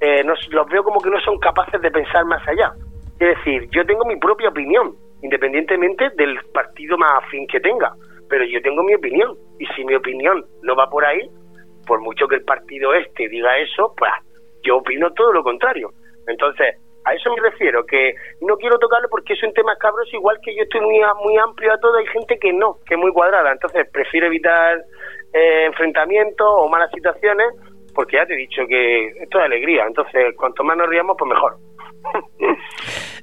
Eh, 0.00 0.24
los 0.24 0.68
veo 0.68 0.82
como 0.82 1.00
que 1.00 1.10
no 1.10 1.20
son 1.20 1.38
capaces 1.38 1.80
de 1.80 1.90
pensar 1.90 2.24
más 2.24 2.46
allá. 2.46 2.72
Es 3.18 3.36
decir, 3.36 3.68
yo 3.70 3.84
tengo 3.86 4.04
mi 4.04 4.16
propia 4.16 4.48
opinión, 4.48 4.94
independientemente 5.22 6.10
del 6.16 6.38
partido 6.52 6.98
más 6.98 7.12
afín 7.22 7.46
que 7.46 7.60
tenga, 7.60 7.94
pero 8.28 8.44
yo 8.44 8.60
tengo 8.62 8.82
mi 8.82 8.94
opinión, 8.94 9.36
y 9.60 9.66
si 9.76 9.84
mi 9.84 9.94
opinión 9.94 10.44
no 10.62 10.74
va 10.74 10.90
por 10.90 11.04
ahí, 11.04 11.20
por 11.86 12.00
mucho 12.00 12.26
que 12.26 12.36
el 12.36 12.44
partido 12.44 12.94
este 12.94 13.28
diga 13.28 13.56
eso, 13.58 13.94
pues 13.96 14.10
yo 14.64 14.78
opino 14.78 15.12
todo 15.12 15.32
lo 15.32 15.42
contrario. 15.42 15.90
Entonces, 16.26 16.76
a 17.04 17.14
eso 17.14 17.30
me 17.34 17.50
refiero, 17.50 17.84
que 17.84 18.14
no 18.40 18.56
quiero 18.56 18.78
tocarlo 18.78 19.08
porque 19.08 19.32
es 19.32 19.42
un 19.42 19.52
tema 19.52 19.76
cabros, 19.76 20.12
igual 20.12 20.38
que 20.42 20.54
yo 20.54 20.62
estoy 20.62 20.80
muy, 20.80 21.00
muy 21.24 21.36
amplio 21.36 21.72
a 21.72 21.78
todo, 21.78 21.96
hay 21.96 22.06
gente 22.06 22.38
que 22.38 22.52
no, 22.52 22.78
que 22.86 22.94
es 22.94 23.00
muy 23.00 23.12
cuadrada. 23.12 23.52
Entonces 23.52 23.86
prefiero 23.92 24.26
evitar 24.26 24.78
eh, 25.32 25.66
enfrentamientos 25.66 26.46
o 26.46 26.68
malas 26.68 26.90
situaciones, 26.92 27.48
porque 27.94 28.16
ya 28.16 28.26
te 28.26 28.34
he 28.34 28.36
dicho 28.36 28.62
que 28.68 29.08
esto 29.22 29.38
es 29.38 29.44
alegría. 29.44 29.84
Entonces, 29.86 30.34
cuanto 30.36 30.64
más 30.64 30.76
nos 30.76 30.88
riamos, 30.88 31.16
pues 31.18 31.28
mejor. 31.28 31.56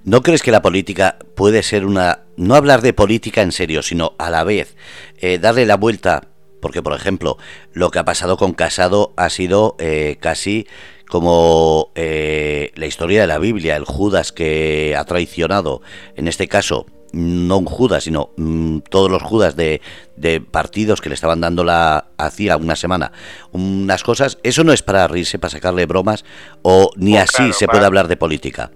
¿No 0.06 0.22
crees 0.22 0.42
que 0.42 0.52
la 0.52 0.62
política 0.62 1.18
puede 1.36 1.64
ser 1.64 1.86
una... 1.86 2.20
no 2.38 2.56
hablar 2.56 2.82
de 2.82 2.94
política 2.94 3.42
en 3.42 3.52
serio, 3.52 3.82
sino 3.82 4.12
a 4.18 4.30
la 4.30 4.44
vez 4.44 4.76
eh, 5.22 5.38
darle 5.38 5.66
la 5.66 5.78
vuelta? 5.78 6.22
Porque, 6.62 6.82
por 6.82 6.94
ejemplo, 6.94 7.38
lo 7.74 7.90
que 7.90 8.00
ha 8.00 8.06
pasado 8.06 8.38
con 8.38 8.54
Casado 8.54 9.14
ha 9.18 9.30
sido 9.30 9.76
eh, 9.80 10.18
casi 10.20 10.68
como 11.10 11.92
eh, 11.96 12.72
la 12.76 12.86
historia 12.86 13.22
de 13.22 13.28
la 13.28 13.40
Biblia, 13.40 13.76
el 13.76 13.84
Judas 13.84 14.32
que 14.32 14.96
ha 14.98 15.04
traicionado, 15.04 15.82
en 16.16 16.28
este 16.28 16.48
caso, 16.48 16.86
no 17.12 17.58
un 17.58 17.66
Judas, 17.66 18.04
sino 18.04 18.30
mm, 18.38 18.80
todos 18.90 19.10
los 19.10 19.24
Judas 19.24 19.56
de, 19.56 19.82
de, 20.16 20.40
partidos 20.40 21.02
que 21.02 21.10
le 21.10 21.16
estaban 21.16 21.42
dando 21.42 21.64
la 21.64 22.06
hacía 22.18 22.58
una 22.58 22.76
semana 22.76 23.12
unas 23.52 24.04
cosas, 24.04 24.40
eso 24.44 24.64
no 24.64 24.72
es 24.72 24.84
para 24.84 25.08
reírse, 25.08 25.40
para 25.40 25.50
sacarle 25.50 25.88
bromas, 25.88 26.24
o 26.62 26.92
ni 26.96 27.18
oh, 27.18 27.22
así 27.22 27.52
se 27.54 27.68
puede 27.68 27.86
hablar 27.86 28.08
de 28.08 28.16
política. 28.16 28.70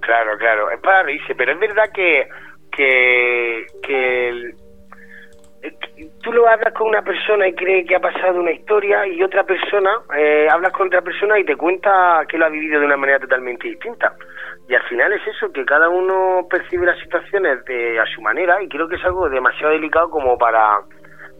Claro, 0.00 0.38
claro, 0.38 0.70
es 0.70 0.80
para 0.80 1.02
reírse, 1.02 1.34
pero 1.34 1.52
es 1.52 1.58
verdad 1.58 1.90
que, 1.92 2.28
que, 2.70 3.66
que 3.82 4.54
tú 6.26 6.32
lo 6.32 6.48
hablas 6.48 6.74
con 6.74 6.88
una 6.88 7.02
persona 7.02 7.46
y 7.46 7.54
cree 7.54 7.84
que 7.84 7.94
ha 7.94 8.00
pasado 8.00 8.40
una 8.40 8.50
historia 8.50 9.06
y 9.06 9.22
otra 9.22 9.44
persona, 9.44 9.92
eh, 10.18 10.48
hablas 10.50 10.72
con 10.72 10.88
otra 10.88 11.00
persona 11.00 11.38
y 11.38 11.44
te 11.44 11.54
cuenta 11.54 12.24
que 12.28 12.36
lo 12.36 12.46
ha 12.46 12.48
vivido 12.48 12.80
de 12.80 12.86
una 12.86 12.96
manera 12.96 13.20
totalmente 13.20 13.68
distinta. 13.68 14.12
Y 14.68 14.74
al 14.74 14.82
final 14.88 15.12
es 15.12 15.24
eso, 15.24 15.52
que 15.52 15.64
cada 15.64 15.88
uno 15.88 16.44
percibe 16.50 16.84
las 16.84 16.98
situaciones 16.98 17.64
de, 17.66 18.00
a 18.00 18.06
su 18.06 18.20
manera 18.22 18.60
y 18.60 18.68
creo 18.68 18.88
que 18.88 18.96
es 18.96 19.04
algo 19.04 19.28
demasiado 19.28 19.72
delicado 19.74 20.10
como 20.10 20.36
para 20.36 20.80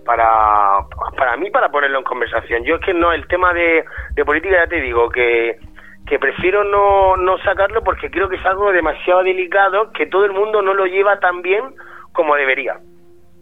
para 0.05 0.87
para 1.17 1.37
mí 1.37 1.51
para 1.51 1.69
ponerlo 1.69 1.99
en 1.99 2.05
conversación. 2.05 2.63
Yo 2.63 2.77
es 2.77 2.81
que 2.83 2.95
no, 2.95 3.13
el 3.13 3.27
tema 3.27 3.53
de, 3.55 3.85
de 4.15 4.25
política 4.25 4.55
ya 4.55 4.69
te 4.69 4.81
digo 4.81 5.09
que 5.09 5.59
que 6.07 6.21
prefiero 6.21 6.63
no, 6.63 7.17
no 7.17 7.39
sacarlo 7.39 7.83
porque 7.83 8.09
creo 8.09 8.29
que 8.29 8.37
es 8.37 8.47
algo 8.47 8.71
demasiado 8.71 9.25
delicado 9.25 9.91
que 9.91 10.07
todo 10.07 10.25
el 10.27 10.33
mundo 10.33 10.63
no 10.63 10.75
lo 10.75 10.87
lleva 10.87 11.19
tan 11.19 11.43
bien 11.43 11.75
como 12.13 12.37
debería. 12.37 12.79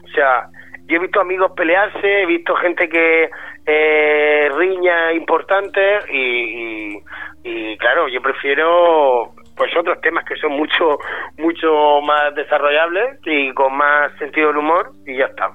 O 0.03 0.07
sea, 0.07 0.49
yo 0.87 0.97
he 0.97 0.99
visto 0.99 1.19
amigos 1.19 1.51
pelearse, 1.55 2.21
he 2.21 2.25
visto 2.25 2.55
gente 2.55 2.87
que 2.87 3.29
eh, 3.65 4.49
riña 4.55 5.13
importante 5.13 5.81
y, 6.11 6.97
y, 7.43 7.77
claro, 7.77 8.07
yo 8.07 8.21
prefiero 8.21 9.33
pues 9.55 9.71
otros 9.77 9.99
temas 10.01 10.25
que 10.25 10.35
son 10.35 10.51
mucho 10.51 10.99
mucho 11.37 12.01
más 12.01 12.35
desarrollables 12.35 13.19
y 13.25 13.53
con 13.53 13.75
más 13.75 14.11
sentido 14.19 14.49
del 14.49 14.57
humor 14.57 14.91
y 15.05 15.17
ya 15.17 15.25
está. 15.25 15.51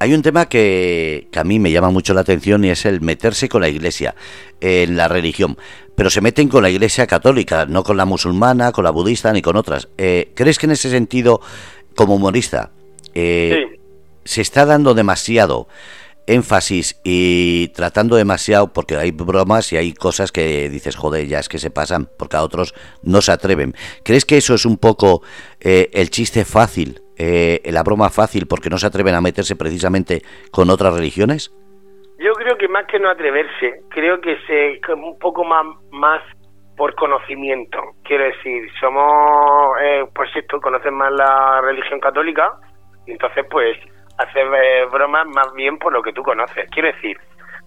Hay 0.00 0.14
un 0.14 0.22
tema 0.22 0.46
que, 0.46 1.26
que, 1.32 1.38
a 1.40 1.44
mí 1.44 1.58
me 1.58 1.72
llama 1.72 1.90
mucho 1.90 2.14
la 2.14 2.20
atención 2.20 2.64
y 2.64 2.70
es 2.70 2.86
el 2.86 3.00
meterse 3.00 3.48
con 3.48 3.62
la 3.62 3.68
iglesia, 3.68 4.14
en 4.60 4.96
la 4.96 5.08
religión. 5.08 5.56
Pero 5.96 6.08
se 6.08 6.20
meten 6.20 6.48
con 6.48 6.62
la 6.62 6.70
iglesia 6.70 7.08
católica, 7.08 7.66
no 7.66 7.82
con 7.82 7.96
la 7.96 8.04
musulmana, 8.04 8.70
con 8.70 8.84
la 8.84 8.90
budista 8.90 9.32
ni 9.32 9.42
con 9.42 9.56
otras. 9.56 9.88
Eh, 9.98 10.30
¿Crees 10.36 10.58
que 10.60 10.66
en 10.66 10.72
ese 10.72 10.88
sentido, 10.88 11.40
como 11.96 12.14
humorista, 12.14 12.70
eh, 13.12 13.77
se 14.28 14.42
está 14.42 14.66
dando 14.66 14.92
demasiado 14.92 15.68
énfasis 16.26 17.00
y 17.02 17.68
tratando 17.68 18.16
demasiado, 18.16 18.74
porque 18.74 18.96
hay 18.96 19.10
bromas 19.10 19.72
y 19.72 19.78
hay 19.78 19.94
cosas 19.94 20.30
que 20.30 20.68
dices, 20.68 20.96
joder, 20.96 21.26
ya 21.26 21.38
es 21.38 21.48
que 21.48 21.56
se 21.56 21.70
pasan, 21.70 22.08
porque 22.18 22.36
a 22.36 22.42
otros 22.42 22.74
no 23.02 23.22
se 23.22 23.32
atreven. 23.32 23.72
¿Crees 24.04 24.26
que 24.26 24.36
eso 24.36 24.52
es 24.52 24.66
un 24.66 24.76
poco 24.76 25.22
eh, 25.60 25.88
el 25.94 26.10
chiste 26.10 26.44
fácil, 26.44 27.00
eh, 27.16 27.62
la 27.72 27.82
broma 27.82 28.10
fácil, 28.10 28.46
porque 28.46 28.68
no 28.68 28.76
se 28.76 28.86
atreven 28.86 29.14
a 29.14 29.22
meterse 29.22 29.56
precisamente 29.56 30.20
con 30.52 30.68
otras 30.68 30.92
religiones? 30.92 31.50
Yo 32.18 32.34
creo 32.34 32.58
que 32.58 32.68
más 32.68 32.84
que 32.86 32.98
no 32.98 33.08
atreverse, 33.08 33.80
creo 33.88 34.20
que 34.20 34.36
se 34.46 34.80
un 34.92 35.18
poco 35.18 35.42
más, 35.44 35.64
más 35.92 36.20
por 36.76 36.94
conocimiento. 36.94 37.78
Quiero 38.04 38.24
decir, 38.24 38.68
somos, 38.78 39.78
eh, 39.80 40.04
pues 40.14 40.28
esto, 40.36 40.60
conocen 40.60 40.92
más 40.92 41.12
la 41.12 41.62
religión 41.62 42.00
católica, 42.00 42.52
entonces 43.06 43.46
pues 43.50 43.78
hacer 44.18 44.46
eh, 44.46 44.84
bromas 44.92 45.26
más 45.28 45.52
bien 45.54 45.78
por 45.78 45.92
lo 45.92 46.02
que 46.02 46.12
tú 46.12 46.22
conoces. 46.22 46.68
Quiero 46.70 46.88
decir, 46.92 47.16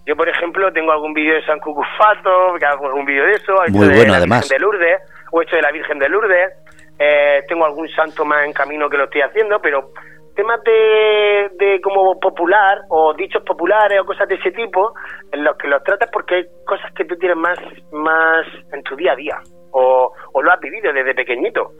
Yo, 0.06 0.16
por 0.16 0.28
ejemplo, 0.28 0.72
tengo 0.72 0.92
algún 0.92 1.14
vídeo 1.14 1.34
de 1.34 1.44
San 1.44 1.60
Cucufato, 1.60 2.54
hago 2.56 2.86
algún 2.86 3.04
vídeo 3.04 3.24
de 3.24 3.32
eso, 3.32 3.52
he 3.62 3.68
hecho 3.68 3.78
Muy 3.78 3.88
de 3.88 4.06
la 4.06 4.16
además. 4.16 4.40
Virgen 4.40 4.56
de 4.56 4.58
Lourdes, 4.58 5.00
o 5.30 5.40
he 5.40 5.44
hecho 5.44 5.56
de 5.56 5.62
la 5.62 5.70
Virgen 5.70 5.98
de 5.98 6.08
Lourdes, 6.08 6.52
eh, 6.98 7.42
tengo 7.48 7.64
algún 7.64 7.88
santo 7.90 8.24
más 8.24 8.44
en 8.44 8.52
camino 8.52 8.88
que 8.88 8.96
lo 8.96 9.04
estoy 9.04 9.22
haciendo, 9.22 9.60
pero 9.60 9.90
temas 10.34 10.62
de, 10.64 11.50
de 11.58 11.80
como 11.80 12.18
popular 12.18 12.78
o 12.88 13.14
dichos 13.14 13.42
populares 13.44 14.00
o 14.00 14.04
cosas 14.04 14.26
de 14.28 14.36
ese 14.36 14.50
tipo 14.50 14.94
en 15.30 15.44
los 15.44 15.56
que 15.56 15.68
los 15.68 15.82
tratas 15.84 16.08
porque 16.12 16.36
hay 16.36 16.44
cosas 16.66 16.90
que 16.94 17.04
tú 17.04 17.16
tienes 17.16 17.36
más 17.36 17.58
más 17.92 18.46
en 18.72 18.82
tu 18.82 18.96
día 18.96 19.12
a 19.12 19.16
día 19.16 19.36
o, 19.72 20.10
o 20.32 20.42
lo 20.42 20.50
has 20.50 20.58
vivido 20.60 20.90
desde 20.90 21.14
pequeñito 21.14 21.72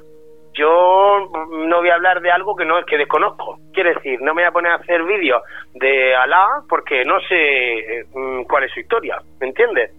yo 0.55 1.31
no 1.51 1.79
voy 1.79 1.89
a 1.89 1.95
hablar 1.95 2.21
de 2.21 2.31
algo 2.31 2.55
que 2.55 2.65
no 2.65 2.85
que 2.85 2.99
desconozco 2.99 3.59
quiere 3.73 3.95
decir 3.95 4.21
no 4.21 4.35
me 4.35 4.43
voy 4.43 4.49
a 4.49 4.53
poner 4.53 4.73
a 4.73 4.77
hacer 4.77 5.03
vídeos 5.05 5.43
de 5.75 6.15
Alá 6.15 6.63
porque 6.69 7.05
no 7.05 7.21
sé 7.21 8.05
mm, 8.15 8.43
cuál 8.45 8.65
es 8.65 8.73
su 8.73 8.81
historia 8.81 9.19
¿me 9.41 9.49
entiendes? 9.49 9.91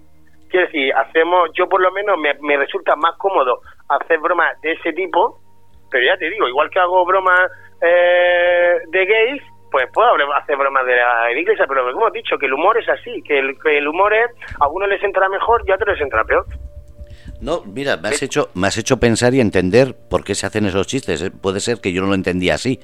quiere 0.50 0.68
decir 0.68 0.94
hacemos 0.96 1.50
yo 1.54 1.68
por 1.68 1.82
lo 1.82 1.92
menos 1.92 2.18
me, 2.18 2.34
me 2.42 2.58
resulta 2.58 2.96
más 2.96 3.18
cómodo 3.18 3.62
hacer 3.90 4.20
bromas 4.20 4.60
de 4.62 4.74
ese 4.74 4.94
tipo 4.94 5.40
pero 5.90 6.06
ya 6.06 6.18
te 6.18 6.30
digo 6.30 6.48
igual 6.48 6.70
que 6.70 6.80
hago 6.80 7.06
bromas 7.06 7.52
eh, 7.82 8.80
de 8.88 9.06
gays 9.06 9.42
pues 9.72 9.90
puedo 9.92 10.10
hacer 10.36 10.56
bromas 10.56 10.86
de 10.86 10.96
la 10.96 11.32
iglesia 11.32 11.66
pero 11.68 11.92
como 11.92 12.10
he 12.10 12.12
dicho 12.12 12.38
que 12.38 12.46
el 12.46 12.54
humor 12.54 12.78
es 12.78 12.88
así 12.88 13.24
que 13.24 13.40
el, 13.40 13.58
que 13.60 13.80
el 13.80 13.88
humor 13.88 14.14
es 14.14 14.30
a 14.60 14.68
unos 14.68 14.88
les 14.88 15.04
entra 15.04 15.28
mejor 15.30 15.64
y 15.66 15.72
a 15.72 15.76
otros 15.76 15.96
les 15.96 16.02
entra 16.02 16.24
peor 16.24 16.46
No, 17.44 17.62
mira, 17.66 17.98
me 17.98 18.08
has 18.10 18.22
hecho, 18.24 18.50
me 18.54 18.68
has 18.68 18.78
hecho 18.78 18.98
pensar 18.98 19.34
y 19.34 19.42
entender 19.42 19.96
por 19.96 20.24
qué 20.24 20.34
se 20.34 20.46
hacen 20.46 20.66
esos 20.66 20.88
chistes. 20.88 21.22
¿eh? 21.22 21.30
Puede 21.30 21.60
ser 21.60 21.80
que 21.82 21.92
yo 21.92 22.02
no 22.02 22.08
lo 22.08 22.16
entendía 22.16 22.56
así. 22.56 22.80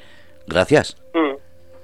Gracias. 0.47 0.97
Mm, 1.13 1.35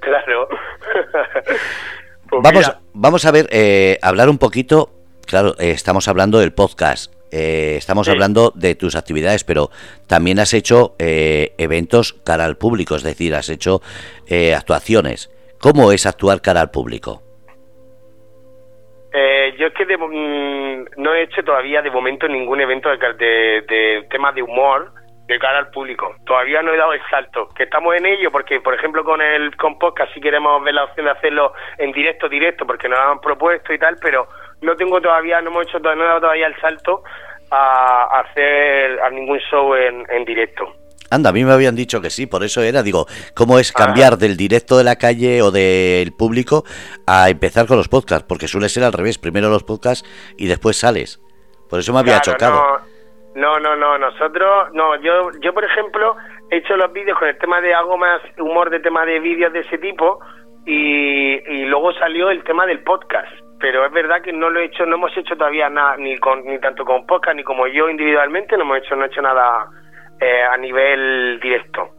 claro 0.02 0.48
Pues 2.30 2.42
Vamos, 2.44 2.60
mira, 2.68 2.82
vamos 2.94 3.26
a 3.26 3.32
ver, 3.32 3.48
eh, 3.52 3.98
hablar 4.02 4.30
un 4.30 4.38
poquito. 4.40 4.92
Claro, 5.26 5.56
eh, 5.60 5.72
estamos 5.72 6.08
hablando 6.08 6.40
del 6.40 6.54
podcast. 6.54 7.14
eh, 7.32 7.76
estamos 7.78 8.06
Sí. 8.08 8.12
hablando 8.12 8.52
de 8.56 8.76
tus 8.76 8.96
actividades, 8.96 9.44
pero 9.44 9.70
también 10.08 10.40
has 10.40 10.54
hecho 10.54 10.96
eh, 11.00 11.54
eventos 11.58 12.14
cara 12.24 12.46
al 12.46 12.56
público, 12.58 12.96
es 12.96 13.04
decir, 13.04 13.36
has 13.36 13.50
hecho 13.50 13.82
eh, 14.28 14.54
actuaciones. 14.54 15.30
¿Cómo 15.60 15.92
es 15.92 16.06
actuar 16.06 16.42
cara 16.42 16.62
al 16.62 16.72
público? 16.72 17.24
Eh, 19.18 19.56
yo 19.58 19.68
es 19.68 19.74
que 19.74 19.86
de 19.86 19.96
mm, 19.98 20.86
no 20.98 21.14
he 21.14 21.22
hecho 21.22 21.42
todavía 21.42 21.82
de 21.82 21.90
momento 21.90 22.28
ningún 22.28 22.60
evento 22.60 22.90
de, 22.90 22.98
de, 23.14 23.62
de 23.62 24.08
temas 24.10 24.36
de 24.36 24.42
humor 24.42 24.92
de 25.28 25.40
cara 25.40 25.60
al 25.60 25.70
público. 25.70 26.14
Todavía 26.26 26.62
no 26.62 26.74
he 26.74 26.78
dado 26.78 26.92
el 26.92 27.02
salto. 27.10 27.48
Que 27.56 27.64
estamos 27.64 27.96
en 27.96 28.06
ello 28.06 28.30
porque, 28.30 28.60
por 28.60 28.74
ejemplo, 28.74 29.06
con 29.06 29.22
el 29.22 29.56
con 29.56 29.80
podcast 29.80 30.14
sí 30.14 30.20
queremos 30.20 30.62
ver 30.64 30.74
la 30.74 30.84
opción 30.84 31.06
de 31.06 31.14
hacerlo 31.14 31.54
en 31.78 31.94
directo, 31.94 32.28
directo, 32.28 32.66
porque 32.68 32.90
nos 32.90 33.00
lo 33.00 33.12
han 33.12 33.22
propuesto 33.22 33.74
y 33.74 33.80
tal, 33.80 33.96
pero 34.02 34.28
no 34.62 34.76
tengo 34.76 35.00
todavía, 35.00 35.42
no 35.42 35.50
hemos 35.50 35.66
hecho, 35.68 35.80
to- 35.80 35.96
no 35.96 36.04
he 36.04 36.08
dado 36.08 36.20
todavía 36.22 36.48
el 36.48 36.56
salto 36.60 37.02
a, 37.52 38.20
hacer 38.20 39.00
a 39.02 39.10
ningún 39.12 39.40
show 39.50 39.74
en 39.76 40.26
directo. 40.26 40.74
Anda, 41.12 41.30
a 41.30 41.34
mí 41.34 41.44
me 41.44 41.54
habían 41.54 41.76
dicho 41.76 42.02
que 42.02 42.10
sí, 42.10 42.26
por 42.26 42.44
eso 42.44 42.62
era, 42.62 42.84
digo, 42.84 43.06
¿cómo 43.36 43.60
es 43.60 43.72
cambiar 43.72 44.18
del 44.18 44.38
directo 44.38 44.78
de 44.78 44.84
la 44.84 44.96
calle 44.96 45.42
o 45.42 45.52
del 45.52 46.12
público 46.14 46.64
a 47.08 47.30
empezar 47.30 47.68
con 47.68 47.78
los 47.78 47.88
podcasts? 47.88 48.26
Porque 48.28 48.48
suele 48.48 48.70
ser 48.70 48.84
al 48.84 48.94
revés, 48.94 49.18
primero 49.18 49.50
los 49.50 49.64
podcasts 49.64 50.08
y 50.38 50.48
después 50.48 50.78
sales. 50.78 51.22
Por 51.70 51.80
eso 51.80 51.94
me 51.94 52.00
había 52.00 52.20
Claro, 52.20 52.38
chocado. 52.38 52.62
No, 53.36 53.60
no, 53.60 53.60
no, 53.60 53.76
no, 53.76 53.98
nosotros, 53.98 54.70
no, 54.74 54.96
yo, 55.02 55.30
yo 55.42 55.54
por 55.54 55.66
ejemplo, 55.66 56.16
he 56.50 56.58
hecho 56.58 56.78
los 56.78 56.92
vídeos 56.94 57.20
con 57.20 57.28
el 57.28 57.38
tema 57.38 57.60
de 57.62 57.74
algo 57.74 57.98
más 57.98 58.22
humor 58.38 58.70
de 58.70 58.80
tema 58.80 59.06
de 59.06 59.20
vídeos 59.20 59.52
de 59.52 59.60
ese 59.60 59.78
tipo 59.78 60.20
y, 60.66 61.34
y 61.52 61.66
luego 61.66 61.92
salió 61.94 62.30
el 62.30 62.44
tema 62.44 62.66
del 62.66 62.80
podcast. 62.84 63.32
Pero 63.60 63.86
es 63.86 63.92
verdad 63.92 64.22
que 64.22 64.34
no 64.34 64.50
lo 64.50 64.60
he 64.60 64.66
hecho, 64.66 64.86
no 64.86 64.96
hemos 64.96 65.16
hecho 65.18 65.36
todavía 65.36 65.70
nada, 65.70 65.96
ni 65.98 66.18
con, 66.18 66.44
ni 66.46 66.60
tanto 66.60 66.84
con 66.86 67.06
podcast 67.06 67.36
ni 67.38 67.44
como 67.44 67.68
yo 67.68 67.90
individualmente, 67.90 68.58
no 68.58 68.64
hemos 68.64 68.80
hecho, 68.80 68.96
no 68.96 69.04
he 69.06 69.08
hecho 69.08 69.22
nada 69.22 69.68
eh, 70.20 70.42
a 70.52 70.58
nivel 70.58 71.40
directo. 71.42 71.90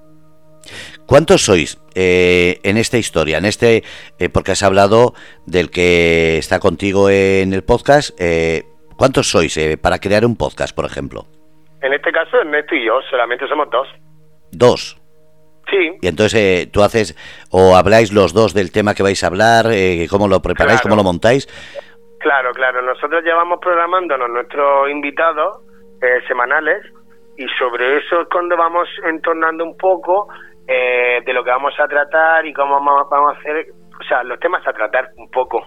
¿Cuántos 1.07 1.45
sois 1.45 1.79
eh, 1.95 2.59
en 2.65 2.77
esta 2.77 2.99
historia? 2.99 3.39
En 3.39 3.45
este, 3.45 3.85
eh, 4.19 4.29
porque 4.29 4.53
has 4.53 4.63
hablado 4.63 5.15
del 5.47 5.71
que 5.71 6.39
está 6.39 6.59
contigo 6.59 7.09
en 7.11 7.53
el 7.53 7.63
podcast. 7.63 8.11
eh, 8.21 8.65
¿Cuántos 8.97 9.29
sois 9.31 9.57
eh, 9.59 9.77
para 9.77 9.99
crear 9.99 10.25
un 10.25 10.37
podcast, 10.37 10.75
por 10.75 10.87
ejemplo? 10.87 11.27
En 11.83 11.93
este 11.93 12.11
caso, 12.11 12.39
Ernesto 12.41 12.75
y 12.75 12.85
yo, 12.87 13.01
solamente 13.11 13.47
somos 13.47 13.69
dos. 13.71 13.87
Dos. 14.51 14.97
Sí, 15.71 15.91
Y 16.01 16.07
entonces 16.07 16.35
eh, 16.41 16.71
tú 16.73 16.83
haces 16.83 17.17
o 17.51 17.77
habláis 17.77 18.13
los 18.13 18.33
dos 18.33 18.55
del 18.55 18.73
tema 18.73 18.95
que 18.95 19.03
vais 19.03 19.23
a 19.23 19.27
hablar, 19.27 19.67
eh, 19.73 20.07
cómo 20.09 20.29
lo 20.29 20.41
preparáis, 20.41 20.81
Claro. 20.81 20.95
cómo 20.95 20.97
lo 20.97 21.05
montáis. 21.05 21.47
Claro, 22.21 22.53
claro. 22.55 22.83
Nosotros 22.83 23.23
llevamos 23.25 23.59
programándonos 23.61 24.31
nuestros 24.31 24.91
invitados 24.91 25.59
eh, 26.03 26.21
semanales 26.27 26.79
y 27.37 27.46
sobre 27.59 27.99
eso 27.99 28.22
es 28.22 28.29
cuando 28.31 28.57
vamos 28.57 28.88
entornando 29.05 29.64
un 29.64 29.77
poco 29.77 30.29
eh, 30.66 31.20
de 31.25 31.33
lo 31.33 31.44
que 31.44 31.51
vamos 31.51 31.75
a 31.79 31.87
tratar 31.87 32.46
y 32.46 32.53
cómo 32.53 32.75
vamos, 32.75 33.09
vamos 33.11 33.37
a 33.37 33.38
hacer, 33.38 33.66
o 34.01 34.05
sea, 34.09 34.22
los 34.22 34.38
temas 34.40 34.66
a 34.66 34.72
tratar 34.72 35.11
un 35.16 35.31
poco. 35.31 35.62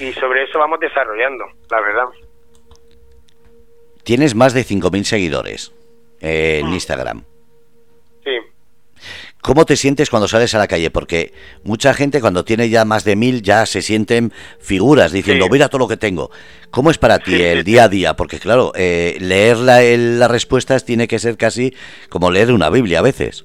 Y 0.00 0.12
sobre 0.12 0.44
eso 0.44 0.58
vamos 0.58 0.80
desarrollando, 0.80 1.44
la 1.70 1.80
verdad. 1.80 2.04
Tienes 4.04 4.34
más 4.34 4.54
de 4.54 4.62
5.000 4.62 5.04
seguidores 5.04 5.74
eh, 6.20 6.60
en 6.60 6.72
Instagram. 6.72 7.24
Sí. 8.24 8.38
¿Cómo 9.42 9.64
te 9.64 9.74
sientes 9.74 10.08
cuando 10.08 10.28
sales 10.28 10.54
a 10.54 10.58
la 10.58 10.68
calle? 10.68 10.92
Porque 10.92 11.32
mucha 11.64 11.92
gente 11.94 12.20
cuando 12.20 12.44
tiene 12.44 12.68
ya 12.68 12.84
más 12.84 13.04
de 13.04 13.16
mil 13.16 13.42
ya 13.42 13.66
se 13.66 13.82
sienten 13.82 14.30
figuras 14.60 15.10
diciendo, 15.10 15.46
Sí. 15.46 15.50
mira 15.50 15.68
todo 15.68 15.80
lo 15.80 15.88
que 15.88 15.96
tengo. 15.96 16.30
¿Cómo 16.70 16.92
es 16.92 16.98
para 16.98 17.18
ti 17.18 17.32
Sí, 17.32 17.42
el 17.42 17.58
sí, 17.58 17.64
día 17.64 17.84
a 17.84 17.88
día? 17.88 18.14
Porque 18.14 18.38
claro, 18.38 18.70
eh, 18.76 19.16
leer 19.20 19.56
la- 19.56 19.82
las 19.82 20.30
respuestas 20.30 20.84
tiene 20.84 21.08
que 21.08 21.18
ser 21.18 21.36
casi 21.36 21.74
como 22.08 22.30
leer 22.30 22.52
una 22.52 22.70
Biblia 22.70 23.00
a 23.00 23.02
veces. 23.02 23.44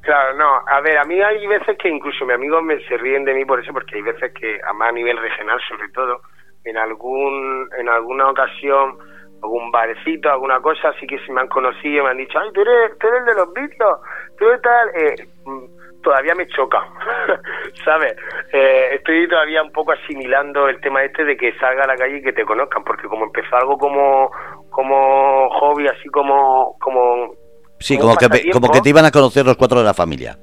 Claro, 0.00 0.36
no, 0.36 0.50
a 0.66 0.80
ver, 0.80 0.98
a 0.98 1.04
mí 1.04 1.20
hay 1.20 1.46
veces 1.46 1.76
que 1.80 1.88
incluso 1.88 2.24
mis 2.24 2.34
amigos 2.34 2.64
me 2.64 2.80
se 2.88 2.96
ríen 2.96 3.24
de 3.24 3.34
mí 3.34 3.44
por 3.44 3.60
eso, 3.60 3.72
porque 3.72 3.96
hay 3.96 4.02
veces 4.02 4.32
que, 4.32 4.58
además 4.64 4.88
a 4.88 4.92
nivel 4.92 5.16
regional 5.16 5.60
sobre 5.68 5.88
todo, 5.90 6.22
en 6.64 6.76
algún 6.76 7.68
en 7.78 7.88
alguna 7.88 8.28
ocasión, 8.30 8.98
algún 9.42 9.70
barecito, 9.70 10.30
alguna 10.30 10.60
cosa, 10.60 10.88
así 10.88 11.06
que 11.06 11.18
se 11.20 11.32
me 11.32 11.40
han 11.40 11.48
conocido, 11.48 12.04
me 12.04 12.10
han 12.10 12.16
dicho, 12.18 12.38
ay, 12.38 12.50
tú 12.52 12.60
eres, 12.60 12.98
tú 12.98 13.08
eres 13.08 13.20
el 13.20 13.26
de 13.26 13.34
los 13.34 13.52
Beatles, 13.52 13.78
tú 14.38 14.46
eres 14.46 14.62
tal, 14.62 14.88
eh, 14.94 15.28
mm, 15.44 16.02
todavía 16.02 16.34
me 16.34 16.46
choca, 16.48 16.82
¿sabes? 17.84 18.16
Eh, 18.52 18.90
estoy 18.94 19.28
todavía 19.28 19.62
un 19.62 19.72
poco 19.72 19.92
asimilando 19.92 20.68
el 20.68 20.80
tema 20.80 21.04
este 21.04 21.24
de 21.24 21.36
que 21.36 21.52
salga 21.58 21.84
a 21.84 21.88
la 21.88 21.96
calle 21.96 22.18
y 22.18 22.22
que 22.22 22.32
te 22.32 22.44
conozcan, 22.44 22.84
porque 22.84 23.08
como 23.08 23.26
empezó 23.26 23.56
algo 23.56 23.78
como 23.78 24.30
como 24.70 25.48
hobby, 25.50 25.88
así 25.88 26.08
como 26.08 26.76
como 26.80 27.34
Sí, 27.80 27.96
Como 27.96 28.14
como 28.14 28.30
que, 28.30 28.50
como 28.50 28.68
que 28.70 28.80
te 28.82 28.90
iban 28.90 29.06
a 29.06 29.10
conocer 29.10 29.46
los 29.46 29.56
cuatro 29.56 29.78
de 29.78 29.84
la 29.84 29.94
familia. 29.94 30.36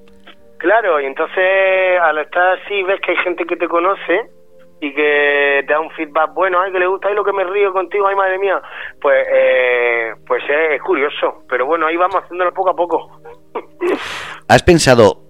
Claro, 0.58 1.00
y 1.00 1.06
entonces 1.06 2.00
al 2.02 2.18
estar 2.18 2.58
así 2.58 2.82
ves 2.82 3.00
que 3.02 3.12
hay 3.12 3.18
gente 3.18 3.46
que 3.46 3.56
te 3.56 3.68
conoce 3.68 4.32
y 4.80 4.94
que 4.94 5.64
te 5.66 5.74
da 5.74 5.80
un 5.80 5.90
feedback 5.92 6.34
bueno, 6.34 6.62
ay, 6.62 6.72
que 6.72 6.80
le 6.80 6.88
gusta, 6.88 7.10
ay, 7.10 7.16
lo 7.16 7.24
que 7.24 7.34
me 7.34 7.44
río 7.44 7.74
contigo, 7.74 8.08
ay, 8.08 8.16
madre 8.16 8.38
mía, 8.38 8.62
pues 9.02 9.28
eh, 9.32 10.14
pues 10.26 10.44
es, 10.44 10.76
es 10.76 10.82
curioso, 10.82 11.44
pero 11.50 11.66
bueno, 11.66 11.88
ahí 11.88 11.98
vamos 11.98 12.24
haciéndolo 12.24 12.54
poco 12.54 12.70
a 12.70 12.76
poco. 12.76 13.22
¿Has 14.48 14.64
pensado 14.64 15.24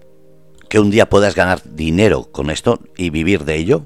que 0.68 0.78
un 0.78 0.90
día 0.90 1.06
puedas 1.06 1.34
ganar 1.34 1.58
dinero 1.64 2.24
con 2.32 2.50
esto 2.50 2.78
y 2.96 3.10
vivir 3.10 3.40
de 3.40 3.56
ello? 3.56 3.80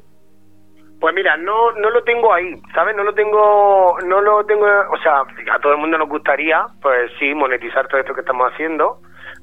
Pues 1.00 1.14
mira, 1.14 1.36
no 1.36 1.72
no 1.72 1.90
lo 1.90 2.04
tengo 2.04 2.32
ahí, 2.32 2.60
¿sabes? 2.74 2.94
No 2.94 3.02
lo 3.02 3.12
tengo, 3.12 3.98
no 4.06 4.20
lo 4.20 4.44
tengo, 4.46 4.66
o 4.66 4.96
sea, 5.02 5.22
a 5.52 5.58
todo 5.60 5.72
el 5.72 5.78
mundo 5.78 5.98
nos 5.98 6.08
gustaría, 6.08 6.64
pues 6.80 7.10
sí, 7.18 7.34
monetizar 7.34 7.88
todo 7.88 8.00
esto 8.00 8.14
que 8.14 8.20
estamos 8.20 8.52
haciendo, 8.52 8.98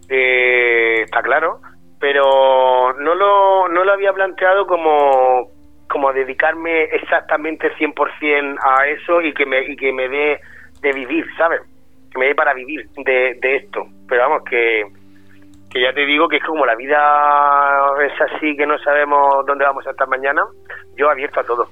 eh, 0.10 1.02
está 1.04 1.22
claro, 1.22 1.60
pero 2.00 2.94
no 3.00 3.14
lo, 3.14 3.68
no 3.68 3.84
lo 3.84 3.92
había 3.92 4.14
planteado 4.14 4.66
como, 4.68 5.52
como 5.90 6.14
dedicarme 6.14 6.84
exactamente 6.84 7.72
100% 7.76 8.58
a 8.64 8.88
eso 8.88 9.22
y 9.22 9.34
que 9.34 9.46
me, 9.46 9.66
y 9.66 9.76
que 9.76 9.92
me 9.92 10.08
dé 10.08 10.40
de 10.82 10.94
vivir, 10.94 11.26
¿sabes? 11.38 11.62
Que 12.12 12.20
me 12.20 12.28
dé 12.28 12.36
para 12.36 12.54
vivir 12.54 12.88
de, 12.98 13.38
de 13.42 13.56
esto, 13.58 13.86
pero 14.08 14.22
vamos, 14.22 14.44
que, 14.50 14.86
que 15.70 15.82
ya 15.82 15.94
te 15.94 16.06
digo 16.06 16.28
que 16.30 16.38
es 16.38 16.44
como 16.44 16.66
la 16.66 16.76
vida 16.76 16.98
es 18.06 18.14
así, 18.22 18.56
que 18.56 18.66
no 18.66 18.78
sabemos 18.80 19.46
dónde 19.46 19.66
vamos 19.66 19.86
a 19.88 19.92
estar 19.92 20.08
mañana, 20.08 20.44
yo 20.96 21.10
abierto 21.10 21.40
a 21.40 21.44
todo. 21.44 21.70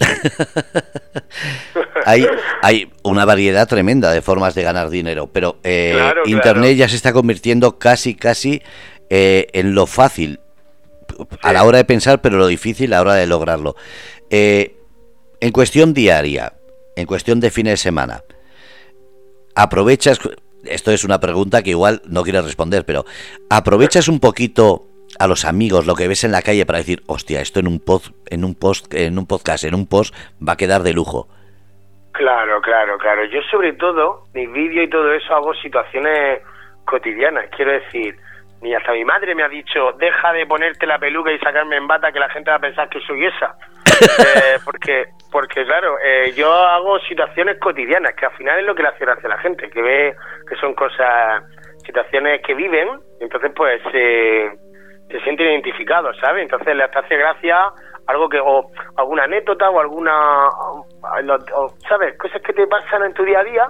hay, 2.06 2.26
hay 2.62 2.90
una 3.04 3.24
variedad 3.24 3.68
tremenda 3.68 4.10
de 4.10 4.22
formas 4.22 4.54
de 4.54 4.62
ganar 4.62 4.90
dinero, 4.90 5.28
pero 5.32 5.56
eh, 5.62 5.92
Claro, 5.94 6.22
Internet 6.24 6.62
claro. 6.62 6.76
ya 6.76 6.88
se 6.88 6.96
está 6.96 7.12
convirtiendo 7.12 7.78
casi, 7.78 8.16
casi 8.16 8.62
eh, 9.10 9.46
en 9.52 9.74
lo 9.74 9.86
fácil 9.86 10.40
a 11.42 11.52
la 11.52 11.64
hora 11.64 11.78
de 11.78 11.84
pensar, 11.84 12.20
pero 12.20 12.38
lo 12.38 12.46
difícil 12.46 12.92
a 12.92 12.96
la 12.96 13.02
hora 13.02 13.14
de 13.14 13.26
lograrlo. 13.26 13.76
Eh, 14.30 14.76
en 15.40 15.50
cuestión 15.52 15.94
diaria, 15.94 16.54
en 16.96 17.06
cuestión 17.06 17.40
de 17.40 17.50
fines 17.50 17.72
de 17.72 17.76
semana, 17.78 18.22
aprovechas, 19.54 20.20
esto 20.64 20.90
es 20.90 21.04
una 21.04 21.20
pregunta 21.20 21.62
que 21.62 21.70
igual 21.70 22.02
no 22.06 22.22
quieres 22.22 22.44
responder, 22.44 22.84
pero 22.84 23.04
aprovechas 23.50 24.08
un 24.08 24.20
poquito 24.20 24.86
a 25.18 25.26
los 25.26 25.44
amigos 25.44 25.86
lo 25.86 25.94
que 25.94 26.08
ves 26.08 26.24
en 26.24 26.32
la 26.32 26.42
calle 26.42 26.66
para 26.66 26.78
decir, 26.78 27.02
hostia, 27.06 27.40
esto 27.40 27.60
en 27.60 27.66
un 27.66 27.80
post, 27.80 28.14
en 28.30 28.44
un 28.44 28.54
post, 28.54 28.92
en 28.94 29.18
un 29.18 29.26
podcast, 29.26 29.64
en 29.64 29.74
un 29.74 29.86
post 29.86 30.14
va 30.46 30.54
a 30.54 30.56
quedar 30.56 30.82
de 30.82 30.92
lujo. 30.92 31.28
Claro, 32.12 32.60
claro, 32.60 32.98
claro. 32.98 33.24
Yo 33.24 33.40
sobre 33.50 33.72
todo, 33.72 34.26
mis 34.34 34.50
vídeos 34.52 34.86
y 34.86 34.90
todo 34.90 35.12
eso 35.12 35.34
hago 35.34 35.54
situaciones 35.54 36.40
cotidianas. 36.84 37.46
Quiero 37.56 37.72
decir, 37.72 38.16
ni 38.62 38.72
hasta 38.74 38.92
mi 38.92 39.04
madre 39.04 39.34
me 39.34 39.42
ha 39.42 39.48
dicho, 39.48 39.92
deja 39.98 40.32
de 40.32 40.46
ponerte 40.46 40.86
la 40.86 40.98
peluca 40.98 41.32
y 41.32 41.38
sacarme 41.40 41.76
en 41.76 41.88
bata 41.88 42.12
que 42.12 42.20
la 42.20 42.30
gente 42.30 42.50
va 42.50 42.56
a 42.56 42.60
pensar 42.60 42.88
que 42.88 43.00
soy 43.00 43.26
esa. 43.26 43.54
Eh, 44.02 44.58
porque, 44.64 45.06
porque 45.30 45.64
claro, 45.64 45.96
eh, 46.02 46.32
yo 46.34 46.52
hago 46.52 46.98
situaciones 47.00 47.58
cotidianas, 47.60 48.14
que 48.14 48.26
al 48.26 48.32
final 48.32 48.58
es 48.58 48.66
lo 48.66 48.74
que 48.74 48.82
le 48.82 48.88
hace 48.88 49.04
gracia 49.04 49.26
a 49.26 49.36
la 49.36 49.38
gente, 49.38 49.70
que 49.70 49.80
ve 49.80 50.16
que 50.48 50.56
son 50.56 50.74
cosas, 50.74 51.44
situaciones 51.84 52.40
que 52.42 52.54
viven, 52.54 52.88
entonces 53.20 53.52
pues 53.54 53.80
se 53.92 55.20
sienten 55.22 55.52
identificados, 55.52 56.16
¿sabes? 56.20 56.42
Entonces 56.42 56.74
les 56.74 56.96
hace 56.96 57.16
gracia 57.16 57.56
algo 58.06 58.28
que, 58.28 58.40
o 58.40 58.70
alguna 58.96 59.24
anécdota 59.24 59.70
o 59.70 59.78
alguna, 59.78 60.48
¿sabes? 61.88 62.18
Cosas 62.18 62.42
que 62.42 62.52
te 62.52 62.66
pasan 62.66 63.04
en 63.04 63.14
tu 63.14 63.24
día 63.24 63.40
a 63.40 63.44
día, 63.44 63.68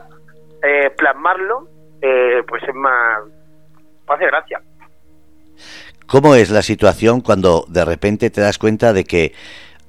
eh, 0.63 0.91
plasmarlo, 0.97 1.67
pues 2.01 2.63
es 2.63 2.75
más, 2.75 3.19
hace 4.09 4.27
gracia. 4.27 4.61
¿Cómo 6.07 6.35
es 6.35 6.51
la 6.51 6.63
situación 6.63 7.21
cuando 7.21 7.65
de 7.69 7.85
repente 7.85 8.31
te 8.31 8.41
das 8.41 8.59
cuenta 8.59 8.93
de 8.93 9.05
que 9.05 9.33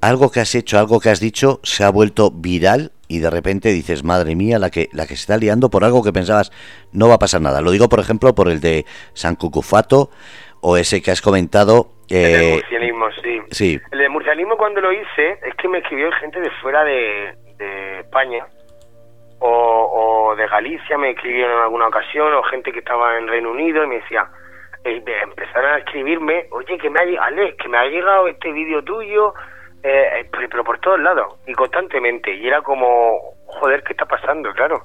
algo 0.01 0.31
que 0.31 0.41
has 0.41 0.53
hecho, 0.55 0.79
algo 0.79 0.99
que 0.99 1.09
has 1.09 1.19
dicho, 1.19 1.59
se 1.63 1.83
ha 1.83 1.89
vuelto 1.89 2.29
viral 2.31 2.91
y 3.07 3.19
de 3.19 3.29
repente 3.29 3.69
dices, 3.69 4.03
madre 4.03 4.35
mía, 4.35 4.59
la 4.59 4.69
que, 4.69 4.89
la 4.91 5.03
que 5.03 5.15
se 5.15 5.21
está 5.21 5.37
liando 5.37 5.69
por 5.69 5.83
algo 5.83 6.03
que 6.03 6.11
pensabas 6.11 6.51
no 6.91 7.07
va 7.07 7.15
a 7.15 7.19
pasar 7.19 7.41
nada. 7.41 7.61
Lo 7.61 7.71
digo, 7.71 7.87
por 7.87 7.99
ejemplo, 7.99 8.35
por 8.35 8.49
el 8.49 8.59
de 8.59 8.85
San 9.13 9.35
Cucufato 9.35 10.09
o 10.61 10.77
ese 10.77 11.01
que 11.01 11.11
has 11.11 11.21
comentado. 11.21 11.87
Eh, 12.09 12.23
el 12.23 12.39
de 12.39 12.51
murcianismo, 12.53 13.05
sí. 13.21 13.41
sí. 13.51 13.81
El 13.91 13.99
de 13.99 14.09
murcianismo 14.09 14.57
cuando 14.57 14.81
lo 14.81 14.91
hice 14.91 15.39
es 15.45 15.55
que 15.55 15.67
me 15.67 15.77
escribió 15.79 16.11
gente 16.13 16.39
de 16.39 16.49
fuera 16.61 16.83
de, 16.83 17.35
España 17.99 18.45
o, 19.39 20.29
o, 20.29 20.35
de 20.35 20.47
Galicia, 20.47 20.97
me 20.97 21.11
escribieron 21.11 21.57
en 21.57 21.63
alguna 21.63 21.87
ocasión, 21.87 22.33
o 22.33 22.43
gente 22.43 22.71
que 22.71 22.79
estaba 22.79 23.17
en 23.17 23.27
Reino 23.27 23.51
Unido 23.51 23.83
y 23.83 23.87
me 23.87 23.95
decía, 23.99 24.27
eh, 24.83 25.03
empezaron 25.23 25.71
a 25.71 25.77
escribirme, 25.77 26.47
oye, 26.51 26.77
que 26.77 26.89
me 26.89 26.99
ha 26.99 27.05
llegado, 27.05 27.35
que 27.57 27.69
me 27.69 27.77
ha 27.77 27.85
llegado 27.85 28.27
este 28.27 28.51
vídeo 28.51 28.83
tuyo, 28.83 29.33
eh, 29.83 30.21
eh, 30.21 30.29
pero, 30.49 30.63
por 30.63 30.79
todos 30.79 30.99
lados 30.99 31.39
y 31.45 31.53
constantemente. 31.53 32.33
Y 32.33 32.47
era 32.47 32.61
como, 32.61 33.35
joder, 33.45 33.83
¿qué 33.83 33.93
está 33.93 34.05
pasando? 34.05 34.51
Claro. 34.53 34.81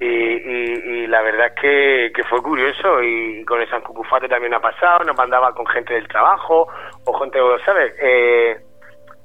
Y, 0.00 0.06
y, 0.06 1.06
la 1.08 1.22
verdad 1.22 1.48
es 1.48 1.60
que, 1.60 2.12
que, 2.14 2.22
fue 2.22 2.40
curioso 2.40 3.02
y, 3.02 3.44
con 3.44 3.60
el 3.60 3.68
San 3.68 3.80
Cucufate 3.82 4.28
también 4.28 4.54
ha 4.54 4.60
pasado, 4.60 5.02
nos 5.04 5.16
mandaba 5.16 5.52
con 5.52 5.66
gente 5.66 5.92
del 5.92 6.06
trabajo 6.06 6.68
o 7.04 7.12
gente, 7.18 7.40
¿sabes? 7.64 7.92
Eh, 8.00 8.58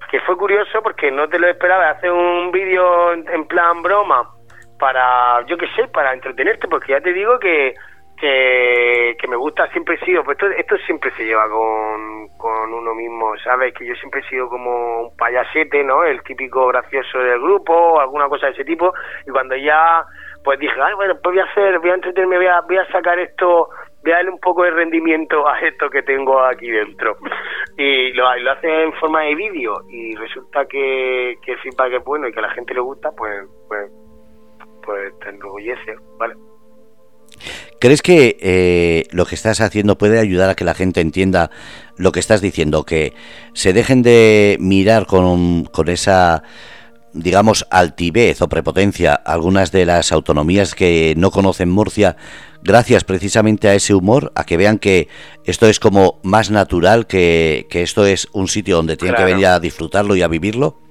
que 0.10 0.20
fue 0.22 0.36
curioso 0.36 0.82
porque 0.82 1.12
no 1.12 1.28
te 1.30 1.38
lo 1.38 1.48
esperaba 1.48 1.92
hacer 1.92 2.12
un 2.12 2.52
vídeo 2.52 3.14
en, 3.14 3.46
plan 3.46 3.84
broma 3.84 4.30
para, 4.80 5.46
yo 5.46 5.58
qué 5.58 5.68
sé, 5.76 5.88
para 5.90 6.14
entretenerte, 6.14 6.68
porque 6.68 6.94
ya 6.94 7.02
te 7.02 7.14
digo 7.14 7.38
que 7.38 7.76
que, 8.24 9.28
me 9.28 9.36
gusta, 9.36 9.68
siempre 9.72 9.96
he 9.96 10.06
sido, 10.06 10.24
pues 10.24 10.38
esto, 10.38 10.48
esto 10.58 10.78
siempre 10.86 11.12
se 11.12 11.26
lleva 11.26 11.50
con, 11.50 12.30
con 12.38 12.74
uno 12.74 12.96
mismo, 12.96 13.34
¿sabes? 13.44 13.74
Que 13.74 13.86
yo 13.86 13.96
siempre 13.96 14.22
he 14.22 14.30
sido 14.30 14.48
como 14.48 15.08
un 15.08 15.18
payasete, 15.18 15.84
¿no? 15.84 16.04
El 16.04 16.24
típico 16.24 16.68
gracioso 16.68 17.20
del 17.20 17.40
grupo, 17.40 18.00
alguna 18.00 18.30
cosa 18.30 18.48
de 18.48 18.54
ese 18.54 18.66
tipo, 18.66 18.94
y 19.28 19.32
cuando 19.32 19.56
ya, 19.58 20.06
pues 20.44 20.58
dije, 20.60 20.74
ay, 20.82 20.94
bueno, 20.96 21.16
pues 21.22 21.36
voy 21.36 21.40
a 21.40 21.52
hacer, 21.52 21.80
voy 21.80 21.90
a 21.90 21.96
entretenerme, 21.96 22.38
voy 22.38 22.48
a, 22.48 22.62
voy 22.62 22.78
a 22.78 22.92
sacar 22.92 23.20
esto, 23.20 23.70
voy 24.04 24.12
a 24.14 24.16
darle 24.16 24.32
un 24.32 24.40
poco 24.40 24.64
de 24.64 24.72
rendimiento 24.72 25.46
a 25.48 25.60
esto 25.60 25.90
que 25.90 26.04
tengo 26.04 26.40
aquí 26.40 26.70
dentro. 26.70 27.18
Y 27.78 28.14
lo, 28.14 28.34
lo 28.38 28.52
hace 28.52 28.84
en 28.84 28.94
forma 28.94 29.22
de 29.24 29.36
vídeo, 29.36 29.82
y 29.90 30.16
resulta 30.16 30.66
que, 30.66 31.36
que 31.42 31.54
el 31.54 31.60
feedback 31.60 31.94
es 31.94 32.04
bueno 32.06 32.28
y 32.28 32.32
que 32.32 32.40
a 32.40 32.44
la 32.44 32.52
gente 32.52 32.74
le 32.74 32.80
gusta, 32.80 33.12
pues, 33.18 33.46
pues, 33.68 33.92
pues 34.86 35.20
te 35.20 35.30
enorgullece, 35.30 35.96
¿vale? 36.18 36.36
¿Crees 37.84 38.02
que 38.02 38.38
eh, 38.40 39.08
lo 39.12 39.26
que 39.26 39.36
estás 39.36 39.60
haciendo 39.60 39.98
puede 39.98 40.18
ayudar 40.18 40.50
a 40.50 40.56
que 40.56 40.64
la 40.64 40.74
gente 40.74 41.02
entienda 41.02 41.52
lo 41.98 42.14
que 42.14 42.22
estás 42.22 42.40
diciendo? 42.40 42.86
Que 42.86 43.14
se 43.52 43.74
dejen 43.74 44.04
de 44.04 44.56
mirar 44.62 45.06
con, 45.06 45.66
con 45.66 45.90
esa, 45.90 46.44
digamos, 47.12 47.68
altivez 47.72 48.42
o 48.42 48.48
prepotencia 48.48 49.14
algunas 49.14 49.74
de 49.74 49.86
las 49.86 50.14
autonomías 50.14 50.76
que 50.76 51.14
no 51.18 51.30
conocen 51.30 51.70
Murcia, 51.70 52.16
gracias 52.62 53.04
precisamente 53.04 53.68
a 53.68 53.76
ese 53.76 53.94
humor, 53.94 54.32
a 54.34 54.46
que 54.46 54.56
vean 54.56 54.80
que 54.80 55.10
esto 55.44 55.68
es 55.68 55.82
como 55.82 56.22
más 56.24 56.52
natural, 56.52 57.06
que, 57.06 57.68
que 57.70 57.82
esto 57.82 58.06
es 58.06 58.30
un 58.32 58.48
sitio 58.48 58.78
donde 58.78 58.96
tienen 58.96 59.18
que 59.18 59.26
venir 59.26 59.48
a 59.48 59.60
disfrutarlo 59.60 60.16
y 60.16 60.22
a 60.22 60.30
vivirlo? 60.30 60.83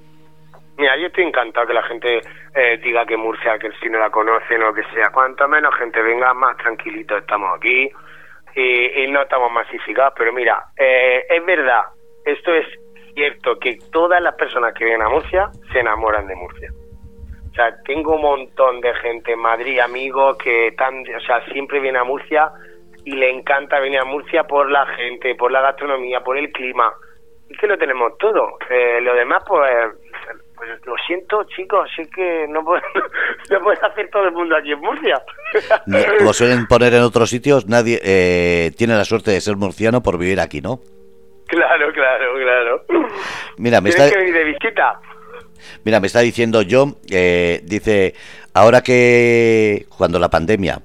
Mira, 0.77 0.97
yo 0.97 1.07
estoy 1.07 1.25
encantado 1.25 1.67
que 1.67 1.73
la 1.73 1.83
gente 1.83 2.21
eh, 2.55 2.79
diga 2.83 3.05
que 3.05 3.15
Murcia, 3.15 3.59
que 3.59 3.71
si 3.81 3.89
no 3.89 3.99
la 3.99 4.09
conocen 4.09 4.63
o 4.63 4.73
que 4.73 4.83
sea. 4.93 5.11
Cuanto 5.11 5.47
menos 5.47 5.75
gente 5.75 6.01
venga, 6.01 6.33
más 6.33 6.57
tranquilitos 6.57 7.21
estamos 7.21 7.55
aquí 7.57 7.89
y, 8.55 9.07
no 9.07 9.21
estamos 9.21 9.51
masificados. 9.51 10.13
Pero 10.17 10.33
mira, 10.33 10.65
eh, 10.77 11.25
es 11.29 11.45
verdad, 11.45 11.83
esto 12.25 12.53
es 12.53 12.65
cierto, 13.13 13.59
que 13.59 13.77
todas 13.91 14.21
las 14.21 14.35
personas 14.35 14.73
que 14.73 14.85
vienen 14.85 15.05
a 15.05 15.09
Murcia 15.09 15.49
se 15.71 15.79
enamoran 15.79 16.25
de 16.27 16.35
Murcia. 16.35 16.71
O 17.51 17.55
sea, 17.55 17.71
tengo 17.83 18.15
un 18.15 18.21
montón 18.21 18.81
de 18.81 18.93
gente 18.95 19.33
en 19.33 19.39
Madrid, 19.39 19.79
amigos, 19.79 20.37
que 20.37 20.69
están, 20.69 21.01
o 21.01 21.19
sea, 21.19 21.45
siempre 21.51 21.79
viene 21.79 21.99
a 21.99 22.03
Murcia 22.03 22.51
y 23.05 23.11
le 23.11 23.29
encanta 23.29 23.79
venir 23.79 23.99
a 23.99 24.05
Murcia 24.05 24.45
por 24.45 24.71
la 24.71 24.87
gente, 24.87 25.35
por 25.35 25.51
la 25.51 25.61
gastronomía, 25.61 26.21
por 26.21 26.35
el 26.35 26.51
clima. 26.51 26.91
Y 27.49 27.55
que 27.55 27.67
lo 27.67 27.77
tenemos 27.77 28.17
todo. 28.17 28.57
Eh, 28.69 28.99
lo 29.01 29.13
demás, 29.13 29.43
pues, 29.47 29.69
pues 30.65 30.85
lo 30.85 30.95
siento, 31.05 31.43
chicos, 31.55 31.89
es 31.97 32.07
que 32.09 32.47
no 32.49 32.63
puede, 32.65 32.83
no 33.49 33.69
hacer 33.69 34.09
todo 34.09 34.25
el 34.27 34.33
mundo 34.33 34.55
aquí 34.55 34.71
en 34.71 34.79
Murcia. 34.79 35.21
Como 36.17 36.33
suelen 36.33 36.67
poner 36.67 36.93
en 36.93 37.01
otros 37.01 37.29
sitios, 37.29 37.67
nadie 37.67 37.99
eh, 38.03 38.71
tiene 38.77 38.95
la 38.95 39.05
suerte 39.05 39.31
de 39.31 39.41
ser 39.41 39.55
murciano 39.55 40.01
por 40.01 40.17
vivir 40.17 40.39
aquí, 40.39 40.61
¿no? 40.61 40.79
Claro, 41.47 41.91
claro, 41.93 42.33
claro. 42.35 42.85
Mira, 43.57 43.81
me 43.81 43.89
está... 43.89 44.09
que 44.09 44.17
venir 44.17 44.33
de 44.33 44.43
visita. 44.45 44.99
Mira, 45.83 45.99
me 45.99 46.07
está 46.07 46.21
diciendo 46.21 46.61
John, 46.69 46.97
eh, 47.11 47.61
dice, 47.63 48.15
ahora 48.53 48.81
que 48.81 49.85
cuando 49.97 50.19
la 50.19 50.29
pandemia 50.29 50.81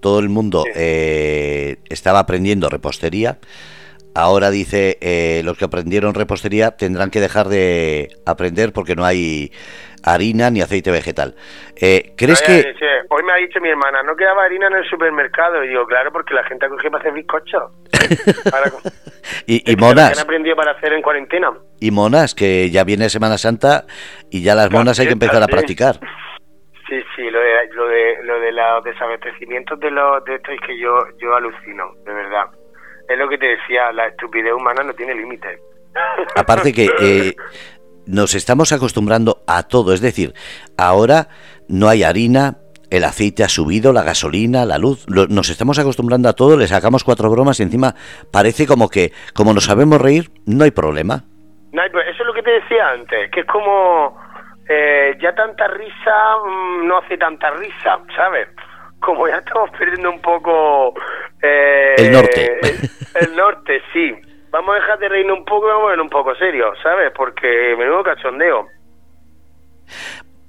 todo 0.00 0.18
el 0.20 0.28
mundo 0.28 0.64
eh, 0.74 1.76
estaba 1.88 2.20
aprendiendo 2.20 2.68
repostería, 2.68 3.38
Ahora 4.14 4.50
dice, 4.50 4.98
eh, 5.00 5.42
los 5.44 5.56
que 5.56 5.64
aprendieron 5.64 6.14
repostería 6.14 6.72
tendrán 6.72 7.10
que 7.10 7.20
dejar 7.20 7.48
de 7.48 8.08
aprender 8.26 8.72
porque 8.72 8.96
no 8.96 9.04
hay 9.04 9.52
harina 10.04 10.50
ni 10.50 10.60
aceite 10.60 10.90
vegetal. 10.90 11.36
Eh, 11.76 12.12
¿Crees 12.16 12.42
que...? 12.42 12.74
hoy 13.08 13.22
me 13.24 13.32
ha 13.32 13.36
dicho 13.36 13.60
mi 13.60 13.68
hermana, 13.68 14.02
no 14.02 14.16
quedaba 14.16 14.44
harina 14.44 14.66
en 14.68 14.74
el 14.74 14.88
supermercado. 14.88 15.64
Y 15.64 15.68
digo, 15.68 15.86
claro, 15.86 16.12
porque 16.12 16.34
la 16.34 16.44
gente 16.44 16.66
ha 16.66 16.68
cogido 16.68 16.90
para 16.90 17.02
hacer 17.02 17.12
bizcochos. 17.12 17.72
y, 19.46 19.76
monas... 19.76 20.18
han 20.18 20.24
aprendido 20.24 20.56
para 20.56 20.72
hacer 20.72 20.92
en 20.92 21.02
cuarentena. 21.02 21.52
Y 21.80 21.90
monas, 21.90 22.34
que 22.34 22.70
ya 22.70 22.84
viene 22.84 23.08
Semana 23.08 23.38
Santa 23.38 23.84
y 24.30 24.42
ya 24.42 24.54
las 24.54 24.70
monas 24.70 24.98
hay 24.98 25.06
que 25.06 25.12
empezar 25.12 25.42
a 25.42 25.46
practicar. 25.46 25.96
Sí, 26.88 27.00
sí, 27.14 27.30
lo 27.30 27.38
de, 27.38 27.68
lo 27.72 27.86
de, 27.86 28.22
lo 28.24 28.40
de 28.40 28.52
los 28.52 28.84
desabastecimientos 28.84 29.78
de, 29.78 29.90
los, 29.92 30.24
de 30.24 30.34
esto 30.34 30.50
es 30.50 30.60
que 30.66 30.76
yo, 30.76 30.98
yo 31.18 31.36
alucino, 31.36 31.94
de 32.04 32.12
verdad 32.12 32.46
es 33.10 33.18
lo 33.18 33.28
que 33.28 33.38
te 33.38 33.46
decía, 33.46 33.92
la 33.92 34.06
estupidez 34.06 34.52
humana 34.52 34.82
no 34.84 34.92
tiene 34.92 35.14
límites. 35.14 35.60
Aparte 36.36 36.72
que 36.72 36.88
eh, 37.00 37.34
nos 38.06 38.34
estamos 38.34 38.72
acostumbrando 38.72 39.42
a 39.46 39.64
todo, 39.64 39.92
es 39.92 40.00
decir, 40.00 40.32
ahora 40.78 41.28
no 41.68 41.88
hay 41.88 42.04
harina, 42.04 42.58
el 42.90 43.04
aceite 43.04 43.44
ha 43.44 43.48
subido, 43.48 43.92
la 43.92 44.02
gasolina, 44.02 44.64
la 44.64 44.78
luz, 44.78 45.06
nos 45.08 45.48
estamos 45.48 45.78
acostumbrando 45.78 46.28
a 46.28 46.32
todo, 46.32 46.56
le 46.56 46.66
sacamos 46.66 47.04
cuatro 47.04 47.30
bromas 47.30 47.60
y 47.60 47.64
encima 47.64 47.94
parece 48.32 48.66
como 48.66 48.88
que, 48.88 49.12
como 49.34 49.52
nos 49.52 49.64
sabemos 49.64 50.00
reír, 50.00 50.30
no 50.46 50.64
hay 50.64 50.70
problema. 50.70 51.24
No 51.72 51.82
hay, 51.82 51.88
eso 51.88 52.22
es 52.22 52.26
lo 52.26 52.34
que 52.34 52.42
te 52.42 52.50
decía 52.50 52.88
antes, 52.90 53.30
que 53.30 53.40
es 53.40 53.46
como 53.46 54.16
eh, 54.68 55.16
ya 55.20 55.34
tanta 55.34 55.68
risa 55.68 56.36
mm, 56.44 56.86
no 56.86 56.98
hace 56.98 57.16
tanta 57.16 57.50
risa, 57.50 57.98
¿sabes? 58.14 58.48
Como 59.00 59.28
ya 59.28 59.36
estamos 59.36 59.70
perdiendo 59.70 60.10
un 60.10 60.20
poco... 60.20 60.94
Eh, 61.42 61.94
el 61.98 62.12
norte. 62.12 62.60
El, 63.20 63.36
norte, 63.36 63.80
sí. 63.92 64.14
Vamos 64.50 64.76
a 64.76 64.80
dejar 64.80 64.98
de 64.98 65.08
reírnos 65.08 65.38
un 65.38 65.44
poco 65.44 65.66
y 65.66 65.70
vamos 65.70 65.86
a 65.86 65.90
ver 65.90 66.00
un 66.00 66.10
poco 66.10 66.34
serio, 66.34 66.72
¿sabes? 66.82 67.10
Porque 67.16 67.74
menudo 67.78 68.02
cachondeo. 68.02 68.68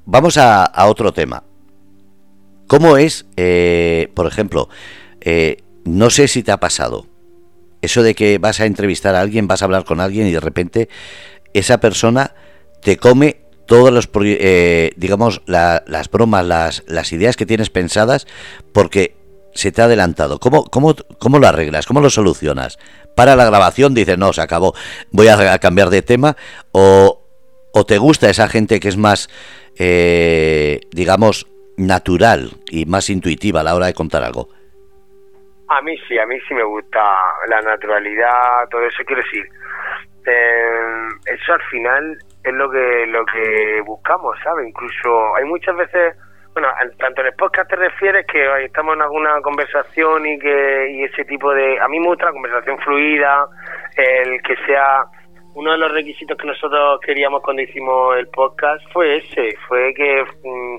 Vamos 0.06 0.38
a, 0.38 0.72
otro 0.88 1.12
tema. 1.12 1.44
¿Cómo 2.68 2.98
es, 2.98 3.26
eh, 3.38 4.10
por 4.16 4.28
ejemplo, 4.28 4.70
eh, 5.22 5.58
no 5.86 6.10
sé 6.10 6.28
si 6.28 6.44
te 6.44 6.52
ha 6.52 6.58
pasado, 6.58 7.06
eso 7.82 8.04
de 8.04 8.16
que 8.16 8.38
vas 8.38 8.60
a 8.60 8.66
entrevistar 8.66 9.16
a 9.16 9.22
alguien, 9.22 9.48
vas 9.48 9.62
a 9.62 9.66
hablar 9.66 9.84
con 9.86 10.00
alguien 10.00 10.28
y 10.28 10.32
de 10.32 10.40
repente 10.40 10.90
esa 11.54 11.80
persona 11.80 12.32
te 12.82 12.98
come 12.98 13.41
todos 13.72 13.94
los, 13.94 14.10
eh, 14.26 14.92
digamos, 14.98 15.42
las 15.46 16.12
bromas, 16.12 16.46
las, 16.46 16.84
las 16.90 17.14
ideas 17.14 17.38
que 17.38 17.46
tienes 17.46 17.70
pensadas, 17.70 18.28
porque 18.74 19.16
se 19.54 19.72
te 19.72 19.82
ha 19.82 19.86
adelantado, 19.86 20.40
¿cómo, 20.40 20.66
cómo, 20.66 20.94
cómo 21.22 21.40
lo 21.40 21.48
arreglas? 21.48 21.86
¿Cómo 21.86 22.02
lo 22.02 22.10
solucionas? 22.10 22.78
Para 23.16 23.38
la 23.38 23.46
grabación 23.46 23.94
dices, 23.94 24.18
no, 24.18 24.34
se 24.34 24.42
acabó, 24.42 24.74
voy 25.12 25.30
a, 25.30 25.58
cambiar 25.60 25.90
de 25.90 26.02
tema, 26.02 26.36
o, 26.74 27.22
o 27.74 27.86
te 27.86 27.98
gusta 27.98 28.30
esa 28.30 28.50
gente 28.50 28.82
que 28.82 28.90
es 28.90 28.98
más, 28.98 29.30
eh, 29.80 30.82
digamos, 30.92 31.48
natural 31.78 32.50
y 32.70 32.86
más 32.86 33.10
intuitiva 33.10 33.62
a 33.62 33.64
la 33.64 33.74
hora 33.74 33.86
de 33.86 33.94
contar 33.94 34.22
algo. 34.22 34.50
A 35.70 35.82
mí 35.82 35.96
sí, 36.10 36.20
a 36.20 36.26
mí 36.26 36.36
sí 36.46 36.54
me 36.54 36.66
gusta 36.66 37.00
la 37.48 37.62
naturalidad, 37.62 38.68
todo 38.70 38.82
eso. 38.82 39.02
Quiero 39.08 39.22
decir, 39.24 39.46
eh, 40.26 41.34
eso 41.34 41.54
al 41.54 41.62
final 41.72 42.18
es 42.44 42.54
lo 42.54 42.70
que 42.70 43.06
lo 43.08 43.26
que 43.26 43.82
buscamos, 43.86 44.36
¿sabes? 44.44 44.68
Incluso 44.68 45.36
hay 45.36 45.46
muchas 45.46 45.76
veces, 45.76 46.16
bueno, 46.54 46.70
tanto 46.98 47.22
en 47.22 47.28
el 47.28 47.34
podcast 47.34 47.70
te 47.70 47.76
refieres 47.76 48.26
que 48.28 48.66
estamos 48.66 48.96
en 48.96 49.02
alguna 49.02 49.42
conversación 49.42 50.26
y 50.26 50.40
que 50.40 50.92
y 50.92 51.04
ese 51.04 51.26
tipo 51.26 51.54
de, 51.54 51.80
a 51.80 51.88
mí 51.88 52.00
me 52.00 52.08
gusta 52.08 52.26
la 52.26 52.32
conversación 52.32 52.78
fluida, 52.80 53.48
el 53.96 54.42
que 54.42 54.56
sea 54.66 55.06
uno 55.54 55.72
de 55.72 55.78
los 55.78 55.92
requisitos 55.92 56.38
que 56.38 56.48
nosotros 56.48 57.00
queríamos 57.06 57.42
cuando 57.44 57.62
hicimos 57.62 58.18
el 58.18 58.28
podcast 58.30 58.82
fue 58.94 59.18
ese, 59.18 59.56
fue 59.68 59.94
que 59.94 60.24
mm, 60.44 60.78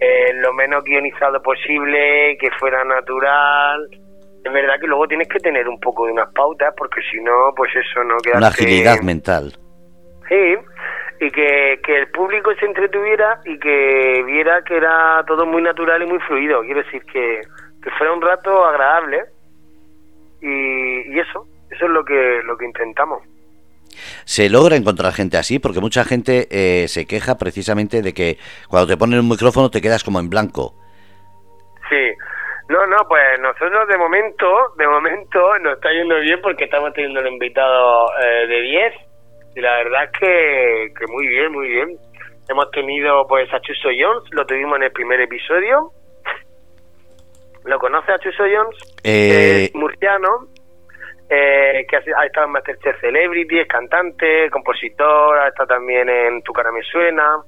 eh, 0.00 0.32
lo 0.34 0.52
menos 0.52 0.84
guionizado 0.84 1.40
posible, 1.42 2.36
que 2.38 2.50
fuera 2.58 2.84
natural. 2.84 3.88
Es 4.44 4.52
verdad 4.52 4.74
que 4.80 4.86
luego 4.86 5.06
tienes 5.06 5.28
que 5.28 5.38
tener 5.38 5.68
un 5.68 5.78
poco 5.80 6.06
de 6.06 6.12
unas 6.12 6.32
pautas, 6.32 6.72
porque 6.76 7.00
si 7.10 7.20
no, 7.20 7.52
pues 7.56 7.70
eso 7.74 8.02
no 8.04 8.16
queda. 8.18 8.38
Una 8.38 8.48
agilidad 8.48 9.00
mental. 9.00 9.52
Sí, 10.28 10.56
y 11.20 11.30
que, 11.30 11.80
que 11.84 11.98
el 11.98 12.10
público 12.10 12.50
se 12.58 12.66
entretuviera 12.66 13.40
y 13.44 13.58
que 13.58 14.22
viera 14.24 14.62
que 14.62 14.76
era 14.76 15.24
todo 15.26 15.46
muy 15.46 15.62
natural 15.62 16.02
y 16.02 16.06
muy 16.06 16.18
fluido. 16.20 16.62
Quiero 16.62 16.82
decir 16.82 17.02
que, 17.04 17.40
que 17.82 17.90
fuera 17.92 18.12
un 18.12 18.22
rato 18.22 18.64
agradable 18.64 19.24
y, 20.40 21.12
y 21.12 21.18
eso, 21.18 21.46
eso 21.70 21.84
es 21.84 21.90
lo 21.90 22.04
que, 22.04 22.40
lo 22.44 22.56
que 22.56 22.66
intentamos. 22.66 23.22
¿Se 24.24 24.48
logra 24.48 24.76
encontrar 24.76 25.12
gente 25.12 25.36
así? 25.36 25.58
Porque 25.58 25.80
mucha 25.80 26.04
gente 26.04 26.46
eh, 26.50 26.88
se 26.88 27.06
queja 27.06 27.36
precisamente 27.36 28.02
de 28.02 28.14
que 28.14 28.38
cuando 28.68 28.86
te 28.86 28.96
ponen 28.96 29.20
un 29.20 29.28
micrófono 29.28 29.70
te 29.70 29.80
quedas 29.80 30.04
como 30.04 30.20
en 30.20 30.30
blanco. 30.30 30.74
Sí. 31.88 32.12
No, 32.68 32.86
no, 32.86 32.98
pues 33.08 33.40
nosotros 33.40 33.88
de 33.88 33.96
momento, 33.96 34.74
de 34.76 34.86
momento 34.86 35.58
nos 35.60 35.74
está 35.74 35.90
yendo 35.90 36.20
bien 36.20 36.38
porque 36.42 36.64
estamos 36.64 36.92
teniendo 36.92 37.20
un 37.20 37.28
invitado 37.28 38.06
eh, 38.22 38.46
de 38.46 38.60
10 38.60 39.07
y 39.58 39.60
la 39.60 39.74
verdad 39.78 40.04
es 40.04 40.10
que, 40.20 40.94
que 40.96 41.12
muy 41.12 41.26
bien, 41.26 41.50
muy 41.50 41.68
bien. 41.68 41.88
Hemos 42.48 42.70
tenido 42.70 43.26
pues 43.26 43.52
a 43.52 43.60
Chuso 43.60 43.88
Jones, 43.88 44.22
lo 44.30 44.46
tuvimos 44.46 44.76
en 44.76 44.84
el 44.84 44.92
primer 44.92 45.20
episodio. 45.20 45.90
¿Lo 47.64 47.78
conoce 47.80 48.12
a 48.12 48.18
Chuso 48.20 48.44
Jones? 48.44 48.76
Eh... 49.02 49.64
Es 49.64 49.74
murciano 49.74 50.46
eh, 51.28 51.84
que 51.88 51.96
ha, 51.96 52.24
estado 52.24 52.46
en 52.46 52.52
Masterchef 52.52 53.00
Celebrity, 53.00 53.58
es 53.58 53.66
cantante, 53.66 54.48
compositor, 54.50 55.38
ha 55.40 55.48
estado 55.48 55.74
también 55.74 56.08
en 56.08 56.40
Tu 56.42 56.52
cara 56.52 56.70
me 56.70 56.82
suena, 56.82 57.42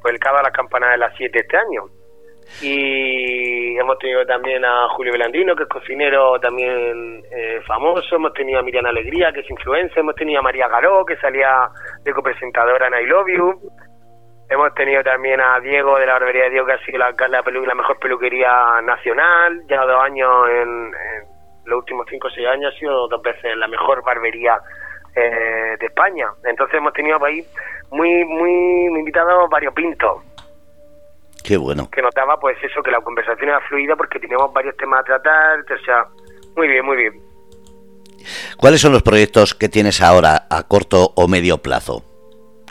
pues 0.00 0.14
el 0.14 0.18
cava 0.18 0.42
la 0.42 0.50
campana 0.50 0.92
de 0.92 0.96
las 0.96 1.14
7 1.18 1.38
este 1.38 1.56
año. 1.58 1.84
Y 2.60 3.78
hemos 3.78 3.98
tenido 3.98 4.26
también 4.26 4.64
a 4.64 4.88
Julio 4.90 5.12
Belandino, 5.12 5.54
que 5.56 5.62
es 5.62 5.68
cocinero 5.68 6.38
también 6.40 7.22
eh, 7.30 7.60
famoso, 7.66 8.16
hemos 8.16 8.34
tenido 8.34 8.58
a 8.58 8.62
Miriam 8.62 8.86
Alegría, 8.86 9.32
que 9.32 9.40
es 9.40 9.50
influencer, 9.50 9.98
hemos 9.98 10.14
tenido 10.14 10.40
a 10.40 10.42
María 10.42 10.68
Garó, 10.68 11.04
que 11.04 11.16
salía 11.16 11.68
de 12.02 12.12
copresentadora 12.12 12.88
en 12.88 13.04
I 13.04 13.06
Love 13.06 13.28
You, 13.28 13.60
hemos 14.50 14.74
tenido 14.74 15.02
también 15.02 15.40
a 15.40 15.58
Diego 15.60 15.98
de 15.98 16.06
la 16.06 16.14
Barbería 16.14 16.44
de 16.44 16.50
Diego, 16.50 16.66
que 16.66 16.72
ha 16.72 16.84
sido 16.84 16.98
la, 16.98 17.14
la, 17.28 17.74
mejor 17.74 17.98
peluquería 17.98 18.80
nacional, 18.82 19.62
ya 19.68 19.82
dos 19.86 20.02
años 20.02 20.48
en 20.50 20.90
los 21.64 21.78
últimos 21.78 22.06
5 22.10 22.26
o 22.26 22.30
6 22.30 22.46
años 22.48 22.74
ha 22.74 22.78
sido 22.78 23.08
dos 23.08 23.22
veces 23.22 23.56
la 23.56 23.68
mejor 23.68 24.02
barbería 24.04 24.58
eh, 25.14 25.76
de 25.78 25.86
España. 25.86 26.26
Entonces 26.44 26.76
hemos 26.76 26.92
tenido 26.92 27.24
ahí 27.24 27.42
muy, 27.90 28.24
muy 28.24 28.98
invitados 28.98 29.48
varios 29.48 29.72
pintos. 29.74 30.22
Qué 31.50 31.56
bueno. 31.56 31.90
Que 31.90 32.00
notaba 32.00 32.38
pues 32.38 32.56
eso, 32.62 32.80
que 32.80 32.92
la 32.92 33.00
conversación 33.00 33.48
era 33.48 33.60
fluida 33.62 33.96
porque 33.96 34.20
teníamos 34.20 34.52
varios 34.52 34.76
temas 34.76 35.00
a 35.00 35.02
tratar, 35.02 35.58
o 35.58 35.84
sea, 35.84 36.06
muy 36.56 36.68
bien, 36.68 36.86
muy 36.86 36.96
bien. 36.96 37.20
¿Cuáles 38.56 38.80
son 38.80 38.92
los 38.92 39.02
proyectos 39.02 39.56
que 39.56 39.68
tienes 39.68 40.00
ahora 40.00 40.46
a 40.48 40.62
corto 40.68 41.10
o 41.16 41.26
medio 41.26 41.58
plazo? 41.58 42.04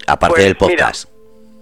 Aparte 0.08 0.36
pues 0.36 0.46
del 0.46 0.56
podcast. 0.56 1.10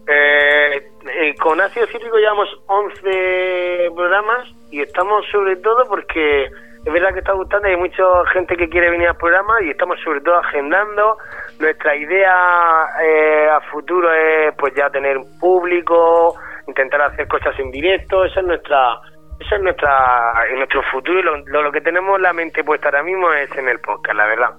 Eh, 0.07 0.91
eh, 1.09 1.35
con 1.41 1.59
ácido 1.59 1.87
cítrico 1.87 2.17
llevamos 2.17 2.49
11 2.67 3.89
programas 3.95 4.49
y 4.69 4.83
estamos 4.83 5.25
sobre 5.31 5.55
todo 5.55 5.87
porque 5.87 6.43
es 6.43 6.93
verdad 6.93 7.13
que 7.13 7.19
está 7.21 7.33
gustando 7.33 7.67
y 7.67 7.71
hay 7.71 7.77
mucha 7.77 8.03
gente 8.31 8.55
que 8.55 8.69
quiere 8.69 8.91
venir 8.91 9.07
al 9.07 9.17
programa 9.17 9.55
y 9.65 9.71
estamos 9.71 9.99
sobre 10.03 10.21
todo 10.21 10.37
agendando. 10.37 11.17
Nuestra 11.59 11.95
idea 11.95 12.85
eh, 13.03 13.49
a 13.49 13.59
futuro 13.71 14.13
es 14.13 14.53
pues 14.55 14.75
ya 14.75 14.91
tener 14.91 15.17
público, 15.39 16.35
intentar 16.67 17.01
hacer 17.01 17.27
cosas 17.27 17.57
en 17.59 17.71
directo, 17.71 18.25
esa 18.25 18.41
es 18.41 18.45
nuestra 18.45 18.99
esa 19.39 19.55
es 19.55 19.61
nuestra 19.61 20.33
en 20.49 20.57
nuestro 20.57 20.81
futuro 20.91 21.19
y 21.19 21.23
lo, 21.23 21.37
lo, 21.61 21.71
que 21.71 21.81
tenemos 21.81 22.19
la 22.19 22.33
mente 22.33 22.63
puesta 22.63 22.87
ahora 22.87 23.03
mismo 23.03 23.31
es 23.33 23.51
en 23.55 23.69
el 23.69 23.79
podcast, 23.79 24.17
la 24.17 24.25
verdad. 24.25 24.55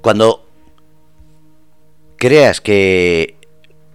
Cuando 0.00 0.44
creas 2.16 2.60
que 2.60 3.36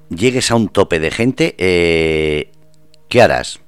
llegues 0.10 0.52
a 0.52 0.56
un 0.56 0.70
tope 0.70 1.00
de 1.00 1.12
gente, 1.12 1.56
eh, 1.58 2.52
¿qué 3.10 3.22
harás? 3.22 3.60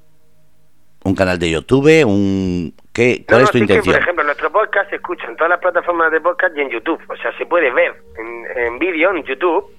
un 1.05 1.13
canal 1.13 1.37
de 1.37 1.51
YouTube, 1.51 2.03
un 2.03 2.73
¿qué 2.91 3.23
cuál 3.27 3.43
es 3.43 3.51
tu 3.51 3.59
intención? 3.59 3.93
por 3.93 4.01
ejemplo, 4.01 4.23
nuestro 4.23 4.51
podcast 4.51 4.89
se 4.89 4.95
escucha 4.95 5.27
en 5.27 5.35
todas 5.35 5.51
las 5.51 5.59
plataformas 5.59 6.11
de 6.11 6.19
podcast 6.19 6.57
y 6.57 6.61
en 6.61 6.69
YouTube, 6.71 6.99
o 7.07 7.15
sea, 7.17 7.31
se 7.37 7.45
puede 7.45 7.71
ver 7.71 7.95
en, 8.17 8.45
en 8.57 8.79
vídeo 8.79 9.11
en 9.11 9.23
YouTube 9.23 9.74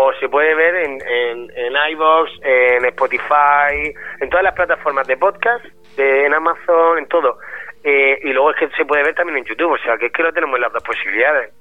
o 0.00 0.12
se 0.20 0.28
puede 0.28 0.54
ver 0.54 0.76
en, 0.76 0.92
en, 1.04 1.50
en 1.56 1.72
iVoox, 1.90 2.30
en 2.42 2.84
Spotify, 2.84 3.92
en 4.20 4.30
todas 4.30 4.44
las 4.44 4.54
plataformas 4.54 5.04
de 5.08 5.16
podcast, 5.16 5.64
en 5.96 6.32
Amazon, 6.32 6.98
en 6.98 7.08
todo. 7.08 7.38
Eh, 7.82 8.16
y 8.22 8.32
luego 8.32 8.52
es 8.52 8.56
que 8.58 8.68
se 8.76 8.84
puede 8.84 9.02
ver 9.02 9.16
también 9.16 9.38
en 9.38 9.44
YouTube, 9.44 9.72
o 9.72 9.78
sea, 9.78 9.98
que 9.98 10.06
es 10.06 10.12
que 10.12 10.22
lo 10.22 10.32
tenemos 10.32 10.60
las 10.60 10.72
dos 10.72 10.84
posibilidades. 10.84 11.52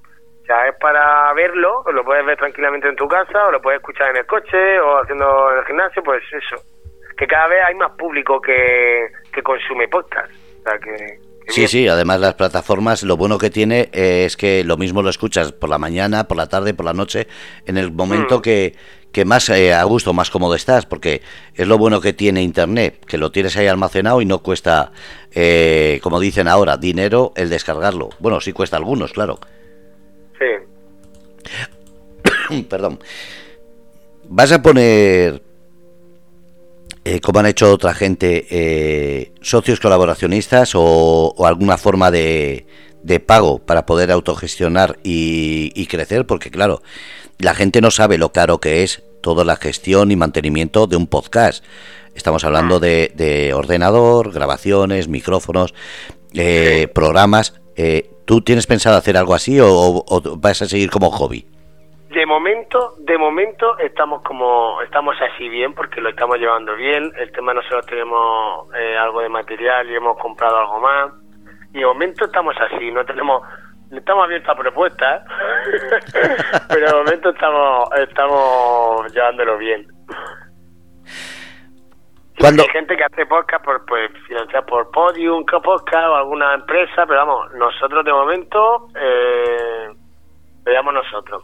O 0.43 0.45
sea, 0.45 0.67
es 0.67 0.75
para 0.79 1.33
verlo, 1.33 1.81
o 1.83 1.91
lo 1.91 2.05
puedes 2.05 2.23
ver 2.27 2.37
tranquilamente 2.37 2.87
en 2.87 2.95
tu 2.95 3.07
casa, 3.07 3.47
o 3.47 3.51
lo 3.51 3.59
puedes 3.59 3.79
escuchar 3.79 4.11
en 4.11 4.17
el 4.17 4.27
coche, 4.27 4.79
o 4.81 5.01
haciendo 5.01 5.51
en 5.53 5.57
el 5.57 5.65
gimnasio, 5.65 6.03
pues 6.03 6.21
eso 6.31 6.57
que 7.17 7.25
cada 7.25 7.47
vez 7.47 7.63
hay 7.65 7.73
más 7.73 7.91
público 7.97 8.39
que, 8.39 9.09
consume 9.43 9.87
podcast. 9.87 10.31
Sí, 11.49 11.67
sí, 11.67 11.87
además 11.87 12.19
las 12.19 12.35
plataformas 12.35 13.03
lo 13.03 13.17
bueno 13.17 13.37
que 13.37 13.49
tiene 13.49 13.89
es 13.91 14.37
que 14.37 14.63
lo 14.63 14.77
mismo 14.77 15.01
lo 15.01 15.09
escuchas 15.09 15.51
por 15.51 15.69
la 15.69 15.77
mañana, 15.77 16.27
por 16.27 16.37
la 16.37 16.47
tarde, 16.47 16.73
por 16.73 16.85
la 16.85 16.93
noche, 16.93 17.27
en 17.65 17.77
el 17.77 17.91
momento 17.91 18.39
mm. 18.39 18.41
que, 18.41 18.75
que 19.11 19.25
más 19.25 19.49
eh, 19.49 19.73
a 19.73 19.83
gusto, 19.83 20.13
más 20.13 20.29
cómodo 20.29 20.53
estás, 20.55 20.85
porque 20.85 21.21
es 21.55 21.67
lo 21.67 21.77
bueno 21.77 22.01
que 22.01 22.13
tiene 22.13 22.43
Internet, 22.43 23.03
que 23.05 23.17
lo 23.17 23.31
tienes 23.31 23.57
ahí 23.57 23.67
almacenado 23.67 24.21
y 24.21 24.25
no 24.25 24.43
cuesta, 24.43 24.91
eh, 25.31 25.99
como 26.03 26.19
dicen 26.19 26.47
ahora, 26.47 26.77
dinero 26.77 27.33
el 27.35 27.49
descargarlo. 27.49 28.09
Bueno, 28.19 28.39
sí 28.41 28.53
cuesta 28.53 28.77
algunos, 28.77 29.13
claro. 29.13 29.39
Sí. 30.37 30.45
Perdón. 32.69 32.99
¿Vas 34.29 34.51
a 34.51 34.61
poner 34.61 35.41
eh, 37.09 37.21
como 37.21 37.39
han 37.39 37.45
hecho 37.45 37.71
otra 37.71 37.93
gente, 37.93 38.47
eh, 38.49 39.31
socios 39.39 39.79
colaboracionistas 39.79 40.73
o, 40.75 41.33
alguna 41.45 41.77
forma 41.77 42.11
de, 42.11 42.65
pago 43.25 43.59
para 43.59 43.85
poder 43.85 44.11
autogestionar 44.11 44.99
y, 45.05 45.85
crecer, 45.85 46.25
porque 46.25 46.51
claro, 46.51 46.81
la 47.39 47.55
gente 47.55 47.79
no 47.79 47.91
sabe 47.91 48.17
lo 48.17 48.33
caro 48.33 48.59
que 48.59 48.83
es 48.83 49.03
toda 49.21 49.45
la 49.45 49.55
gestión 49.55 50.11
y 50.11 50.17
mantenimiento 50.17 50.85
de 50.85 50.97
un 50.97 51.07
podcast. 51.07 51.63
Estamos 52.13 52.43
hablando 52.43 52.81
de, 52.81 53.53
ordenador, 53.55 54.33
grabaciones, 54.33 55.07
micrófonos, 55.07 55.73
eh, 56.33 56.89
programas. 56.93 57.53
¿Tú 58.25 58.41
tienes 58.41 58.67
pensado 58.67 58.97
hacer 58.97 59.15
algo 59.15 59.33
así 59.33 59.59
o 59.61 60.03
vas 60.39 60.61
a 60.61 60.67
seguir 60.67 60.89
como 60.89 61.09
hobby? 61.09 61.45
De 62.17 62.25
momento, 62.25 62.95
de 62.97 63.15
momento 63.15 63.77
estamos 63.77 64.23
como 64.23 64.81
estamos 64.81 65.15
así 65.21 65.47
bien 65.49 65.75
porque 65.75 66.01
lo 66.01 66.09
estamos 66.09 66.39
llevando 66.39 66.73
bien. 66.75 67.11
El 67.15 67.31
tema 67.31 67.53
nosotros 67.53 67.85
tenemos 67.85 68.73
eh, 68.73 68.97
algo 68.97 69.21
de 69.21 69.29
material 69.29 69.87
y 69.87 69.95
hemos 69.95 70.17
comprado 70.17 70.57
algo 70.57 70.79
más. 70.79 71.11
Y 71.75 71.81
de 71.81 71.85
momento 71.85 72.25
estamos 72.25 72.55
así, 72.59 72.89
no 72.89 73.05
tenemos 73.05 73.43
estamos 73.91 74.23
abiertos 74.23 74.49
a 74.49 74.55
propuestas, 74.55 75.23
pero 76.69 76.87
de 76.87 76.93
momento 77.03 77.29
estamos 77.29 77.87
estamos 77.99 79.13
llevándolo 79.13 79.59
bien. 79.59 79.85
Cuando... 82.39 82.63
Hay 82.63 82.69
gente 82.69 82.97
que 82.97 83.03
hace 83.03 83.27
podcast 83.27 83.63
por 83.63 83.85
pues 83.85 84.09
financiar 84.27 84.65
por 84.65 84.89
Podium, 84.89 85.45
podcast 85.45 86.07
o 86.07 86.15
alguna 86.15 86.55
empresa, 86.55 87.05
pero 87.05 87.27
vamos, 87.27 87.53
nosotros 87.53 88.03
de 88.03 88.11
momento 88.11 88.87
eh, 88.99 89.89
veamos 90.63 90.95
nosotros. 90.95 91.43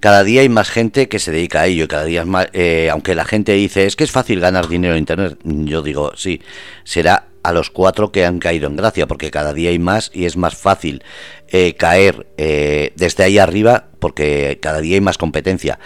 Cada 0.00 0.24
día 0.24 0.40
hay 0.40 0.48
más 0.48 0.70
gente 0.70 1.08
que 1.08 1.18
se 1.18 1.30
dedica 1.30 1.60
a 1.60 1.66
ello, 1.66 1.86
cada 1.86 2.04
día 2.04 2.24
más, 2.24 2.48
eh, 2.52 2.88
aunque 2.90 3.14
la 3.14 3.24
gente 3.24 3.52
dice 3.52 3.86
es 3.86 3.96
que 3.96 4.04
es 4.04 4.10
fácil 4.10 4.40
ganar 4.40 4.68
dinero 4.68 4.94
en 4.94 5.00
Internet, 5.00 5.38
yo 5.44 5.82
digo, 5.82 6.12
sí, 6.16 6.40
será 6.84 7.26
a 7.42 7.52
los 7.52 7.70
cuatro 7.70 8.12
que 8.12 8.24
han 8.24 8.38
caído 8.38 8.66
en 8.66 8.76
gracia, 8.76 9.06
porque 9.06 9.30
cada 9.30 9.52
día 9.52 9.70
hay 9.70 9.78
más 9.78 10.10
y 10.12 10.24
es 10.24 10.36
más 10.36 10.56
fácil 10.56 11.02
eh, 11.48 11.74
caer 11.74 12.26
eh, 12.36 12.92
desde 12.96 13.24
ahí 13.24 13.38
arriba, 13.38 13.86
porque 13.98 14.58
cada 14.60 14.80
día 14.80 14.96
hay 14.96 15.00
más 15.00 15.18
competencia. 15.18 15.78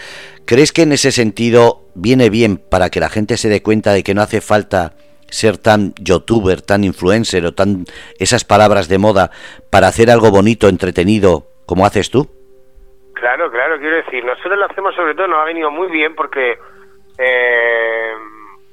¿Crees 0.45 0.73
que 0.73 0.83
en 0.83 0.93
ese 0.93 1.13
sentido 1.13 1.89
viene 1.95 2.31
bien 2.31 2.57
para 2.57 2.91
que 2.91 3.01
la 3.01 3.09
gente 3.09 3.37
se 3.37 3.49
dé 3.49 3.63
cuenta 3.63 3.93
de 3.93 4.03
que 4.03 4.15
no 4.15 4.23
hace 4.23 4.41
falta 4.41 4.95
ser 5.31 5.59
tan 5.59 5.95
youtuber, 6.01 6.61
tan 6.61 6.85
influencer 6.85 7.47
o 7.47 7.55
tan 7.55 7.87
esas 8.19 8.45
palabras 8.45 8.89
de 8.89 8.99
moda 8.99 9.31
para 9.71 9.89
hacer 9.89 10.11
algo 10.11 10.31
bonito, 10.31 10.69
entretenido, 10.69 11.51
como 11.67 11.87
haces 11.87 12.11
tú? 12.11 12.29
Claro, 13.25 13.51
claro, 13.51 13.79
quiero 13.79 13.97
decir, 13.97 14.23
nosotros 14.23 14.59
lo 14.59 14.67
hacemos 14.67 14.95
sobre 14.95 15.15
todo, 15.15 15.27
nos 15.29 15.39
ha 15.39 15.45
venido 15.45 15.71
muy 15.71 15.89
bien 15.89 16.15
porque 16.15 16.59
eh, 17.17 18.13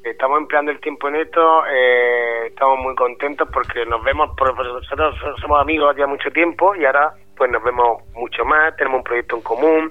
estamos 0.04 0.42
empleando 0.42 0.72
el 0.72 0.82
tiempo 0.82 1.08
en 1.08 1.16
esto, 1.16 1.66
eh, 1.68 2.48
estamos 2.48 2.80
muy 2.80 2.94
contentos 2.96 3.48
porque 3.54 3.86
nos 3.86 4.04
vemos, 4.04 4.32
nosotros 4.38 5.16
somos 5.40 5.62
amigos 5.62 5.96
ya 5.96 6.06
mucho 6.06 6.30
tiempo 6.32 6.76
y 6.76 6.84
ahora 6.84 7.14
pues 7.38 7.50
nos 7.50 7.64
vemos 7.64 8.04
mucho 8.14 8.44
más, 8.44 8.76
tenemos 8.76 8.98
un 8.98 9.04
proyecto 9.06 9.38
en 9.38 9.42
común, 9.42 9.90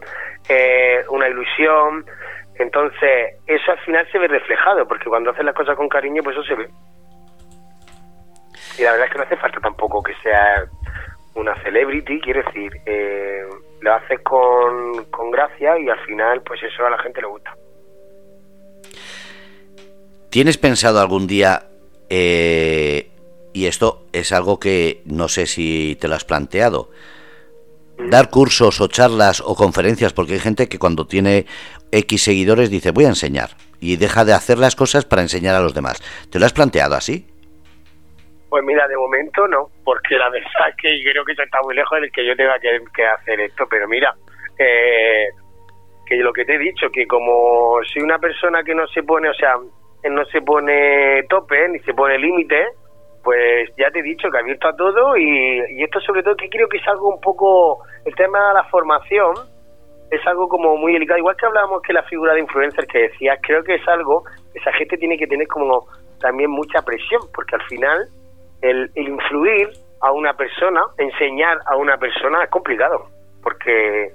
eh, 0.50 1.04
una 1.08 1.26
ilusión, 1.26 2.04
entonces 2.56 3.40
eso 3.46 3.72
al 3.72 3.78
final 3.78 4.06
se 4.12 4.18
ve 4.18 4.28
reflejado 4.28 4.86
porque 4.86 5.08
cuando 5.08 5.30
haces 5.30 5.46
las 5.46 5.54
cosas 5.54 5.74
con 5.74 5.88
cariño 5.88 6.22
pues 6.22 6.36
eso 6.36 6.44
se 6.44 6.54
ve. 6.54 6.68
Y 8.78 8.82
la 8.82 8.90
verdad 8.90 9.06
es 9.06 9.12
que 9.12 9.18
no 9.20 9.24
hace 9.24 9.36
falta 9.38 9.58
tampoco 9.60 10.02
que 10.02 10.12
sea 10.22 10.66
una 11.34 11.54
celebrity, 11.62 12.20
quiere 12.20 12.42
decir, 12.42 12.70
eh, 12.84 13.46
lo 13.80 13.94
haces 13.94 14.20
con, 14.20 15.04
con 15.06 15.30
gracia 15.30 15.78
y 15.78 15.88
al 15.88 15.98
final 16.06 16.42
pues 16.42 16.62
eso 16.62 16.86
a 16.86 16.90
la 16.90 16.98
gente 16.98 17.20
le 17.20 17.26
gusta. 17.28 17.56
¿Tienes 20.30 20.58
pensado 20.58 21.00
algún 21.00 21.26
día, 21.26 21.66
eh, 22.08 23.10
y 23.52 23.66
esto 23.66 24.04
es 24.12 24.30
algo 24.32 24.60
que 24.60 25.02
no 25.04 25.28
sé 25.28 25.46
si 25.46 25.96
te 26.00 26.06
lo 26.06 26.14
has 26.14 26.24
planteado, 26.24 26.90
dar 27.98 28.30
cursos 28.30 28.80
o 28.80 28.86
charlas 28.86 29.42
o 29.44 29.54
conferencias, 29.54 30.12
porque 30.12 30.34
hay 30.34 30.40
gente 30.40 30.68
que 30.68 30.78
cuando 30.78 31.06
tiene 31.06 31.46
X 31.90 32.22
seguidores 32.22 32.70
dice 32.70 32.92
voy 32.92 33.06
a 33.06 33.08
enseñar 33.08 33.56
y 33.80 33.96
deja 33.96 34.24
de 34.24 34.32
hacer 34.32 34.58
las 34.58 34.76
cosas 34.76 35.04
para 35.04 35.22
enseñar 35.22 35.56
a 35.56 35.60
los 35.60 35.74
demás. 35.74 36.00
¿Te 36.30 36.38
lo 36.38 36.46
has 36.46 36.52
planteado 36.52 36.94
así? 36.94 37.26
Pues 38.50 38.64
mira, 38.64 38.88
de 38.88 38.96
momento 38.96 39.46
no, 39.46 39.68
porque 39.84 40.16
la 40.16 40.28
verdad 40.28 40.68
es 40.68 40.76
que 40.76 40.88
creo 41.08 41.24
que 41.24 41.32
está 41.32 41.62
muy 41.62 41.74
lejos 41.76 42.00
de 42.00 42.10
que 42.10 42.26
yo 42.26 42.34
tenga 42.34 42.58
que, 42.58 42.80
que 42.92 43.06
hacer 43.06 43.40
esto, 43.40 43.64
pero 43.70 43.86
mira, 43.86 44.12
eh, 44.58 45.28
que 46.04 46.16
lo 46.16 46.32
que 46.32 46.44
te 46.44 46.56
he 46.56 46.58
dicho, 46.58 46.90
que 46.92 47.06
como 47.06 47.78
soy 47.84 48.02
una 48.02 48.18
persona 48.18 48.64
que 48.64 48.74
no 48.74 48.88
se 48.88 49.04
pone, 49.04 49.30
o 49.30 49.34
sea, 49.34 49.54
no 50.10 50.24
se 50.26 50.42
pone 50.42 51.22
tope 51.28 51.68
ni 51.68 51.78
se 51.80 51.94
pone 51.94 52.18
límite, 52.18 52.66
pues 53.22 53.70
ya 53.78 53.88
te 53.92 54.00
he 54.00 54.02
dicho 54.02 54.28
que 54.28 54.38
abierto 54.38 54.66
a 54.66 54.76
todo 54.76 55.16
y, 55.16 55.82
esto 55.84 56.00
sobre 56.00 56.24
todo 56.24 56.34
que 56.34 56.48
creo 56.48 56.68
que 56.68 56.78
es 56.78 56.88
algo 56.88 57.14
un 57.14 57.20
poco, 57.20 57.84
el 58.04 58.14
tema 58.16 58.48
de 58.48 58.54
la 58.54 58.64
formación 58.64 59.34
es 60.10 60.26
algo 60.26 60.48
como 60.48 60.76
muy 60.76 60.92
delicado, 60.94 61.18
igual 61.18 61.36
que 61.36 61.46
hablábamos 61.46 61.82
que 61.82 61.92
la 61.92 62.02
figura 62.02 62.34
de 62.34 62.40
influencer 62.40 62.84
que 62.88 63.02
decías, 63.02 63.38
creo 63.42 63.62
que 63.62 63.76
es 63.76 63.86
algo, 63.86 64.24
esa 64.54 64.72
gente 64.72 64.96
tiene 64.96 65.16
que 65.16 65.28
tener 65.28 65.46
como 65.46 65.86
también 66.18 66.50
mucha 66.50 66.82
presión, 66.82 67.20
porque 67.32 67.54
al 67.54 67.62
final 67.68 68.08
el, 68.62 68.90
influir 68.94 69.68
a 70.00 70.12
una 70.12 70.34
persona, 70.34 70.82
enseñar 70.98 71.58
a 71.66 71.76
una 71.76 71.96
persona 71.98 72.44
es 72.44 72.50
complicado, 72.50 73.06
porque, 73.42 74.12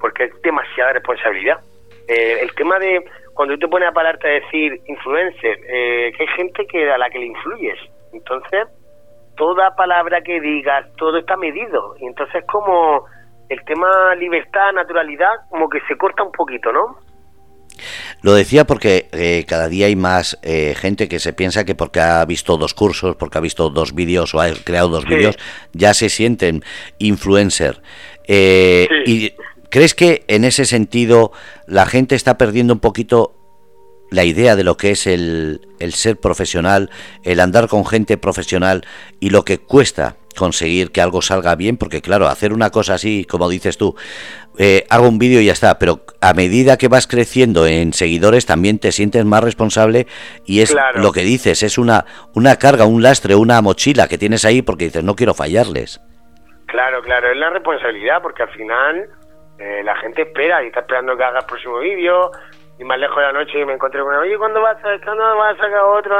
porque 0.00 0.24
es 0.24 0.42
demasiada 0.42 0.92
responsabilidad. 0.92 1.60
Eh, 2.06 2.38
el 2.40 2.54
tema 2.54 2.78
de 2.78 3.04
cuando 3.34 3.54
tú 3.54 3.60
te 3.60 3.68
pones 3.68 3.88
a 3.88 3.92
pararte 3.92 4.28
a 4.28 4.32
decir 4.32 4.80
influencer, 4.86 5.58
eh, 5.68 6.12
que 6.16 6.22
hay 6.22 6.28
gente 6.36 6.66
que 6.66 6.90
a 6.90 6.98
la 6.98 7.10
que 7.10 7.18
le 7.18 7.26
influyes. 7.26 7.78
Entonces, 8.12 8.66
toda 9.36 9.74
palabra 9.76 10.20
que 10.22 10.40
digas, 10.40 10.86
todo 10.96 11.18
está 11.18 11.36
medido. 11.36 11.94
Y 11.98 12.06
entonces 12.06 12.44
como 12.46 13.06
el 13.48 13.64
tema 13.64 14.14
libertad, 14.16 14.72
naturalidad, 14.72 15.30
como 15.50 15.68
que 15.68 15.80
se 15.88 15.96
corta 15.96 16.22
un 16.22 16.32
poquito, 16.32 16.72
¿no? 16.72 16.98
Lo 18.22 18.34
decía 18.34 18.66
porque 18.66 19.08
eh, 19.12 19.44
cada 19.46 19.68
día 19.68 19.86
hay 19.86 19.96
más 19.96 20.38
eh, 20.42 20.74
gente 20.78 21.08
que 21.08 21.18
se 21.18 21.32
piensa 21.32 21.64
que 21.64 21.74
porque 21.74 22.00
ha 22.00 22.24
visto 22.24 22.56
dos 22.56 22.74
cursos, 22.74 23.16
porque 23.16 23.38
ha 23.38 23.40
visto 23.40 23.70
dos 23.70 23.94
vídeos 23.94 24.34
o 24.34 24.40
ha 24.40 24.50
creado 24.52 24.88
dos 24.88 25.04
vídeos, 25.04 25.36
ya 25.72 25.94
se 25.94 26.08
sienten 26.08 26.64
influencer. 26.98 27.82
Y 28.26 29.32
¿Crees 29.70 29.94
que 29.94 30.24
en 30.28 30.44
ese 30.44 30.64
sentido 30.64 31.32
la 31.66 31.84
gente 31.84 32.14
está 32.14 32.38
perdiendo 32.38 32.72
un 32.72 32.80
poquito 32.80 33.37
la 34.10 34.24
idea 34.24 34.56
de 34.56 34.64
lo 34.64 34.76
que 34.76 34.90
es 34.90 35.06
el, 35.06 35.60
ser 35.92 36.18
profesional, 36.18 36.90
el 37.22 37.40
andar 37.40 37.68
con 37.68 37.84
gente 37.84 38.16
profesional 38.16 38.86
y 39.20 39.30
lo 39.30 39.44
que 39.44 39.58
cuesta 39.58 40.16
conseguir 40.36 40.92
que 40.92 41.00
algo 41.00 41.22
salga 41.22 41.54
bien? 41.56 41.76
Porque 41.76 42.00
claro, 42.00 42.28
hacer 42.28 42.52
una 42.52 42.70
cosa 42.70 42.94
así, 42.94 43.24
como 43.24 43.48
dices 43.48 43.76
tú, 43.76 43.96
eh, 44.58 44.84
hago 44.90 45.08
un 45.08 45.18
vídeo 45.18 45.40
y 45.40 45.46
ya 45.46 45.52
está, 45.52 45.78
pero 45.78 46.00
a 46.20 46.32
medida 46.34 46.76
que 46.76 46.88
vas 46.88 47.06
creciendo 47.06 47.66
en 47.66 47.92
seguidores 47.92 48.46
también 48.46 48.78
te 48.78 48.92
sientes 48.92 49.24
más 49.24 49.42
responsable 49.42 50.06
y 50.46 50.60
es 50.60 50.76
lo 50.94 51.12
que 51.12 51.22
dices, 51.22 51.62
es 51.62 51.78
una, 51.78 52.04
una 52.34 52.56
carga, 52.56 52.84
un 52.84 53.02
lastre, 53.02 53.34
una 53.34 53.60
mochila 53.62 54.08
que 54.08 54.18
tienes 54.18 54.44
ahí 54.44 54.62
porque 54.62 54.86
dices, 54.86 55.04
no 55.04 55.14
quiero 55.14 55.34
fallarles. 55.34 56.00
Claro, 56.66 57.02
claro, 57.02 57.30
es 57.30 57.36
la 57.36 57.50
responsabilidad 57.50 58.20
porque 58.20 58.42
al 58.42 58.50
final 58.50 59.08
eh, 59.58 59.82
la 59.82 59.96
gente 59.96 60.22
espera 60.22 60.62
y 60.62 60.66
está 60.66 60.80
esperando 60.80 61.16
que 61.16 61.24
haga 61.24 61.40
el 61.40 61.46
próximo 61.46 61.78
vídeo 61.78 62.30
y 62.78 62.84
más 62.84 62.98
lejos 62.98 63.16
de 63.16 63.22
la 63.22 63.32
noche 63.32 63.64
me 63.64 63.74
encontré 63.74 64.00
con 64.00 64.14
oye, 64.14 64.38
¿cuándo 64.38 64.60
vas 64.60 64.76
a, 64.84 64.98
¿cuándo 65.04 65.24
vas 65.36 65.56
a 65.56 65.60
sacar 65.60 65.82
otro? 65.82 66.16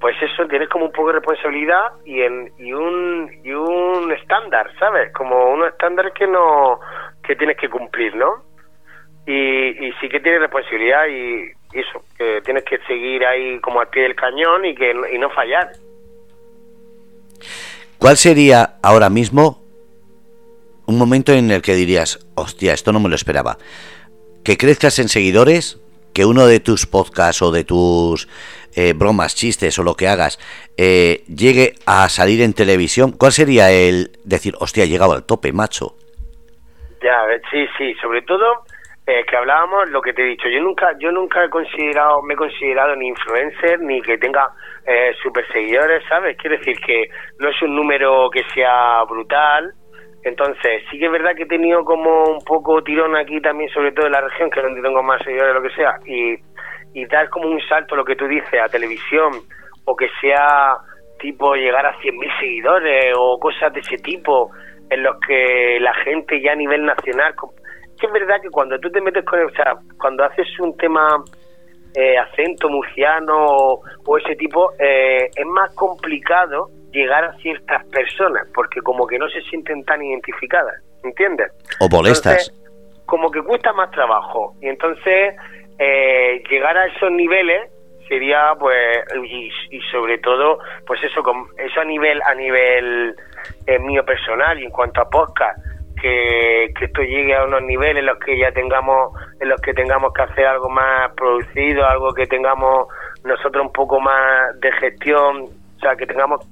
Pues 0.00 0.16
eso, 0.20 0.46
tienes 0.48 0.68
como 0.68 0.86
un 0.86 0.92
poco 0.92 1.08
de 1.08 1.14
responsabilidad 1.14 1.92
y, 2.04 2.20
en, 2.20 2.52
y 2.58 2.72
un 2.72 3.30
y 3.42 3.52
un 3.52 4.12
estándar, 4.12 4.70
¿sabes? 4.78 5.12
Como 5.12 5.50
un 5.50 5.64
estándar 5.66 6.12
que 6.12 6.26
no 6.26 6.80
que 7.22 7.36
tienes 7.36 7.56
que 7.56 7.70
cumplir, 7.70 8.14
¿no? 8.16 8.42
Y, 9.26 9.86
y 9.86 9.92
sí 10.00 10.08
que 10.08 10.20
tienes 10.20 10.40
responsabilidad 10.40 11.06
y, 11.08 11.52
eso, 11.72 12.04
que 12.16 12.40
tienes 12.42 12.62
que 12.64 12.78
seguir 12.86 13.24
ahí 13.24 13.58
como 13.60 13.80
al 13.80 13.88
pie 13.88 14.04
del 14.04 14.14
cañón 14.14 14.64
y 14.64 14.74
que 14.74 14.94
y 15.12 15.18
no 15.18 15.30
fallar. 15.30 15.72
¿Cuál 17.98 18.16
sería 18.16 18.76
ahora 18.82 19.08
mismo 19.10 19.64
un 20.86 20.98
momento 20.98 21.32
en 21.32 21.50
el 21.50 21.62
que 21.62 21.74
dirías, 21.74 22.26
hostia, 22.34 22.74
esto 22.74 22.92
no 22.92 23.00
me 23.00 23.08
lo 23.08 23.14
esperaba. 23.14 23.58
Que 24.44 24.56
crezcas 24.56 24.98
en 24.98 25.08
seguidores, 25.08 25.80
que 26.14 26.24
uno 26.24 26.46
de 26.46 26.60
tus 26.60 26.86
podcasts 26.86 27.42
o 27.42 27.50
de 27.50 27.64
tus 27.64 28.28
eh, 28.76 28.92
bromas, 28.94 29.34
chistes 29.34 29.78
o 29.78 29.82
lo 29.82 29.94
que 29.94 30.08
hagas 30.08 30.38
eh, 30.78 31.22
llegue 31.28 31.74
a 31.86 32.08
salir 32.08 32.40
en 32.40 32.54
televisión, 32.54 33.12
¿cuál 33.12 33.32
sería 33.32 33.70
el 33.70 34.10
decir, 34.24 34.54
hostia, 34.58 34.84
he 34.84 34.88
llegado 34.88 35.12
al 35.12 35.26
tope, 35.26 35.52
macho? 35.52 35.94
Ya, 37.02 37.26
sí, 37.50 37.66
sí, 37.76 37.94
sobre 38.00 38.22
todo 38.22 38.64
eh, 39.06 39.24
que 39.28 39.36
hablábamos 39.36 39.90
lo 39.90 40.00
que 40.00 40.12
te 40.12 40.22
he 40.22 40.26
dicho. 40.26 40.48
Yo 40.48 40.62
nunca, 40.62 40.96
yo 40.98 41.12
nunca 41.12 41.44
he 41.44 41.50
considerado, 41.50 42.22
me 42.22 42.34
he 42.34 42.36
considerado 42.36 42.96
ni 42.96 43.08
influencer 43.08 43.80
ni 43.80 44.00
que 44.00 44.16
tenga 44.16 44.50
super 45.22 45.46
seguidores, 45.50 46.04
¿sabes? 46.08 46.36
Quiere 46.36 46.58
decir 46.58 46.78
que 46.78 47.08
no 47.38 47.48
es 47.48 47.62
un 47.62 47.74
número 47.74 48.28
que 48.30 48.42
sea 48.52 49.02
brutal, 49.08 49.72
entonces, 50.24 50.82
sí 50.90 50.98
que 50.98 51.06
es 51.06 51.12
verdad 51.12 51.34
que 51.36 51.42
he 51.42 51.46
tenido 51.46 51.84
como 51.84 52.24
un 52.24 52.44
poco 52.44 52.82
tirón 52.82 53.14
aquí 53.14 53.40
también, 53.40 53.70
sobre 53.70 53.92
todo 53.92 54.06
en 54.06 54.12
la 54.12 54.22
región, 54.22 54.50
que 54.50 54.60
es 54.60 54.64
donde 54.64 54.82
tengo 54.82 55.02
más 55.02 55.22
seguidores, 55.22 55.54
lo 55.54 55.62
que 55.62 55.74
sea, 55.74 55.98
y, 56.06 56.34
y 56.94 57.06
dar 57.06 57.28
como 57.28 57.48
un 57.48 57.60
salto, 57.68 57.94
lo 57.94 58.04
que 58.04 58.16
tú 58.16 58.26
dices, 58.26 58.60
a 58.60 58.68
televisión, 58.68 59.32
o 59.84 59.94
que 59.94 60.08
sea 60.22 60.76
tipo 61.18 61.54
llegar 61.54 61.84
a 61.84 61.98
100.000 61.98 62.40
seguidores, 62.40 63.14
o 63.18 63.38
cosas 63.38 63.72
de 63.74 63.80
ese 63.80 63.98
tipo, 63.98 64.50
en 64.88 65.02
los 65.02 65.16
que 65.26 65.78
la 65.80 65.94
gente 66.04 66.40
ya 66.40 66.52
a 66.52 66.56
nivel 66.56 66.84
nacional... 66.84 67.34
Es 68.02 68.12
verdad 68.12 68.36
que 68.42 68.50
cuando 68.50 68.78
tú 68.80 68.90
te 68.90 69.00
metes 69.00 69.24
con... 69.24 69.40
O 69.42 69.50
sea, 69.50 69.76
cuando 69.98 70.24
haces 70.24 70.46
un 70.60 70.76
tema 70.76 71.06
eh, 71.94 72.18
acento 72.18 72.68
murciano 72.68 73.46
o, 74.04 74.18
ese 74.18 74.36
tipo, 74.36 74.72
eh, 74.78 75.30
es 75.34 75.46
más 75.46 75.74
complicado 75.74 76.68
llegar 76.94 77.24
a 77.24 77.36
ciertas 77.38 77.84
personas, 77.86 78.46
porque 78.54 78.80
como 78.80 79.06
que 79.06 79.18
no 79.18 79.28
se 79.28 79.42
sienten 79.42 79.84
tan 79.84 80.02
identificadas, 80.02 80.80
¿entiendes? 81.02 81.50
O 81.80 81.88
molestas. 81.88 82.52
como 83.04 83.30
que 83.30 83.42
cuesta 83.42 83.72
más 83.72 83.90
trabajo. 83.90 84.54
Y 84.62 84.68
entonces, 84.68 85.34
eh, 85.78 86.42
llegar 86.48 86.78
a 86.78 86.86
esos 86.86 87.10
niveles 87.10 87.70
sería, 88.08 88.54
pues, 88.58 89.04
y, 89.24 89.80
sobre 89.90 90.18
todo, 90.18 90.58
pues 90.86 91.02
eso, 91.02 91.22
con, 91.22 91.46
eso 91.58 91.80
a 91.80 91.84
nivel, 91.84 92.22
a 92.22 92.34
nivel 92.34 93.14
eh, 93.66 93.78
mío 93.80 94.04
personal 94.04 94.58
y 94.58 94.64
en 94.64 94.70
cuanto 94.70 95.00
a 95.00 95.10
podcast, 95.10 95.58
que, 96.00 96.72
que 96.78 96.84
esto 96.84 97.02
llegue 97.02 97.34
a 97.34 97.44
unos 97.44 97.62
niveles 97.62 97.98
en 97.98 98.06
los 98.06 98.18
que 98.18 98.38
ya 98.38 98.52
tengamos, 98.52 99.12
en 99.40 99.48
los 99.48 99.60
que 99.60 99.72
tengamos 99.72 100.12
que 100.12 100.22
hacer 100.22 100.46
algo 100.46 100.68
más 100.68 101.12
producido, 101.14 101.86
algo 101.86 102.12
que 102.12 102.26
tengamos 102.26 102.88
nosotros 103.24 103.66
un 103.66 103.72
poco 103.72 103.98
más 104.00 104.60
de 104.60 104.70
gestión, 104.72 105.63
sea, 105.88 105.96
que 105.96 106.06
tengamos 106.06 106.46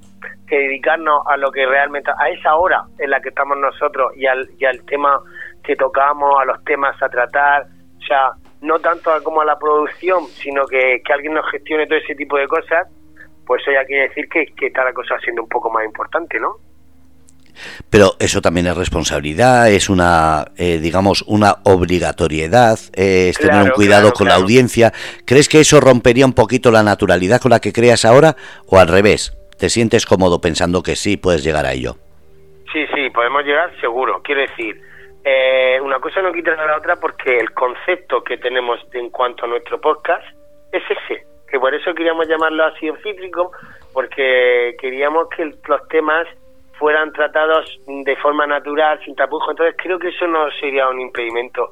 que 0.47 0.57
dedicarnos 0.57 1.21
a 1.27 1.37
lo 1.37 1.51
que 1.51 1.65
realmente, 1.65 2.11
a 2.17 2.29
esa 2.29 2.55
hora 2.55 2.83
en 2.99 3.09
la 3.09 3.21
que 3.21 3.29
estamos 3.29 3.57
nosotros 3.57 4.11
y 4.15 4.25
al, 4.25 4.49
y 4.57 4.65
al 4.65 4.83
tema 4.85 5.19
que 5.63 5.75
tocamos, 5.75 6.39
a 6.41 6.45
los 6.45 6.63
temas 6.63 7.01
a 7.01 7.09
tratar, 7.09 7.63
o 7.97 8.05
sea, 8.05 8.31
no 8.61 8.79
tanto 8.79 9.11
como 9.23 9.41
a 9.41 9.45
la 9.45 9.57
producción, 9.57 10.25
sino 10.27 10.65
que, 10.65 11.01
que 11.03 11.13
alguien 11.13 11.33
nos 11.33 11.49
gestione 11.51 11.87
todo 11.87 11.97
ese 11.97 12.15
tipo 12.15 12.37
de 12.37 12.47
cosas, 12.47 12.87
pues 13.45 13.61
eso 13.61 13.71
ya 13.71 13.85
quiere 13.85 14.09
decir 14.09 14.27
que, 14.29 14.45
que 14.55 14.67
está 14.67 14.83
la 14.83 14.93
cosa 14.93 15.17
siendo 15.19 15.43
un 15.43 15.49
poco 15.49 15.69
más 15.69 15.85
importante, 15.85 16.39
¿no? 16.39 16.55
Pero 17.89 18.13
eso 18.19 18.41
también 18.41 18.67
es 18.67 18.77
responsabilidad, 18.77 19.69
es 19.69 19.89
una, 19.89 20.45
eh, 20.57 20.79
digamos, 20.79 21.23
una 21.27 21.55
obligatoriedad, 21.63 22.79
eh, 22.95 23.29
es 23.29 23.37
tener 23.37 23.63
un 23.63 23.69
cuidado 23.69 24.11
con 24.13 24.27
la 24.27 24.35
audiencia. 24.35 24.91
¿Crees 25.25 25.49
que 25.49 25.59
eso 25.59 25.79
rompería 25.79 26.25
un 26.25 26.33
poquito 26.33 26.71
la 26.71 26.83
naturalidad 26.83 27.41
con 27.41 27.51
la 27.51 27.59
que 27.59 27.73
creas 27.73 28.05
ahora 28.05 28.35
o 28.67 28.79
al 28.79 28.87
revés? 28.87 29.37
¿Te 29.57 29.69
sientes 29.69 30.05
cómodo 30.05 30.41
pensando 30.41 30.83
que 30.83 30.95
sí 30.95 31.17
puedes 31.17 31.43
llegar 31.43 31.65
a 31.65 31.73
ello? 31.73 31.95
Sí, 32.71 32.85
sí, 32.93 33.09
podemos 33.11 33.43
llegar 33.45 33.71
seguro. 33.79 34.21
Quiero 34.23 34.41
decir, 34.41 34.81
eh, 35.23 35.79
una 35.81 35.99
cosa 35.99 36.21
no 36.21 36.33
quita 36.33 36.51
a 36.53 36.65
la 36.65 36.77
otra 36.77 36.95
porque 36.97 37.39
el 37.39 37.51
concepto 37.51 38.23
que 38.23 38.37
tenemos 38.37 38.79
en 38.93 39.09
cuanto 39.09 39.45
a 39.45 39.47
nuestro 39.47 39.79
podcast 39.79 40.25
es 40.71 40.83
ese, 40.89 41.23
que 41.47 41.59
por 41.59 41.73
eso 41.73 41.93
queríamos 41.93 42.27
llamarlo 42.27 42.65
así 42.65 42.89
cítrico, 43.03 43.51
porque 43.93 44.75
queríamos 44.79 45.29
que 45.29 45.45
los 45.45 45.87
temas 45.87 46.27
fueran 46.83 47.13
tratados 47.13 47.79
de 47.87 48.13
forma 48.17 48.45
natural, 48.45 48.99
sin 49.05 49.15
tapujos. 49.15 49.51
Entonces 49.51 49.73
creo 49.81 49.97
que 49.97 50.09
eso 50.09 50.27
no 50.27 50.51
sería 50.59 50.89
un 50.89 50.99
impedimento. 50.99 51.69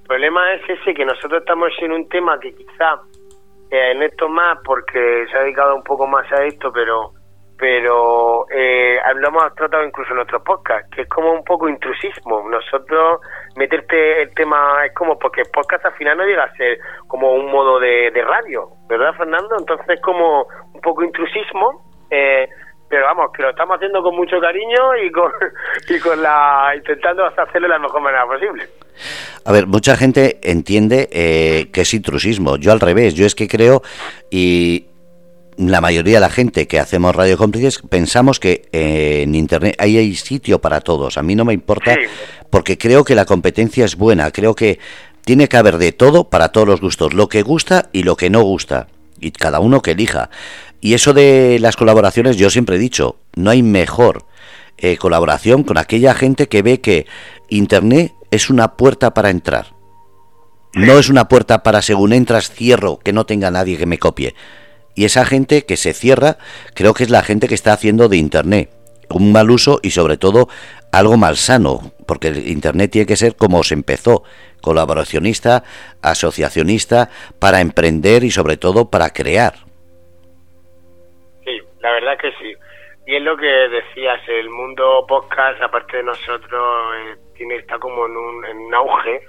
El 0.00 0.06
problema 0.08 0.54
es 0.54 0.62
ese, 0.70 0.94
que 0.94 1.04
nosotros 1.04 1.40
estamos 1.40 1.70
en 1.82 1.92
un 1.92 2.08
tema 2.08 2.40
que 2.40 2.54
quizá 2.54 2.98
eh, 3.70 3.92
en 3.92 4.02
esto 4.02 4.26
más, 4.26 4.56
porque 4.64 5.26
se 5.30 5.36
ha 5.36 5.42
dedicado 5.42 5.76
un 5.76 5.82
poco 5.82 6.06
más 6.06 6.24
a 6.32 6.44
esto, 6.44 6.72
pero 6.72 7.12
pero 7.58 8.46
eh, 8.50 8.98
lo 9.16 9.28
hemos 9.28 9.54
tratado 9.54 9.84
incluso 9.84 10.10
en 10.10 10.16
nuestros 10.16 10.42
podcasts, 10.42 10.88
que 10.94 11.02
es 11.02 11.08
como 11.10 11.30
un 11.30 11.44
poco 11.44 11.68
intrusismo. 11.68 12.48
Nosotros, 12.48 13.20
meterte 13.56 14.22
el 14.22 14.34
tema 14.34 14.86
es 14.86 14.94
como, 14.94 15.18
porque 15.18 15.42
el 15.42 15.50
podcast 15.52 15.84
al 15.84 15.92
final 15.92 16.16
no 16.16 16.24
llega 16.24 16.44
a 16.44 16.56
ser 16.56 16.78
como 17.06 17.34
un 17.34 17.52
modo 17.52 17.78
de, 17.78 18.10
de 18.12 18.22
radio, 18.22 18.70
¿verdad, 18.88 19.12
Fernando? 19.14 19.56
Entonces, 19.58 20.00
como 20.00 20.46
un 20.72 20.80
poco 20.80 21.04
intrusismo. 21.04 21.84
Eh, 22.10 22.48
pero 22.94 23.06
vamos, 23.06 23.32
que 23.36 23.42
lo 23.42 23.50
estamos 23.50 23.74
haciendo 23.74 24.04
con 24.04 24.14
mucho 24.14 24.40
cariño 24.40 24.96
y 25.04 25.10
con, 25.10 25.32
y 25.88 25.98
con 25.98 26.22
la 26.22 26.72
intentando 26.76 27.26
hacerlo 27.26 27.62
de 27.62 27.68
la 27.68 27.80
mejor 27.80 28.00
manera 28.00 28.24
posible. 28.24 28.68
A 29.44 29.50
ver, 29.50 29.66
mucha 29.66 29.96
gente 29.96 30.38
entiende 30.44 31.08
eh, 31.10 31.70
que 31.72 31.80
es 31.80 31.92
intrusismo. 31.92 32.56
Yo 32.56 32.70
al 32.70 32.78
revés, 32.78 33.14
yo 33.14 33.26
es 33.26 33.34
que 33.34 33.48
creo 33.48 33.82
y 34.30 34.86
la 35.56 35.80
mayoría 35.80 36.14
de 36.14 36.20
la 36.20 36.30
gente 36.30 36.68
que 36.68 36.78
hacemos 36.78 37.16
radio 37.16 37.36
cómplices 37.36 37.80
pensamos 37.88 38.38
que 38.38 38.68
eh, 38.70 39.22
en 39.22 39.34
internet 39.34 39.74
ahí 39.80 39.96
hay 39.98 40.14
sitio 40.14 40.60
para 40.60 40.80
todos. 40.80 41.18
A 41.18 41.24
mí 41.24 41.34
no 41.34 41.44
me 41.44 41.52
importa 41.52 41.96
porque 42.48 42.78
creo 42.78 43.02
que 43.02 43.16
la 43.16 43.24
competencia 43.24 43.84
es 43.84 43.96
buena. 43.96 44.30
Creo 44.30 44.54
que 44.54 44.78
tiene 45.24 45.48
que 45.48 45.56
haber 45.56 45.78
de 45.78 45.90
todo 45.90 46.30
para 46.30 46.50
todos 46.50 46.68
los 46.68 46.80
gustos, 46.80 47.12
lo 47.12 47.28
que 47.28 47.42
gusta 47.42 47.88
y 47.92 48.04
lo 48.04 48.14
que 48.14 48.30
no 48.30 48.42
gusta 48.42 48.86
y 49.20 49.32
cada 49.32 49.58
uno 49.58 49.82
que 49.82 49.92
elija. 49.92 50.30
Y 50.84 50.92
eso 50.92 51.14
de 51.14 51.56
las 51.62 51.76
colaboraciones, 51.76 52.36
yo 52.36 52.50
siempre 52.50 52.76
he 52.76 52.78
dicho, 52.78 53.16
no 53.36 53.48
hay 53.48 53.62
mejor 53.62 54.26
eh, 54.76 54.98
colaboración 54.98 55.62
con 55.62 55.78
aquella 55.78 56.12
gente 56.12 56.46
que 56.46 56.60
ve 56.60 56.82
que 56.82 57.06
Internet 57.48 58.12
es 58.30 58.50
una 58.50 58.76
puerta 58.76 59.14
para 59.14 59.30
entrar. 59.30 59.68
No 60.74 60.98
es 60.98 61.08
una 61.08 61.26
puerta 61.26 61.62
para 61.62 61.80
según 61.80 62.12
entras 62.12 62.50
cierro, 62.50 62.98
que 62.98 63.14
no 63.14 63.24
tenga 63.24 63.50
nadie 63.50 63.78
que 63.78 63.86
me 63.86 63.98
copie. 63.98 64.34
Y 64.94 65.06
esa 65.06 65.24
gente 65.24 65.64
que 65.64 65.78
se 65.78 65.94
cierra, 65.94 66.36
creo 66.74 66.92
que 66.92 67.04
es 67.04 67.08
la 67.08 67.22
gente 67.22 67.48
que 67.48 67.54
está 67.54 67.72
haciendo 67.72 68.10
de 68.10 68.18
Internet 68.18 68.70
un 69.08 69.32
mal 69.32 69.50
uso 69.50 69.80
y 69.82 69.90
sobre 69.92 70.18
todo 70.18 70.50
algo 70.92 71.16
malsano, 71.16 71.92
porque 72.04 72.28
el 72.28 72.46
Internet 72.46 72.90
tiene 72.90 73.06
que 73.06 73.16
ser 73.16 73.36
como 73.36 73.62
se 73.62 73.72
empezó, 73.72 74.22
colaboracionista, 74.60 75.64
asociacionista, 76.02 77.08
para 77.38 77.62
emprender 77.62 78.22
y 78.22 78.30
sobre 78.30 78.58
todo 78.58 78.90
para 78.90 79.14
crear. 79.14 79.64
La 81.84 81.92
verdad 81.92 82.16
que 82.16 82.32
sí. 82.40 82.50
Y 83.06 83.16
es 83.16 83.22
lo 83.22 83.36
que 83.36 83.44
decías, 83.46 84.18
el 84.26 84.48
mundo 84.48 85.04
podcast, 85.06 85.60
aparte 85.60 85.98
de 85.98 86.04
nosotros, 86.04 86.94
eh, 86.96 87.16
tiene 87.36 87.56
está 87.56 87.78
como 87.78 88.06
en 88.06 88.16
un, 88.16 88.44
en 88.46 88.56
un 88.56 88.74
auge 88.74 89.20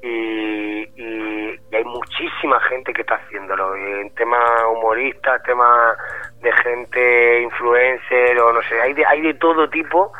y, 0.00 0.86
hay 1.72 1.84
muchísima 1.84 2.60
gente 2.68 2.92
que 2.92 3.00
está 3.00 3.16
haciéndolo. 3.16 3.74
En 3.74 4.14
temas 4.14 4.62
humoristas, 4.72 5.42
temas 5.42 5.96
de 6.40 6.52
gente 6.52 7.42
influencer 7.42 8.38
o 8.38 8.52
no 8.52 8.62
sé, 8.62 8.80
hay 8.80 8.92
de, 8.94 9.04
hay 9.04 9.22
de 9.22 9.34
todo 9.34 9.68
tipo. 9.68 10.12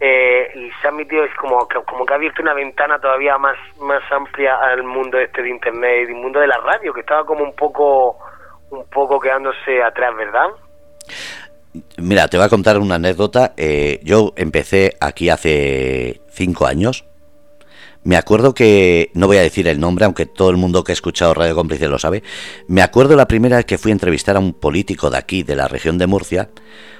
Eh, 0.00 0.50
y 0.54 0.70
se 0.80 0.88
ha 0.88 0.92
metido, 0.92 1.22
es 1.22 1.34
como 1.34 1.68
como 1.86 2.06
que 2.06 2.14
ha 2.14 2.16
abierto 2.16 2.40
una 2.40 2.54
ventana 2.54 2.98
todavía 2.98 3.36
más, 3.36 3.58
más 3.78 4.02
amplia 4.10 4.56
al 4.56 4.84
mundo 4.84 5.18
este 5.18 5.42
de 5.42 5.50
internet 5.50 6.08
y 6.08 6.12
al 6.12 6.18
mundo 6.18 6.40
de 6.40 6.46
la 6.46 6.56
radio, 6.56 6.94
que 6.94 7.00
estaba 7.00 7.26
como 7.26 7.44
un 7.44 7.54
poco, 7.54 8.16
un 8.70 8.88
poco 8.88 9.20
quedándose 9.20 9.82
atrás, 9.82 10.16
¿verdad? 10.16 10.48
Mira, 11.98 12.28
te 12.28 12.36
voy 12.36 12.46
a 12.46 12.50
contar 12.50 12.78
una 12.78 12.96
anécdota. 12.96 13.54
Eh, 13.56 14.00
yo 14.02 14.32
empecé 14.36 14.96
aquí 15.00 15.28
hace 15.28 16.20
cinco 16.32 16.66
años. 16.66 17.04
Me 18.02 18.16
acuerdo 18.16 18.54
que, 18.54 19.10
no 19.14 19.26
voy 19.26 19.36
a 19.36 19.42
decir 19.42 19.68
el 19.68 19.78
nombre, 19.78 20.06
aunque 20.06 20.24
todo 20.24 20.50
el 20.50 20.56
mundo 20.56 20.82
que 20.82 20.92
ha 20.92 20.94
escuchado 20.94 21.34
Radio 21.34 21.54
Cómplice 21.54 21.86
lo 21.86 21.98
sabe. 21.98 22.22
Me 22.66 22.82
acuerdo 22.82 23.14
la 23.14 23.28
primera 23.28 23.56
vez 23.58 23.66
que 23.66 23.76
fui 23.76 23.90
a 23.90 23.92
entrevistar 23.92 24.36
a 24.36 24.40
un 24.40 24.54
político 24.54 25.10
de 25.10 25.18
aquí, 25.18 25.42
de 25.42 25.54
la 25.54 25.68
región 25.68 25.98
de 25.98 26.06
Murcia. 26.06 26.50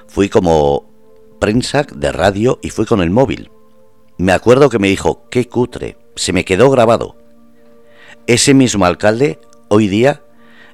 Fui 0.07 0.29
como 0.29 0.91
prensa 1.39 1.83
de 1.83 2.11
radio 2.11 2.59
y 2.61 2.69
fui 2.69 2.85
con 2.85 3.01
el 3.01 3.09
móvil. 3.09 3.49
Me 4.19 4.31
acuerdo 4.31 4.69
que 4.69 4.77
me 4.77 4.89
dijo, 4.89 5.27
qué 5.31 5.47
cutre, 5.47 5.97
se 6.15 6.33
me 6.33 6.45
quedó 6.45 6.69
grabado. 6.69 7.17
Ese 8.27 8.53
mismo 8.53 8.85
alcalde, 8.85 9.39
hoy 9.69 9.87
día, 9.87 10.21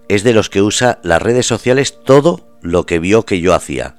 es 0.10 0.24
de 0.24 0.34
los 0.34 0.50
que 0.50 0.62
usa 0.62 1.00
las 1.04 1.22
redes 1.22 1.46
sociales 1.46 2.00
todo 2.04 2.48
lo 2.62 2.86
que 2.86 3.00
vio 3.00 3.24
que 3.24 3.40
yo 3.40 3.54
hacía. 3.54 3.96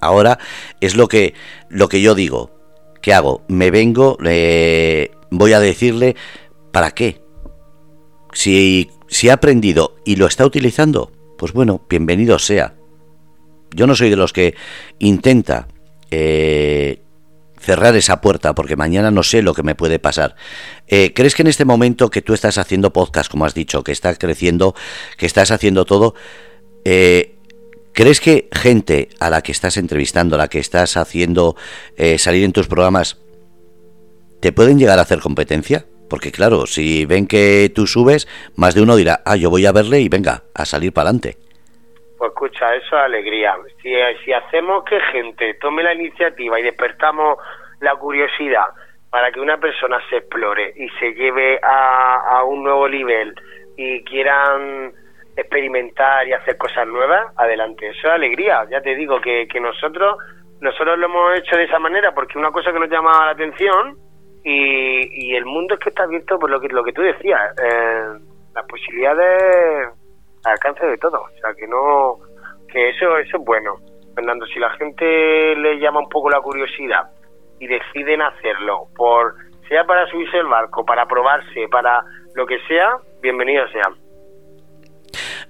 Ahora 0.00 0.38
es 0.80 0.96
lo 0.96 1.08
que, 1.08 1.34
lo 1.68 1.88
que 1.88 2.00
yo 2.00 2.14
digo. 2.14 2.50
¿Qué 3.02 3.12
hago? 3.12 3.42
Me 3.48 3.70
vengo, 3.70 4.16
le 4.20 5.10
voy 5.30 5.52
a 5.52 5.60
decirle, 5.60 6.16
¿para 6.72 6.92
qué? 6.92 7.22
Si, 8.32 8.90
si 9.08 9.28
ha 9.28 9.34
aprendido 9.34 9.96
y 10.04 10.16
lo 10.16 10.26
está 10.26 10.44
utilizando, 10.46 11.12
pues 11.38 11.52
bueno, 11.52 11.82
bienvenido 11.88 12.38
sea. 12.38 12.74
Yo 13.74 13.86
no 13.86 13.94
soy 13.94 14.10
de 14.10 14.16
los 14.16 14.32
que 14.32 14.54
intenta 14.98 15.68
eh, 16.10 17.02
cerrar 17.60 17.94
esa 17.94 18.20
puerta 18.20 18.54
porque 18.54 18.76
mañana 18.76 19.10
no 19.10 19.22
sé 19.22 19.42
lo 19.42 19.54
que 19.54 19.62
me 19.62 19.74
puede 19.74 19.98
pasar. 19.98 20.34
Eh, 20.88 21.12
¿Crees 21.14 21.34
que 21.34 21.42
en 21.42 21.48
este 21.48 21.64
momento 21.64 22.10
que 22.10 22.22
tú 22.22 22.34
estás 22.34 22.58
haciendo 22.58 22.92
podcast, 22.92 23.30
como 23.30 23.44
has 23.44 23.54
dicho, 23.54 23.84
que 23.84 23.92
estás 23.92 24.18
creciendo, 24.18 24.74
que 25.16 25.26
estás 25.26 25.50
haciendo 25.50 25.84
todo, 25.84 26.14
eh, 26.84 27.36
¿Crees 27.92 28.20
que 28.20 28.48
gente 28.52 29.08
a 29.18 29.30
la 29.30 29.42
que 29.42 29.52
estás 29.52 29.76
entrevistando, 29.76 30.36
a 30.36 30.38
la 30.38 30.48
que 30.48 30.60
estás 30.60 30.96
haciendo 30.96 31.56
eh, 31.96 32.18
salir 32.18 32.44
en 32.44 32.52
tus 32.52 32.68
programas, 32.68 33.18
te 34.40 34.52
pueden 34.52 34.78
llegar 34.78 34.98
a 34.98 35.02
hacer 35.02 35.18
competencia? 35.18 35.86
Porque 36.08 36.32
claro, 36.32 36.66
si 36.66 37.04
ven 37.04 37.26
que 37.26 37.70
tú 37.74 37.86
subes, 37.86 38.28
más 38.54 38.74
de 38.74 38.82
uno 38.82 38.96
dirá, 38.96 39.22
ah, 39.24 39.36
yo 39.36 39.50
voy 39.50 39.66
a 39.66 39.72
verle 39.72 40.00
y 40.00 40.08
venga, 40.08 40.44
a 40.54 40.66
salir 40.66 40.92
para 40.92 41.10
adelante. 41.10 41.38
Pues 42.20 42.32
escucha, 42.32 42.74
eso 42.74 42.98
es 42.98 43.02
alegría. 43.02 43.56
Si, 43.80 43.94
si 44.22 44.30
hacemos 44.30 44.84
que 44.84 45.00
gente 45.10 45.54
tome 45.54 45.82
la 45.82 45.94
iniciativa 45.94 46.60
y 46.60 46.62
despertamos 46.62 47.38
la 47.80 47.96
curiosidad 47.96 48.66
para 49.08 49.32
que 49.32 49.40
una 49.40 49.56
persona 49.56 49.98
se 50.10 50.18
explore 50.18 50.70
y 50.76 50.90
se 50.98 51.14
lleve 51.14 51.58
a, 51.62 52.16
a 52.36 52.44
un 52.44 52.62
nuevo 52.62 52.86
nivel 52.90 53.34
y 53.74 54.04
quieran 54.04 54.92
experimentar 55.34 56.28
y 56.28 56.34
hacer 56.34 56.58
cosas 56.58 56.86
nuevas, 56.88 57.32
adelante. 57.38 57.88
Eso 57.88 58.08
es 58.08 58.12
alegría. 58.12 58.66
Ya 58.70 58.82
te 58.82 58.94
digo 58.96 59.18
que, 59.18 59.48
que 59.48 59.58
nosotros 59.58 60.18
nosotros 60.60 60.98
lo 60.98 61.06
hemos 61.06 61.38
hecho 61.38 61.56
de 61.56 61.64
esa 61.64 61.78
manera 61.78 62.12
porque 62.12 62.36
una 62.36 62.50
cosa 62.50 62.70
que 62.70 62.80
nos 62.80 62.90
llama 62.90 63.12
la 63.24 63.30
atención 63.30 63.96
y, 64.44 65.30
y 65.30 65.36
el 65.36 65.46
mundo 65.46 65.72
es 65.72 65.80
que 65.80 65.88
está 65.88 66.02
abierto 66.02 66.38
por 66.38 66.50
lo 66.50 66.60
que 66.60 66.68
lo 66.68 66.84
que 66.84 66.92
tú 66.92 67.00
decías, 67.00 67.40
eh, 67.64 68.18
las 68.54 68.66
posibilidades 68.66 69.99
al 70.44 70.52
alcance 70.52 70.86
de 70.86 70.96
todo. 70.98 71.22
O 71.22 71.40
sea, 71.40 71.54
que 71.54 71.66
no 71.66 72.18
que 72.68 72.90
eso 72.90 73.18
eso 73.18 73.36
es 73.36 73.44
bueno. 73.44 73.76
Fernando, 74.14 74.46
si 74.46 74.58
la 74.58 74.70
gente 74.70 75.54
le 75.56 75.78
llama 75.78 76.00
un 76.00 76.08
poco 76.08 76.30
la 76.30 76.40
curiosidad 76.40 77.10
y 77.58 77.66
deciden 77.66 78.22
hacerlo 78.22 78.88
por 78.96 79.34
sea 79.68 79.84
para 79.84 80.06
subirse 80.08 80.38
el 80.38 80.46
barco, 80.46 80.84
para 80.84 81.06
probarse, 81.06 81.68
para 81.70 82.02
lo 82.34 82.46
que 82.46 82.58
sea, 82.66 82.96
bienvenido 83.22 83.68
sea 83.68 83.90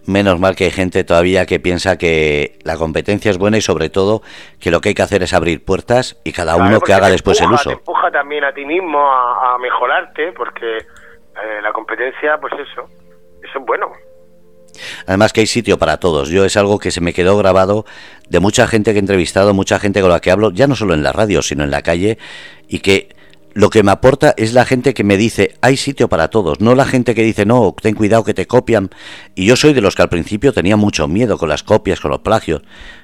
menos 0.07 0.39
mal 0.41 0.57
que 0.57 0.65
hay 0.65 0.71
gente 0.71 1.05
todavía 1.05 1.47
que 1.47 1.61
piensa 1.61 1.99
que 1.99 2.59
la 2.65 2.77
competencia 2.77 3.31
es 3.31 3.39
buena 3.39 3.57
y 3.57 3.61
sobre 3.61 3.89
todo 3.89 4.23
que 4.61 4.71
lo 4.71 4.81
que 4.81 4.91
hay 4.91 4.95
que 4.95 5.03
hacer 5.03 5.23
es 5.23 5.35
abrir 5.35 5.65
puertas 5.65 6.21
y 6.25 6.33
cada 6.33 6.57
uno 6.57 6.81
que 6.81 6.93
haga 6.93 7.09
después 7.09 7.41
el 7.41 7.53
uso. 7.53 7.71
Te 7.71 7.77
empuja 7.77 8.11
también 8.11 8.45
a 8.45 8.53
ti 8.53 8.65
mismo 8.65 9.01
a, 9.01 9.57
mejorarte 9.59 10.33
porque 10.33 10.79
eh, 10.79 11.63
la 11.63 11.73
competencia, 11.73 12.39
pues 12.39 12.53
eso, 12.55 12.85
eso 13.43 13.59
es 13.59 13.67
bueno. 13.67 13.93
Además 15.07 15.33
que 15.33 15.41
hay 15.41 15.47
sitio 15.47 15.79
para 15.79 15.99
todos. 15.99 16.29
Yo 16.29 16.45
es 16.45 16.57
algo 16.57 16.79
que 16.79 16.91
se 16.91 17.01
me 17.01 17.13
quedó 17.13 17.37
grabado 17.37 17.85
de 18.29 18.41
mucha 18.41 18.67
gente 18.67 18.93
que 18.93 18.99
he 18.99 19.01
entrevistado, 19.01 19.55
mucha 19.55 19.79
gente 19.79 20.01
con 20.01 20.11
la 20.11 20.21
que 20.21 20.31
hablo, 20.31 20.51
ya 20.51 20.67
no 20.67 20.77
solo 20.77 20.95
en 20.95 21.03
la 21.03 21.13
radio, 21.13 21.43
sino 21.43 21.65
en 21.65 21.71
la 21.71 21.83
calle, 21.83 22.19
y 22.69 22.79
que 22.79 23.15
lo 23.53 23.71
que 23.71 23.83
me 23.83 23.91
aporta 23.91 24.35
es 24.37 24.53
la 24.53 24.65
gente 24.65 24.95
que 24.95 25.05
me 25.05 25.17
dice, 25.17 25.57
hay 25.61 25.77
sitio 25.77 26.09
para 26.09 26.29
todos, 26.29 26.61
no 26.61 26.75
la 26.75 26.85
gente 26.85 27.15
que 27.15 27.23
dice, 27.23 27.45
no, 27.45 27.75
ten 27.81 27.95
cuidado 27.95 28.25
que 28.25 28.35
te 28.35 28.47
copian. 28.47 28.91
Y 29.35 29.47
yo 29.47 29.57
soy 29.57 29.73
de 29.73 29.81
los 29.81 29.97
que 29.97 30.03
al 30.03 30.09
principio 30.09 30.53
tenía 30.53 30.77
mucho 30.77 31.09
miedo 31.09 31.39
con 31.39 31.49
las 31.49 31.63
copias, 31.63 32.01
con 32.01 32.11
los 32.11 32.21
plagios, 32.21 32.63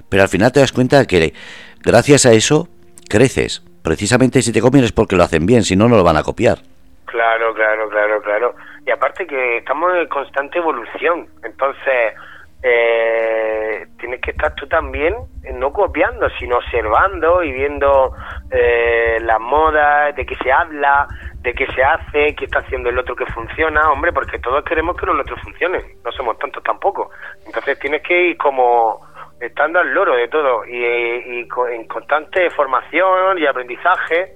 pero 0.08 0.22
al 0.22 0.28
final 0.28 0.52
te 0.52 0.60
das 0.60 0.72
cuenta 0.72 1.04
que 1.06 1.34
gracias 1.82 2.26
a 2.26 2.32
eso 2.32 2.68
creces. 3.08 3.62
Precisamente 3.82 4.42
si 4.42 4.52
te 4.52 4.60
copian 4.60 4.84
es 4.84 4.92
porque 4.92 5.16
lo 5.16 5.24
hacen 5.24 5.46
bien, 5.46 5.64
si 5.64 5.76
no, 5.76 5.88
no 5.88 5.96
lo 5.96 6.04
van 6.04 6.16
a 6.16 6.22
copiar. 6.22 6.62
Claro, 7.06 7.54
claro, 7.54 7.88
claro, 7.88 8.20
claro. 8.20 8.54
Y 8.84 8.90
aparte 8.90 9.26
que 9.26 9.58
estamos 9.58 9.94
en 9.94 10.08
constante 10.08 10.58
evolución, 10.58 11.28
entonces 11.42 12.14
eh, 12.62 13.86
tienes 13.98 14.20
que 14.20 14.32
estar 14.32 14.54
tú 14.54 14.66
también 14.66 15.14
eh, 15.44 15.52
no 15.52 15.72
copiando, 15.72 16.28
sino 16.38 16.56
observando 16.56 17.42
y 17.44 17.52
viendo 17.52 18.12
eh, 18.50 19.18
las 19.20 19.40
modas, 19.40 20.16
de 20.16 20.26
qué 20.26 20.34
se 20.36 20.50
habla, 20.50 21.06
de 21.42 21.52
qué 21.52 21.66
se 21.66 21.82
hace, 21.82 22.34
qué 22.34 22.46
está 22.46 22.58
haciendo 22.58 22.88
el 22.88 22.98
otro 22.98 23.14
que 23.14 23.26
funciona, 23.26 23.88
hombre, 23.90 24.12
porque 24.12 24.38
todos 24.40 24.64
queremos 24.64 24.96
que 24.96 25.06
lo 25.06 25.14
nuestro 25.14 25.36
funcione, 25.36 25.78
no 26.04 26.10
somos 26.12 26.38
tantos 26.38 26.62
tampoco. 26.64 27.10
Entonces 27.46 27.78
tienes 27.78 28.02
que 28.02 28.30
ir 28.30 28.36
como 28.36 29.00
estando 29.40 29.78
al 29.78 29.94
loro 29.94 30.16
de 30.16 30.26
todo 30.28 30.64
y, 30.66 30.76
y 30.76 31.48
en 31.70 31.86
constante 31.86 32.50
formación 32.50 33.38
y 33.38 33.46
aprendizaje 33.46 34.34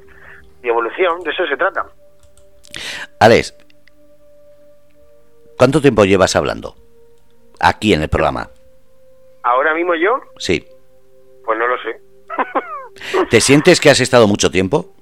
y 0.62 0.68
evolución, 0.68 1.21
de 1.25 1.31
eso 1.31 1.47
se 1.47 1.57
trata. 1.57 1.85
Alex, 3.21 3.55
¿cuánto 5.57 5.81
tiempo 5.81 6.05
llevas 6.05 6.35
hablando? 6.37 6.75
aquí 7.61 7.93
en 7.93 8.03
el 8.03 8.09
programa? 8.09 8.49
¿Ahora 9.43 9.75
mismo 9.75 9.95
yo? 9.95 10.21
Sí. 10.39 10.66
Pues 11.45 11.59
no 11.59 11.66
lo 11.66 11.77
sé. 11.83 12.01
¿Te 13.31 13.41
sientes 13.41 13.81
que 13.81 13.91
has 13.91 14.01
estado 14.01 14.27
mucho 14.27 14.51
tiempo? 14.51 14.93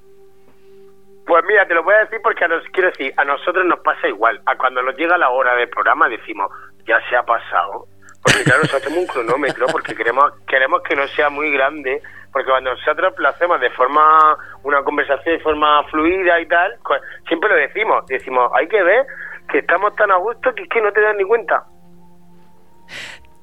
Pues 1.25 1.43
mira, 1.47 1.67
te 1.67 1.73
lo 1.73 1.83
voy 1.83 1.95
a 1.95 1.99
decir 1.99 2.19
porque 2.23 2.45
a 2.45 2.47
nos, 2.47 2.63
quiero 2.71 2.89
decir, 2.89 3.13
a 3.17 3.23
nosotros 3.23 3.65
nos 3.65 3.79
pasa 3.79 4.07
igual. 4.07 4.41
A 4.45 4.57
cuando 4.57 4.81
nos 4.81 4.95
llega 4.95 5.17
la 5.17 5.29
hora 5.29 5.55
del 5.55 5.69
programa 5.69 6.09
decimos, 6.09 6.51
ya 6.87 6.99
se 7.09 7.15
ha 7.15 7.23
pasado. 7.23 7.87
Porque 8.23 8.43
claro, 8.43 8.61
nosotros 8.61 8.81
hacemos 8.81 8.99
un 8.99 9.07
cronómetro 9.07 9.67
porque 9.67 9.95
queremos 9.95 10.33
queremos 10.47 10.81
que 10.83 10.95
no 10.95 11.07
sea 11.09 11.29
muy 11.29 11.51
grande. 11.51 12.01
Porque 12.31 12.49
cuando 12.49 12.73
nosotros 12.73 13.13
lo 13.17 13.29
hacemos 13.29 13.59
de 13.59 13.69
forma, 13.71 14.37
una 14.63 14.83
conversación 14.83 15.37
de 15.37 15.43
forma 15.43 15.83
fluida 15.89 16.39
y 16.39 16.47
tal, 16.47 16.75
pues, 16.83 17.01
siempre 17.27 17.49
lo 17.49 17.55
decimos. 17.55 18.05
Decimos, 18.07 18.51
hay 18.55 18.67
que 18.67 18.83
ver 18.83 19.05
que 19.51 19.59
estamos 19.59 19.95
tan 19.95 20.11
a 20.11 20.17
gusto 20.17 20.53
que 20.53 20.63
es 20.63 20.69
que 20.69 20.81
no 20.81 20.91
te 20.91 21.01
das 21.01 21.15
ni 21.17 21.23
cuenta. 21.23 21.63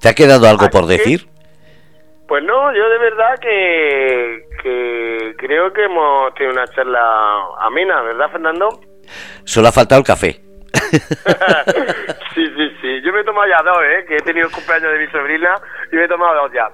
¿Te 0.00 0.08
ha 0.08 0.14
quedado 0.14 0.48
algo 0.48 0.68
por 0.68 0.86
decir? 0.86 1.28
Pues 2.28 2.42
no, 2.44 2.74
yo 2.74 2.88
de 2.88 2.98
verdad 2.98 3.38
que, 3.40 4.44
que 4.62 5.34
creo 5.38 5.72
que 5.72 5.84
hemos 5.84 6.34
tenido 6.34 6.52
una 6.52 6.66
charla 6.68 7.00
amena, 7.60 8.02
¿verdad, 8.02 8.30
Fernando? 8.30 8.68
Solo 9.44 9.68
ha 9.68 9.72
faltado 9.72 10.00
el 10.00 10.06
café. 10.06 10.40
sí, 12.34 12.46
sí, 12.56 12.76
sí. 12.80 13.00
Yo 13.02 13.12
me 13.12 13.20
he 13.20 13.24
tomado 13.24 13.46
ya 13.48 13.62
dos, 13.62 13.78
¿eh? 13.82 14.04
Que 14.06 14.16
he 14.16 14.20
tenido 14.20 14.48
el 14.48 14.52
cumpleaños 14.52 14.92
de 14.92 14.98
mi 14.98 15.06
sobrina 15.12 15.54
y 15.92 15.96
me 15.96 16.04
he 16.04 16.08
tomado 16.08 16.42
dos 16.42 16.52
ya. 16.52 16.68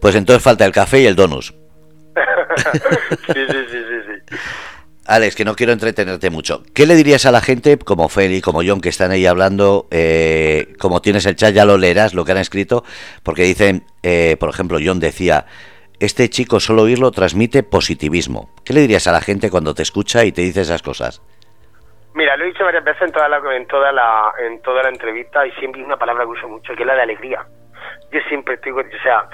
Pues 0.00 0.14
entonces 0.14 0.42
falta 0.42 0.64
el 0.64 0.72
café 0.72 1.00
y 1.00 1.06
el 1.06 1.16
donus. 1.16 1.54
sí, 3.26 3.34
sí, 3.34 3.66
sí, 3.70 3.78
sí, 3.88 4.26
sí. 4.28 4.36
Alex, 5.06 5.34
que 5.34 5.44
no 5.44 5.56
quiero 5.56 5.72
entretenerte 5.72 6.30
mucho. 6.30 6.62
¿Qué 6.74 6.86
le 6.86 6.94
dirías 6.94 7.26
a 7.26 7.32
la 7.32 7.40
gente, 7.40 7.76
como 7.76 8.08
Feli, 8.08 8.40
como 8.40 8.62
John, 8.64 8.80
que 8.80 8.88
están 8.88 9.10
ahí 9.10 9.26
hablando? 9.26 9.88
Eh, 9.90 10.74
como 10.78 11.02
tienes 11.02 11.26
el 11.26 11.34
chat, 11.34 11.52
ya 11.52 11.64
lo 11.64 11.76
leerás, 11.76 12.14
lo 12.14 12.24
que 12.24 12.32
han 12.32 12.38
escrito, 12.38 12.84
porque 13.24 13.42
dicen, 13.42 13.84
eh, 14.04 14.36
por 14.38 14.48
ejemplo, 14.48 14.78
John 14.82 15.00
decía, 15.00 15.46
este 15.98 16.30
chico 16.30 16.60
solo 16.60 16.82
oírlo 16.82 17.10
transmite 17.10 17.64
positivismo. 17.64 18.54
¿Qué 18.64 18.72
le 18.72 18.80
dirías 18.80 19.06
a 19.08 19.12
la 19.12 19.20
gente 19.20 19.50
cuando 19.50 19.74
te 19.74 19.82
escucha 19.82 20.24
y 20.24 20.30
te 20.30 20.42
dice 20.42 20.60
esas 20.60 20.82
cosas? 20.82 21.20
Mira, 22.14 22.36
lo 22.36 22.44
he 22.44 22.48
dicho 22.48 22.64
varias 22.64 22.84
veces 22.84 23.02
en 23.02 23.12
toda 23.12 23.28
la, 23.28 23.38
en 23.56 23.66
toda 23.66 23.92
la, 23.92 24.32
en 24.38 24.62
toda 24.62 24.82
la 24.84 24.90
entrevista 24.90 25.46
y 25.46 25.50
siempre 25.52 25.82
una 25.82 25.96
palabra 25.96 26.24
que 26.24 26.30
uso 26.30 26.48
mucho, 26.48 26.74
que 26.74 26.82
es 26.82 26.86
la 26.86 26.94
de 26.94 27.02
alegría. 27.02 27.44
Yo 28.12 28.20
siempre 28.28 28.54
estoy, 28.54 28.72
o 28.72 29.02
sea, 29.02 29.28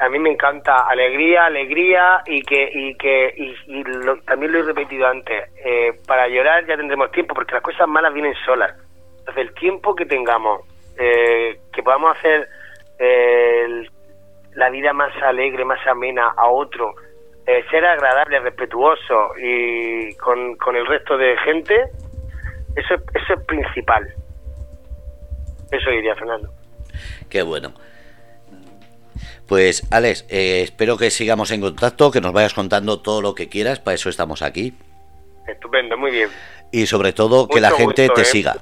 a 0.00 0.08
mí 0.08 0.18
me 0.18 0.30
encanta 0.30 0.88
alegría, 0.88 1.44
alegría 1.44 2.22
y 2.26 2.40
que 2.42 2.70
y 2.72 2.94
que 2.94 3.34
y, 3.36 3.82
también 4.24 4.52
lo 4.52 4.60
he 4.60 4.62
repetido 4.62 5.06
antes. 5.06 5.50
Eh, 5.62 5.92
para 6.06 6.26
llorar 6.26 6.66
ya 6.66 6.76
tendremos 6.76 7.12
tiempo 7.12 7.34
porque 7.34 7.52
las 7.52 7.62
cosas 7.62 7.86
malas 7.86 8.14
vienen 8.14 8.34
solas. 8.46 8.74
Entonces 9.18 9.48
el 9.48 9.54
tiempo 9.54 9.94
que 9.94 10.06
tengamos, 10.06 10.62
eh, 10.98 11.60
que 11.70 11.82
podamos 11.82 12.16
hacer 12.16 12.48
eh, 12.98 13.84
la 14.54 14.70
vida 14.70 14.94
más 14.94 15.14
alegre, 15.22 15.66
más 15.66 15.86
amena 15.86 16.32
a 16.34 16.48
otro, 16.48 16.94
ser 17.70 17.84
agradable, 17.84 18.38
respetuoso 18.38 19.32
y 19.36 20.14
con, 20.14 20.56
con 20.56 20.76
el 20.76 20.86
resto 20.86 21.18
de 21.18 21.36
gente, 21.38 21.74
eso 22.76 22.94
eso 22.94 23.34
es 23.34 23.44
principal. 23.44 24.06
Eso 25.70 25.90
diría 25.90 26.14
Fernando. 26.14 26.48
Qué 27.28 27.42
bueno. 27.42 27.72
Pues 29.50 29.82
Alex, 29.90 30.26
eh, 30.30 30.60
espero 30.62 30.96
que 30.96 31.10
sigamos 31.10 31.50
en 31.50 31.60
contacto, 31.60 32.12
que 32.12 32.20
nos 32.20 32.32
vayas 32.32 32.54
contando 32.54 33.00
todo 33.00 33.20
lo 33.20 33.34
que 33.34 33.48
quieras, 33.48 33.80
para 33.80 33.96
eso 33.96 34.08
estamos 34.08 34.42
aquí. 34.42 34.74
Estupendo, 35.44 35.98
muy 35.98 36.12
bien. 36.12 36.30
Y 36.70 36.86
sobre 36.86 37.12
todo 37.12 37.48
que 37.48 37.60
la 37.60 37.72
gente 37.72 38.08
te 38.10 38.20
¿eh? 38.20 38.24
siga. 38.24 38.54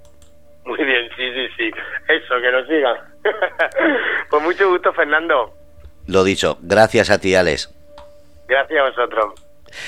Muy 0.64 0.82
bien, 0.82 1.06
sí, 1.16 1.30
sí, 1.34 1.48
sí. 1.58 1.70
Eso, 2.08 2.34
que 2.40 2.50
nos 2.50 2.66
siga. 2.66 3.10
pues 4.30 4.42
mucho 4.42 4.70
gusto, 4.70 4.92
Fernando. 4.94 5.52
Lo 6.06 6.24
dicho, 6.24 6.56
gracias 6.62 7.10
a 7.10 7.18
ti, 7.18 7.34
Alex. 7.34 7.68
Gracias 8.48 8.80
a 8.80 8.88
vosotros. 8.88 9.34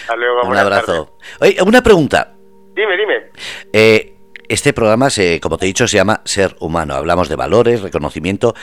Hasta 0.01 0.17
luego. 0.17 0.43
Un 0.43 0.57
abrazo. 0.59 1.17
Oye, 1.41 1.57
una 1.65 1.81
pregunta. 1.81 2.35
Dime, 2.75 2.97
dime. 2.99 3.31
Eh, 3.73 4.14
este 4.49 4.73
programa, 4.73 5.11
se, 5.11 5.41
como 5.41 5.57
te 5.57 5.65
he 5.65 5.69
dicho, 5.69 5.87
se 5.87 5.97
llama 5.97 6.21
Ser 6.25 6.57
Humano. 6.61 6.95
Hablamos 6.95 7.29
de 7.29 7.37
valores, 7.37 7.83
reconocimiento, 7.83 8.55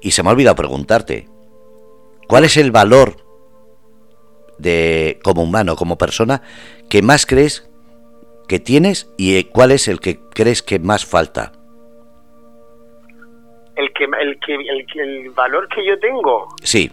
y 0.00 0.12
se 0.12 0.22
me 0.22 0.28
ha 0.28 0.32
olvidado 0.32 0.56
preguntarte, 0.56 1.26
¿cuál 2.26 2.44
es 2.44 2.56
el 2.56 2.70
valor 2.70 3.16
de 4.58 5.18
como 5.22 5.42
humano, 5.42 5.76
como 5.76 5.98
persona, 5.98 6.42
que 6.90 7.02
más 7.02 7.26
crees 7.26 7.70
que 8.48 8.58
tienes 8.58 9.12
y 9.16 9.44
cuál 9.44 9.70
es 9.70 9.88
el 9.88 10.00
que 10.00 10.18
crees 10.34 10.62
que 10.62 10.78
más 10.78 11.06
falta? 11.06 11.52
El 13.76 13.92
que 13.92 14.04
el 14.04 14.38
que 14.40 15.00
el, 15.00 15.30
valor 15.30 15.68
que 15.68 15.86
yo 15.86 15.98
tengo. 16.00 16.48
Sí. 16.64 16.90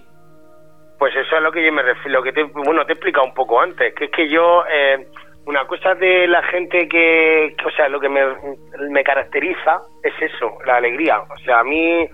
Pues 1.00 1.14
eso 1.16 1.36
es 1.36 1.42
lo 1.42 1.52
que 1.52 1.66
yo 1.66 1.74
me 1.74 1.82
refiero, 1.82 2.20
lo 2.20 2.24
que 2.24 2.32
te, 2.32 2.44
bueno, 2.44 2.86
te 2.86 2.92
he 2.92 2.96
explicado 2.96 3.26
un 3.26 3.34
poco 3.34 3.60
antes, 3.60 3.94
que 3.96 4.06
es 4.06 4.12
que 4.12 4.30
yo 4.30 4.64
eh, 4.72 5.08
una 5.46 5.66
cosa 5.68 5.94
de 5.96 6.28
la 6.28 6.42
gente 6.44 6.88
que, 6.88 7.56
o 7.66 7.70
sea, 7.72 7.88
lo 7.88 8.00
que 8.00 8.10
me, 8.10 9.04
caracteriza 9.04 9.82
es 10.04 10.14
eso, 10.20 10.58
la 10.66 10.78
alegría. 10.78 11.20
O 11.20 11.38
sea, 11.46 11.60
a 11.60 11.64
mí 11.64 12.10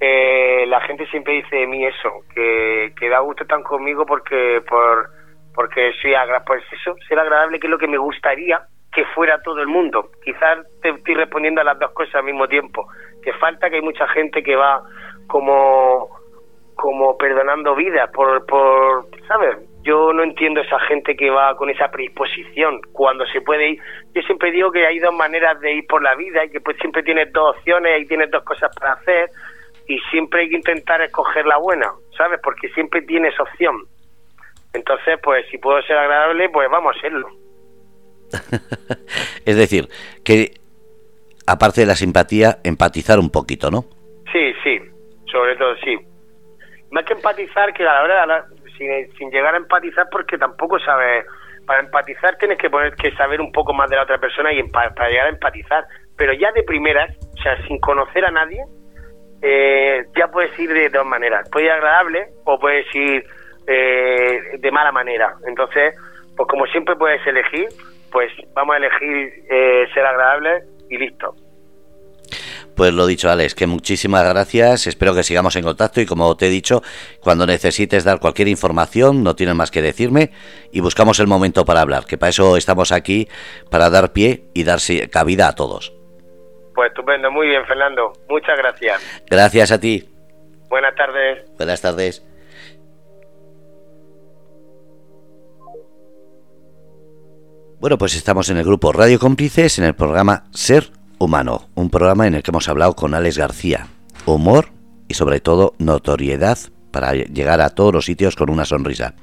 eh, 0.00 0.64
la 0.66 0.80
gente 0.82 1.06
siempre 1.06 1.34
dice 1.34 1.56
de 1.56 1.66
mí 1.66 1.84
eso, 1.84 2.22
que, 2.34 2.92
que 2.98 3.08
da 3.08 3.18
gusto 3.20 3.42
estar 3.42 3.62
conmigo 3.62 4.06
porque 4.06 4.62
por 4.68 5.10
porque 5.54 5.92
soy 6.00 6.14
pues 6.46 6.62
eso, 6.70 6.94
ser 7.08 7.18
agradable 7.18 7.58
que 7.58 7.66
es 7.66 7.70
lo 7.70 7.78
que 7.78 7.88
me 7.88 7.98
gustaría 7.98 8.60
que 8.92 9.04
fuera 9.06 9.42
todo 9.42 9.60
el 9.60 9.66
mundo. 9.66 10.10
Quizás 10.24 10.58
te 10.80 10.90
estoy 10.90 11.14
respondiendo 11.14 11.60
a 11.60 11.64
las 11.64 11.78
dos 11.80 11.90
cosas 11.90 12.14
al 12.14 12.24
mismo 12.24 12.46
tiempo. 12.46 12.86
Que 13.24 13.32
falta 13.32 13.68
que 13.68 13.76
hay 13.76 13.82
mucha 13.82 14.06
gente 14.08 14.42
que 14.42 14.54
va 14.54 14.82
como 15.26 16.16
como 16.76 17.18
perdonando 17.18 17.74
vidas 17.74 18.08
por, 18.12 18.46
por 18.46 19.08
¿sabes? 19.26 19.56
Yo 19.88 20.12
no 20.12 20.22
entiendo 20.22 20.60
esa 20.60 20.78
gente 20.80 21.16
que 21.16 21.30
va 21.30 21.56
con 21.56 21.70
esa 21.70 21.90
predisposición 21.90 22.80
cuando 22.92 23.24
se 23.26 23.40
puede 23.40 23.70
ir. 23.70 23.80
Yo 24.14 24.20
siempre 24.22 24.50
digo 24.50 24.70
que 24.70 24.86
hay 24.86 24.98
dos 24.98 25.14
maneras 25.14 25.58
de 25.60 25.72
ir 25.76 25.86
por 25.86 26.02
la 26.02 26.14
vida 26.14 26.44
y 26.44 26.50
que 26.50 26.60
pues 26.60 26.76
siempre 26.76 27.02
tienes 27.02 27.32
dos 27.32 27.56
opciones 27.56 28.02
y 28.02 28.06
tienes 28.06 28.30
dos 28.30 28.44
cosas 28.44 28.70
para 28.78 28.92
hacer 28.92 29.30
y 29.86 29.98
siempre 30.10 30.42
hay 30.42 30.50
que 30.50 30.56
intentar 30.56 31.00
escoger 31.00 31.46
la 31.46 31.56
buena, 31.56 31.90
¿sabes? 32.18 32.38
Porque 32.42 32.68
siempre 32.70 33.00
tienes 33.00 33.32
opción. 33.40 33.86
Entonces, 34.74 35.18
pues 35.22 35.46
si 35.50 35.56
puedo 35.56 35.80
ser 35.82 35.96
agradable, 35.96 36.50
pues 36.50 36.68
vamos 36.70 36.94
a 36.94 37.00
serlo. 37.00 37.28
es 39.46 39.56
decir, 39.56 39.88
que 40.22 40.52
aparte 41.46 41.80
de 41.80 41.86
la 41.86 41.94
simpatía, 41.94 42.58
empatizar 42.62 43.18
un 43.18 43.30
poquito, 43.30 43.70
¿no? 43.70 43.86
Sí, 44.30 44.52
sí, 44.62 44.78
sobre 45.32 45.56
todo 45.56 45.74
sí. 45.76 45.96
Más 46.90 47.04
que 47.04 47.14
empatizar, 47.14 47.72
que 47.72 47.84
a 47.84 47.86
la 47.86 48.02
hora 48.02 48.46
sin, 48.78 49.30
llegar 49.30 49.54
a 49.54 49.58
empatizar 49.58 50.06
porque 50.10 50.38
tampoco 50.38 50.78
sabes 50.78 51.26
para 51.66 51.80
empatizar 51.80 52.36
tienes 52.38 52.58
que 52.58 52.70
poner 52.70 52.94
que 52.94 53.10
saber 53.12 53.40
un 53.40 53.52
poco 53.52 53.74
más 53.74 53.90
de 53.90 53.96
la 53.96 54.04
otra 54.04 54.18
persona 54.18 54.52
y 54.52 54.62
para 54.70 55.08
llegar 55.08 55.26
a 55.26 55.30
empatizar. 55.30 55.84
Pero 56.16 56.32
ya 56.32 56.50
de 56.52 56.62
primeras 56.62 57.14
o 57.38 57.42
sea 57.42 57.60
sin 57.66 57.78
conocer 57.80 58.24
a 58.24 58.30
nadie 58.30 58.64
eh, 59.42 60.04
ya 60.16 60.28
puedes 60.28 60.58
ir 60.58 60.72
de 60.72 60.88
dos 60.88 61.06
maneras. 61.06 61.48
Puedes 61.50 61.66
ir 61.66 61.72
agradable 61.72 62.28
o 62.44 62.58
puedes 62.58 62.86
ir 62.94 63.24
eh, 63.66 64.40
de 64.58 64.70
mala 64.70 64.92
manera. 64.92 65.34
Entonces 65.46 65.94
pues 66.36 66.48
como 66.48 66.66
siempre 66.66 66.96
puedes 66.96 67.24
elegir 67.26 67.68
pues 68.10 68.32
vamos 68.54 68.74
a 68.74 68.78
elegir 68.78 69.32
eh, 69.50 69.86
ser 69.92 70.06
agradable 70.06 70.62
y 70.88 70.96
listo 70.96 71.34
Pues 72.78 72.94
lo 72.94 73.08
dicho, 73.08 73.28
Alex, 73.28 73.56
que 73.56 73.66
muchísimas 73.66 74.22
gracias. 74.22 74.86
Espero 74.86 75.12
que 75.12 75.24
sigamos 75.24 75.56
en 75.56 75.64
contacto 75.64 76.00
y 76.00 76.06
como 76.06 76.36
te 76.36 76.46
he 76.46 76.48
dicho, 76.48 76.80
cuando 77.18 77.44
necesites 77.44 78.04
dar 78.04 78.20
cualquier 78.20 78.46
información, 78.46 79.24
no 79.24 79.34
tienes 79.34 79.56
más 79.56 79.72
que 79.72 79.82
decirme 79.82 80.30
y 80.70 80.78
buscamos 80.78 81.18
el 81.18 81.26
momento 81.26 81.64
para 81.64 81.80
hablar, 81.80 82.06
que 82.06 82.16
para 82.16 82.30
eso 82.30 82.56
estamos 82.56 82.92
aquí, 82.92 83.26
para 83.68 83.90
dar 83.90 84.12
pie 84.12 84.44
y 84.54 84.62
dar 84.62 84.78
cabida 85.10 85.48
a 85.48 85.56
todos. 85.56 85.92
Pues 86.72 86.90
estupendo, 86.90 87.32
muy 87.32 87.48
bien, 87.48 87.66
Fernando. 87.66 88.12
Muchas 88.28 88.56
gracias. 88.56 89.24
Gracias 89.28 89.72
a 89.72 89.80
ti. 89.80 90.08
Buenas 90.68 90.94
tardes. 90.94 91.50
Buenas 91.56 91.82
tardes. 91.82 92.24
Bueno, 97.80 97.98
pues 97.98 98.14
estamos 98.14 98.48
en 98.50 98.58
el 98.58 98.64
grupo 98.64 98.92
Radio 98.92 99.18
Cómplices 99.18 99.80
en 99.80 99.84
el 99.84 99.96
programa 99.96 100.44
Ser 100.52 100.97
Humano, 101.20 101.68
un 101.74 101.90
programa 101.90 102.28
en 102.28 102.34
el 102.34 102.44
que 102.44 102.52
hemos 102.52 102.68
hablado 102.68 102.94
con 102.94 103.12
Alex 103.12 103.38
García. 103.38 103.88
Humor 104.24 104.70
y 105.08 105.14
sobre 105.14 105.40
todo 105.40 105.74
notoriedad 105.78 106.58
para 106.92 107.12
llegar 107.12 107.60
a 107.60 107.70
todos 107.70 107.92
los 107.92 108.04
sitios 108.04 108.36
con 108.36 108.50
una 108.50 108.64
sonrisa. 108.64 109.14